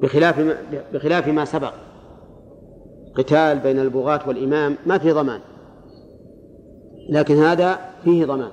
بخلاف 0.00 0.38
ما 0.38 0.56
بخلاف 0.92 1.28
ما 1.28 1.44
سبق. 1.44 1.72
قتال 3.14 3.58
بين 3.58 3.78
البغاة 3.78 4.20
والإمام 4.28 4.76
ما 4.86 4.98
في 4.98 5.12
ضمان 5.12 5.40
لكن 7.08 7.36
هذا 7.36 7.78
فيه 8.04 8.24
ضمان. 8.26 8.50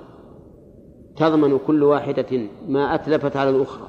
تضمن 1.16 1.58
كل 1.58 1.82
واحدة 1.82 2.48
ما 2.68 2.94
أتلفت 2.94 3.36
على 3.36 3.50
الأخرى. 3.50 3.88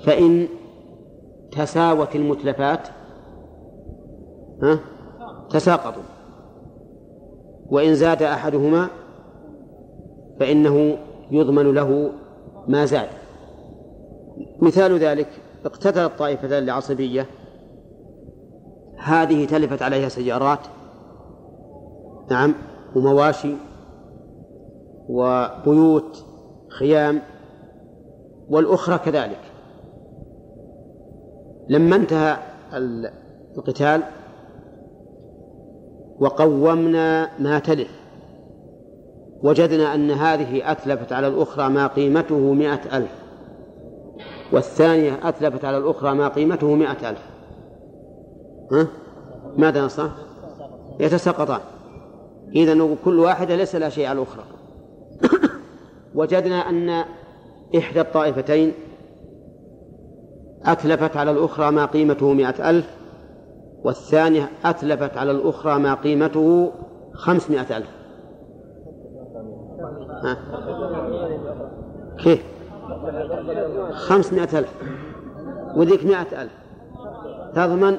فإن 0.00 0.48
تساوت 1.56 2.16
المتلفات 2.16 2.88
ها؟ 4.62 4.78
تساقطوا. 5.50 6.02
وإن 7.70 7.94
زاد 7.94 8.22
أحدهما 8.22 8.88
فإنه 10.40 10.98
يضمن 11.30 11.74
له 11.74 12.10
ما 12.68 12.84
زاد. 12.84 13.08
مثال 14.62 14.98
ذلك 14.98 15.28
اقتتلت 15.64 15.96
الطائفتان 15.98 16.62
العصبية 16.62 17.26
هذه 18.98 19.46
تلفت 19.46 19.82
عليها 19.82 20.08
سيارات 20.08 20.58
نعم 22.30 22.54
ومواشي 22.96 23.54
وبيوت 25.08 26.24
خيام 26.68 27.22
والأخرى 28.48 28.98
كذلك. 28.98 29.45
لما 31.68 31.96
انتهى 31.96 32.36
القتال 33.56 34.02
وقومنا 36.18 37.30
ما 37.38 37.58
تلف 37.58 37.90
وجدنا 39.42 39.94
أن 39.94 40.10
هذه 40.10 40.72
أتلفت 40.72 41.12
على 41.12 41.28
الأخرى 41.28 41.68
ما 41.68 41.86
قيمته 41.86 42.52
مئة 42.52 42.96
ألف 42.96 43.26
والثانية 44.52 45.28
أتلفت 45.28 45.64
على 45.64 45.78
الأخرى 45.78 46.14
ما 46.14 46.28
قيمته 46.28 46.74
مئة 46.74 47.10
ألف 47.10 47.22
ها؟ 48.72 48.86
ماذا 49.56 49.84
نصنع؟ 49.84 50.10
يتساقطان 51.00 51.60
إذا 52.54 52.96
كل 53.04 53.18
واحدة 53.18 53.56
ليس 53.56 53.74
لها 53.74 53.88
شيء 53.88 54.06
على 54.06 54.18
الأخرى 54.18 54.44
وجدنا 56.14 56.70
أن 56.70 57.04
إحدى 57.78 58.00
الطائفتين 58.00 58.72
أتلفت 60.66 61.16
على 61.16 61.30
الأخرى 61.30 61.70
ما 61.70 61.84
قيمته 61.84 62.32
مئة 62.32 62.70
ألف 62.70 62.96
والثانية 63.84 64.50
أتلفت 64.64 65.16
على 65.16 65.30
الأخرى 65.30 65.78
ما 65.78 65.94
قيمته 65.94 66.72
خمسمائة 67.14 67.76
ألف. 67.76 67.88
ها. 70.24 70.36
كيف؟ 72.18 72.42
خمسمائة 73.92 74.58
ألف. 74.58 74.72
وذيك 75.76 76.04
مئة 76.04 76.42
ألف. 76.42 76.52
تضمن 77.54 77.96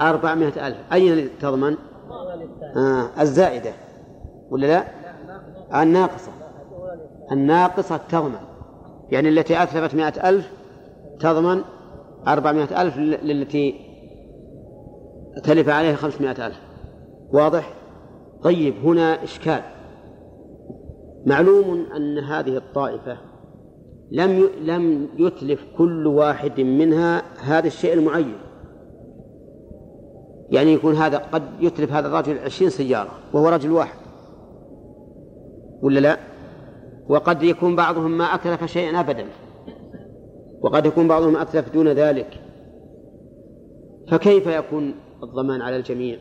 أربعمائة 0.00 0.66
ألف. 0.66 0.76
أين 0.92 1.28
تضمن؟ 1.40 1.76
آه 2.76 3.08
الزائدة. 3.20 3.72
ولا 4.50 4.66
لا؟ 4.66 4.84
الناقصة. 5.82 6.32
الناقصة 7.32 8.00
تضمن. 8.08 8.46
يعني 9.10 9.28
التي 9.28 9.62
أتلفت 9.62 9.94
مئة 9.94 10.28
ألف 10.28 10.50
تضمن 11.20 11.60
أربعمائة 12.28 12.82
ألف 12.82 12.96
للتي 12.98 13.74
تلف 15.44 15.68
عليها 15.68 15.96
خمسمائة 15.96 16.46
ألف. 16.46 16.60
واضح؟ 17.32 17.74
طيب 18.42 18.74
هنا 18.84 19.24
إشكال. 19.24 19.60
معلوم 21.26 21.86
أن 21.96 22.18
هذه 22.18 22.56
الطائفة 22.56 23.18
لم 24.10 24.48
لم 24.64 25.08
يتلف 25.18 25.64
كل 25.78 26.06
واحد 26.06 26.60
منها 26.60 27.22
هذا 27.42 27.66
الشيء 27.66 27.92
المعين. 27.92 28.34
يعني 30.50 30.72
يكون 30.72 30.94
هذا 30.94 31.18
قد 31.18 31.42
يتلف 31.60 31.92
هذا 31.92 32.08
الرجل 32.08 32.38
عشرين 32.38 32.70
سيارة 32.70 33.10
وهو 33.32 33.48
رجل 33.48 33.70
واحد. 33.70 33.98
ولا 35.82 36.00
لا؟ 36.00 36.18
وقد 37.08 37.42
يكون 37.42 37.76
بعضهم 37.76 38.18
ما 38.18 38.24
أتلف 38.24 38.64
شيئا 38.64 39.00
أبدا. 39.00 39.26
وقد 40.66 40.86
يكون 40.86 41.08
بعضهم 41.08 41.36
أتلف 41.36 41.72
دون 41.74 41.88
ذلك. 41.88 42.40
فكيف 44.10 44.46
يكون 44.46 44.94
الضمان 45.22 45.60
على 45.62 45.76
الجميع؟ 45.76 46.18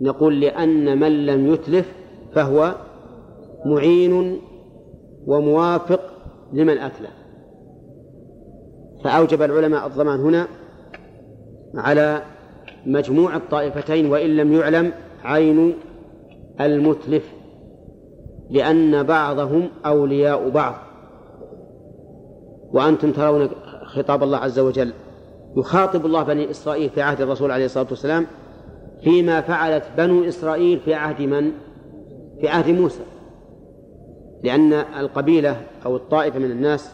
نقول 0.00 0.40
لأن 0.40 1.00
من 1.00 1.26
لم 1.26 1.52
يتلف 1.52 1.92
فهو 2.32 2.74
معين 3.66 4.40
وموافق 5.26 6.00
لمن 6.52 6.78
أتلف. 6.78 7.12
فأوجب 9.04 9.42
العلماء 9.42 9.86
الضمان 9.86 10.20
هنا 10.20 10.46
على 11.74 12.22
مجموع 12.86 13.36
الطائفتين 13.36 14.06
وإن 14.06 14.36
لم 14.36 14.52
يعلم 14.52 14.92
عين 15.24 15.74
المتلف 16.60 17.32
لأن 18.50 19.02
بعضهم 19.02 19.68
أولياء 19.86 20.48
بعض. 20.48 20.85
وأنتم 22.72 23.12
ترون 23.12 23.48
خطاب 23.84 24.22
الله 24.22 24.38
عز 24.38 24.58
وجل 24.58 24.92
يخاطب 25.56 26.06
الله 26.06 26.22
بني 26.22 26.50
إسرائيل 26.50 26.90
في 26.90 27.02
عهد 27.02 27.20
الرسول 27.20 27.50
عليه 27.50 27.64
الصلاة 27.64 27.86
والسلام 27.90 28.26
فيما 29.02 29.40
فعلت 29.40 29.84
بنو 29.96 30.24
إسرائيل 30.24 30.80
في 30.80 30.94
عهد 30.94 31.22
من؟ 31.22 31.52
في 32.40 32.48
عهد 32.48 32.70
موسى 32.70 33.02
لأن 34.44 34.72
القبيلة 34.72 35.56
أو 35.86 35.96
الطائفة 35.96 36.38
من 36.38 36.50
الناس 36.50 36.92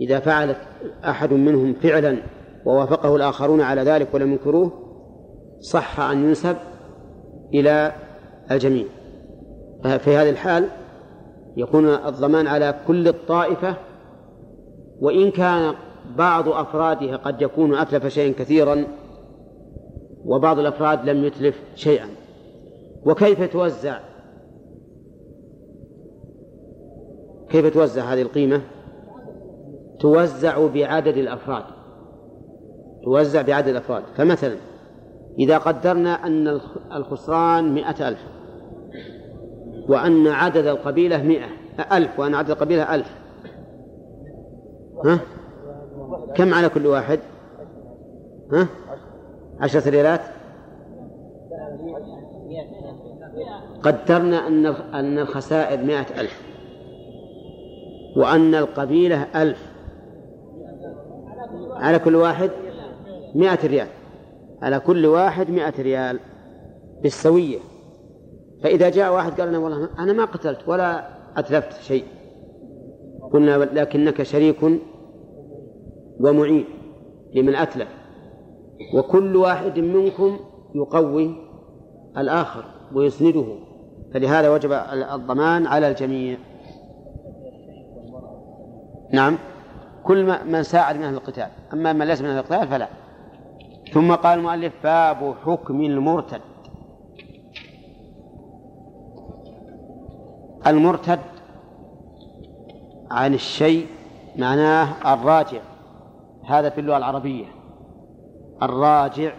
إذا 0.00 0.20
فعلت 0.20 0.56
أحد 1.04 1.32
منهم 1.32 1.74
فعلا 1.74 2.16
ووافقه 2.64 3.16
الآخرون 3.16 3.60
على 3.60 3.82
ذلك 3.82 4.14
ولم 4.14 4.32
ينكروه 4.32 4.72
صح 5.60 6.00
أن 6.00 6.24
ينسب 6.24 6.56
إلى 7.54 7.92
الجميع 8.50 8.84
في 9.82 10.16
هذه 10.16 10.30
الحال 10.30 10.68
يكون 11.56 11.88
الضمان 11.88 12.46
على 12.46 12.74
كل 12.86 13.08
الطائفة 13.08 13.76
وإن 15.00 15.30
كان 15.30 15.74
بعض 16.16 16.48
أفرادها 16.48 17.16
قد 17.16 17.42
يكون 17.42 17.74
أتلف 17.74 18.06
شيئا 18.06 18.32
كثيرا 18.38 18.84
وبعض 20.24 20.58
الأفراد 20.58 21.08
لم 21.08 21.24
يتلف 21.24 21.62
شيئا. 21.74 22.06
وكيف 23.06 23.52
توزع؟ 23.52 23.98
كيف 27.48 27.74
توزع 27.74 28.02
هذه 28.02 28.22
القيمة؟ 28.22 28.60
توزع 30.00 30.66
بعدد 30.66 31.16
الأفراد. 31.16 31.64
توزع 33.04 33.42
بعدد 33.42 33.68
الأفراد. 33.68 34.02
فمثلا 34.16 34.56
إذا 35.38 35.58
قدرنا 35.58 36.26
أن 36.26 36.60
الخسران 36.92 37.74
مئة 37.74 38.08
ألف 38.08 38.18
وأن 39.88 40.26
عدد 40.26 40.66
القبيلة 40.66 41.22
مئة 41.22 41.46
ألف 41.92 42.20
وأن 42.20 42.34
عدد 42.34 42.50
القبيلة 42.50 42.94
ألف 42.94 43.23
ها؟ 45.04 45.18
كم 46.34 46.54
على 46.54 46.68
كل 46.68 46.86
واحد؟ 46.86 47.20
ها؟ 48.52 48.66
عشرة 49.60 49.90
ريالات 49.90 50.20
قدرنا 53.82 54.46
أن 54.46 54.66
أن 54.66 55.18
الخسائر 55.18 55.84
مئة 55.84 56.20
ألف. 56.20 56.42
وأن 58.16 58.54
القبيلة 58.54 59.42
ألف. 59.42 59.72
على 61.70 61.98
كل 61.98 62.16
واحد 62.16 62.50
مئة 63.34 63.66
ريال. 63.66 63.88
على 64.62 64.80
كل 64.80 65.06
واحد 65.06 65.50
مئة 65.50 65.82
ريال 65.82 66.20
بالسوية. 67.02 67.58
فإذا 68.62 68.88
جاء 68.88 69.12
واحد 69.12 69.40
قال 69.40 69.48
أنا 69.48 69.58
والله 69.58 69.88
أنا 69.98 70.12
ما 70.12 70.24
قتلت 70.24 70.68
ولا 70.68 71.08
أتلفت 71.36 71.82
شيء. 71.82 72.04
قلنا 73.32 73.56
لكنك 73.56 74.22
شريك 74.22 74.62
ومعين 76.20 76.64
لمن 77.34 77.54
أتلف. 77.54 77.88
وكل 78.94 79.36
واحد 79.36 79.78
منكم 79.78 80.36
يقوي 80.74 81.36
الآخر 82.18 82.64
ويسنده. 82.94 83.46
فلهذا 84.14 84.50
وجب 84.50 84.72
الضمان 85.12 85.66
على 85.66 85.88
الجميع. 85.88 86.38
نعم. 89.12 89.38
كل 90.04 90.38
من 90.46 90.62
ساعد 90.62 90.96
من 90.96 91.02
أهل 91.02 91.14
القتال. 91.14 91.48
أما 91.72 91.92
من 91.92 92.06
ليس 92.06 92.20
من 92.22 92.28
أهل 92.28 92.38
القتال 92.38 92.68
فلا. 92.68 92.88
ثم 93.92 94.14
قال 94.14 94.38
المؤلف 94.38 94.72
باب 94.82 95.34
حكم 95.44 95.80
المرتد. 95.80 96.40
المرتد 100.66 101.18
عن 103.10 103.34
الشيء 103.34 103.86
معناه 104.36 105.14
الراجع. 105.14 105.60
هذا 106.44 106.70
في 106.70 106.80
اللغة 106.80 106.96
العربية. 106.96 107.46
الراجع. 108.62 109.32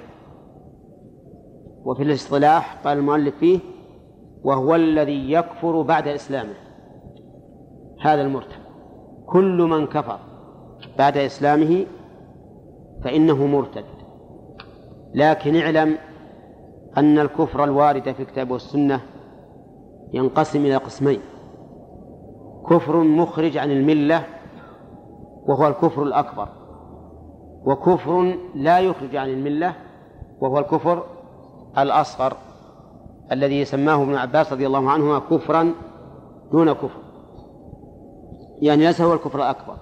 وفي 1.84 2.04
الاصطلاح 2.04 2.76
قال 2.86 2.98
المؤلف 2.98 3.36
فيه 3.36 3.60
وهو 4.44 4.76
الذي 4.76 5.32
يكفر 5.32 5.82
بعد 5.82 6.08
إسلامه. 6.08 6.54
هذا 8.02 8.22
المرتد 8.22 8.66
كل 9.26 9.58
من 9.62 9.88
كفر 9.88 10.20
بعد 10.98 11.18
إسلامه 11.18 11.86
فإنه 13.04 13.46
مرتد. 13.46 13.86
لكن 15.14 15.56
اعلم 15.56 15.98
أن 16.98 17.20
الكفر 17.20 17.64
الوارد 17.64 18.12
في 18.12 18.20
الكتاب 18.20 18.52
والسنة 18.52 19.02
ينقسم 20.14 20.60
إلى 20.60 20.76
قسمين. 20.76 21.20
كفر 22.70 22.98
مخرج 22.98 23.58
عن 23.58 23.72
الملة 23.72 24.24
وهو 25.48 25.68
الكفر 25.68 26.04
الأكبر. 26.04 26.48
وكفر 27.66 28.38
لا 28.56 28.80
يخرج 28.80 29.16
عن 29.16 29.30
الملة 29.30 29.76
وهو 30.42 30.60
الكفر 30.60 31.04
الأصغر 31.78 32.34
الذي 33.32 33.66
سماه 33.66 34.04
ابن 34.04 34.16
عباس 34.16 34.54
رضي 34.54 34.68
الله 34.68 34.92
عنهما 34.92 35.20
كفرا 35.20 35.74
دون 36.52 36.74
كفر. 36.74 37.00
يعني 38.62 38.86
ليس 38.86 39.02
هو 39.02 39.14
الكفر 39.14 39.40
الأكبر. 39.40 39.78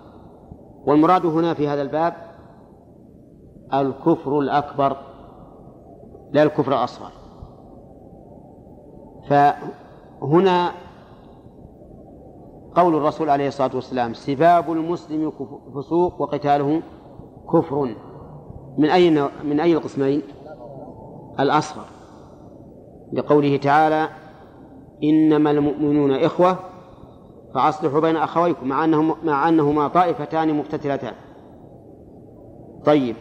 والمراد 0.86 1.26
هنا 1.26 1.54
في 1.54 1.68
هذا 1.68 1.82
الباب 1.82 2.14
الكفر 3.74 4.40
الأكبر 4.40 4.98
لا 6.32 6.44
الكفر 6.44 6.72
الأصغر. 6.72 7.12
فهنا 9.30 10.72
قول 12.76 12.96
الرسول 12.96 13.30
عليه 13.30 13.48
الصلاة 13.48 13.72
والسلام 13.76 14.14
سباب 14.14 14.72
المسلم 14.72 15.32
فسوق 15.76 16.22
وقتاله 16.22 16.82
كفر. 17.54 17.96
من 18.78 18.90
أي 18.90 19.30
من 19.44 19.60
أي 19.60 19.74
القسمين؟ 19.74 20.22
الأصغر. 21.40 21.86
لقوله 23.14 23.58
تعالى 23.58 24.10
إنما 25.04 25.52
المؤمنون 25.52 26.12
إخوة 26.12 26.56
فأصلحوا 27.56 28.00
بين 28.00 28.16
أخويكم 28.16 28.68
مع 28.68 28.86
أنهم 28.86 29.16
مع 29.24 29.50
أنهما 29.50 29.88
طائفتان 29.88 30.58
مقتتلتان. 30.58 31.14
طيب. 32.86 33.16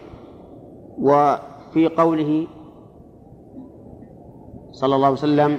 وفي 0.98 1.88
قوله 1.96 2.46
صلى 4.72 4.94
الله 4.94 5.06
عليه 5.06 5.16
وسلم 5.16 5.58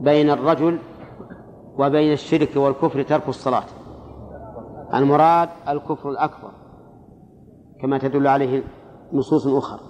بين 0.00 0.30
الرجل 0.30 0.78
وبين 1.78 2.12
الشرك 2.12 2.56
والكفر 2.56 3.02
ترك 3.02 3.28
الصلاة. 3.28 3.64
المراد 4.94 5.48
الكفر 5.68 6.10
الأكبر 6.10 6.50
كما 7.80 7.98
تدل 7.98 8.26
عليه 8.26 8.62
نصوص 9.12 9.46
أخرى. 9.46 9.80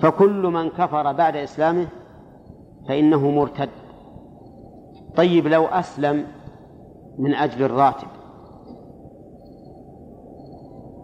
فكل 0.00 0.42
من 0.42 0.68
كفر 0.68 1.12
بعد 1.12 1.36
إسلامه 1.36 1.88
فإنه 2.88 3.30
مرتد. 3.30 3.70
طيب 5.16 5.46
لو 5.46 5.66
أسلم 5.66 6.26
من 7.18 7.34
أجل 7.34 7.64
الراتب 7.64 8.08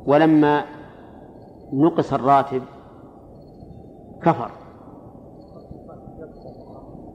ولما 0.07 0.65
نقص 1.73 2.13
الراتب 2.13 2.63
كفر. 4.23 4.51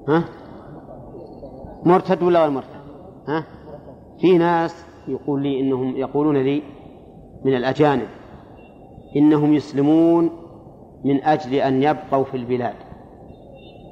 ها؟ 0.07 0.41
مرتد 1.86 2.24
ولا 2.24 2.42
غير 2.42 2.50
مرتد؟ 2.50 2.82
ها؟ 3.28 3.44
في 4.20 4.38
ناس 4.38 4.86
يقول 5.08 5.44
لي 5.44 5.60
إنهم 5.60 5.98
يقولون 5.98 6.38
لي 6.38 6.64
من 7.46 7.56
الأجانب 7.56 8.08
إنهم 9.16 9.54
يسلمون 9.54 10.30
من 11.06 11.24
أجل 11.24 11.54
أن 11.54 11.84
يبقوا 11.84 12.24
في 12.24 12.38
البلاد 12.38 12.76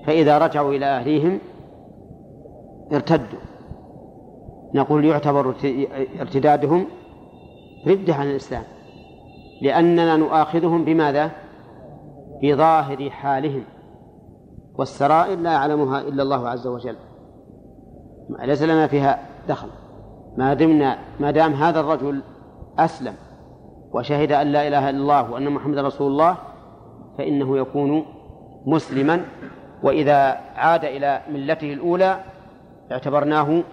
فإذا 0.05 0.37
رجعوا 0.37 0.73
إلى 0.73 0.85
أهليهم 0.85 1.39
ارتدوا. 2.93 3.39
نقول 4.73 5.05
يعتبر 5.05 5.55
ارتدادهم 6.19 6.85
ردة 7.87 8.15
عن 8.15 8.29
الإسلام 8.29 8.63
لأننا 9.61 10.17
نؤاخذهم 10.17 10.85
بماذا؟ 10.85 11.31
بظاهر 12.43 13.09
حالهم 13.09 13.63
والسرائر 14.75 15.39
لا 15.39 15.51
يعلمها 15.51 16.01
إلا 16.01 16.23
الله 16.23 16.49
عز 16.49 16.67
وجل. 16.67 16.95
ليس 18.29 18.61
لنا 18.63 18.87
فيها 18.87 19.19
دخل. 19.47 19.67
ما 20.37 20.53
دمنا 20.53 20.97
ما 21.19 21.31
دام 21.31 21.53
هذا 21.53 21.79
الرجل 21.79 22.21
أسلم 22.79 23.13
وشهد 23.91 24.31
أن 24.31 24.47
لا 24.47 24.67
إله 24.67 24.89
إلا 24.89 24.97
الله 24.97 25.31
وأن 25.31 25.49
محمد 25.49 25.77
رسول 25.77 26.11
الله 26.11 26.37
فإنه 27.17 27.57
يكون 27.57 28.05
مسلما. 28.65 29.25
وإذا 29.83 30.39
عاد 30.55 30.85
إلى 30.85 31.21
ملته 31.31 31.73
الأولى 31.73 32.19
اعتبرناه 32.91 33.63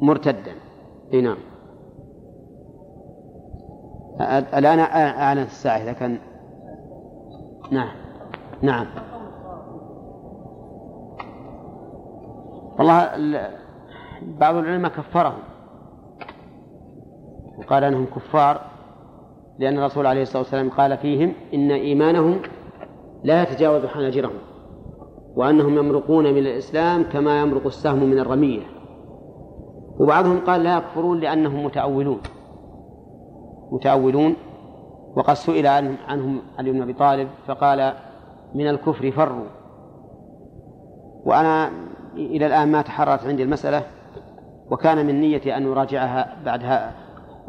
مرتدا. 0.00 0.52
أي 1.12 1.20
نعم. 1.20 1.36
الآن 4.54 4.78
أعلن 4.78 5.42
الساعة 5.42 5.76
إذا 5.76 5.92
كان 5.92 6.18
نعم. 7.70 7.96
نعم. 8.62 8.86
والله 12.78 13.10
بعض 14.22 14.54
العلماء 14.54 14.90
كفرهم. 14.90 15.38
وقال 17.58 17.84
أنهم 17.84 18.06
كفار 18.06 18.60
لأن 19.58 19.78
الرسول 19.78 20.06
عليه 20.06 20.22
الصلاة 20.22 20.42
والسلام 20.42 20.70
قال 20.70 20.96
فيهم 20.96 21.32
إن 21.54 21.70
إيمانهم 21.70 22.38
لا 23.24 23.42
يتجاوز 23.42 23.86
حناجرهم 23.86 24.38
وأنهم 25.36 25.78
يمرقون 25.78 26.24
من 26.24 26.38
الإسلام 26.38 27.02
كما 27.02 27.40
يمرق 27.40 27.66
السهم 27.66 28.04
من 28.04 28.18
الرمية. 28.18 28.62
وبعضهم 29.98 30.40
قال 30.46 30.62
لا 30.62 30.76
يكفرون 30.76 31.20
لأنهم 31.20 31.64
متأولون. 31.64 32.20
متأولون 33.72 34.34
وقد 35.16 35.34
سئل 35.34 35.66
عنهم 36.08 36.38
علي 36.58 36.72
بن 36.72 36.82
أبي 36.82 36.92
طالب 36.92 37.28
فقال 37.46 37.92
من 38.54 38.68
الكفر 38.68 39.10
فروا. 39.10 39.46
وأنا 41.24 41.70
إلى 42.16 42.46
الآن 42.46 42.72
ما 42.72 42.82
تحررت 42.82 43.26
عندي 43.26 43.42
المسألة 43.42 43.82
وكان 44.70 45.06
من 45.06 45.20
نيتي 45.20 45.56
أن 45.56 45.66
أراجعها 45.66 46.36
بعد 46.44 46.90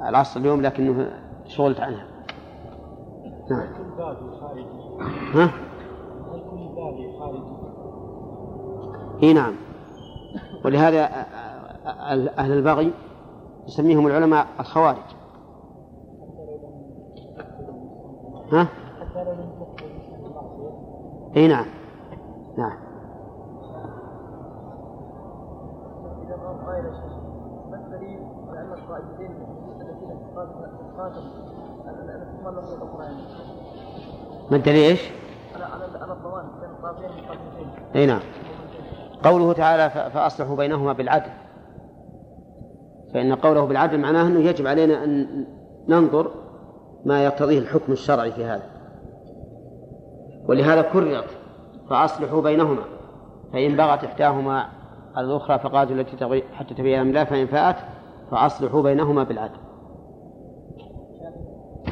العصر 0.09 0.39
اليوم 0.39 0.61
لكنه 0.61 1.11
شغلت 1.45 1.79
عنها. 1.79 2.05
نعم. 3.49 3.67
ها؟ 5.33 5.49
إي 9.23 9.33
نعم. 9.33 9.53
ولهذا 10.65 11.09
أهل 12.37 12.51
البغي 12.51 12.93
يسميهم 13.67 14.07
العلماء 14.07 14.47
الخوارج. 14.59 14.97
ها؟ 18.51 18.67
إي 21.37 21.47
نعم. 21.47 21.65
نعم 22.57 22.87
ما 27.71 27.77
الدليل 27.77 28.19
على 28.49 28.59
ان 28.59 28.73
القائدين 28.73 29.31
الذين 29.81 30.17
قاتلوا 30.35 30.86
ما 34.51 34.57
الدليل 34.57 34.89
إيش؟ 34.89 35.01
أي 37.95 38.05
نعم. 38.05 38.19
قوله 39.23 39.53
تعالى 39.53 39.89
فأصلحوا 39.89 40.55
بينهما 40.55 40.93
بالعدل. 40.93 41.31
فإن 43.13 43.35
قوله 43.35 43.65
بالعدل 43.65 43.99
معناه 43.99 44.27
أنه 44.27 44.39
يجب 44.39 44.67
علينا 44.67 45.03
أن 45.03 45.45
ننظر 45.87 46.31
ما 47.05 47.23
يقتضيه 47.25 47.59
الحكم 47.59 47.91
الشرعي 47.91 48.31
في 48.31 48.45
هذا. 48.45 48.63
ولهذا 50.49 50.81
كررت 50.81 51.29
فأصلحوا 51.89 52.41
بينهما. 52.41 52.83
فإن 53.53 53.77
بغت 53.77 54.03
إحداهما 54.03 54.67
على 55.15 55.27
الأخرى 55.27 55.59
فقاتلوا 55.59 56.01
التي 56.01 56.43
حتى 56.53 56.73
تبين 56.73 57.01
الله 57.01 57.23
فإن 57.23 57.47
فاءت 57.47 57.75
فأصلحوا 58.31 58.81
بينهما 58.81 59.23
بالعدل. 59.23 59.66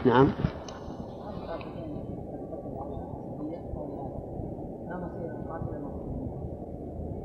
نعم 0.05 0.33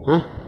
ها؟ 0.07 0.39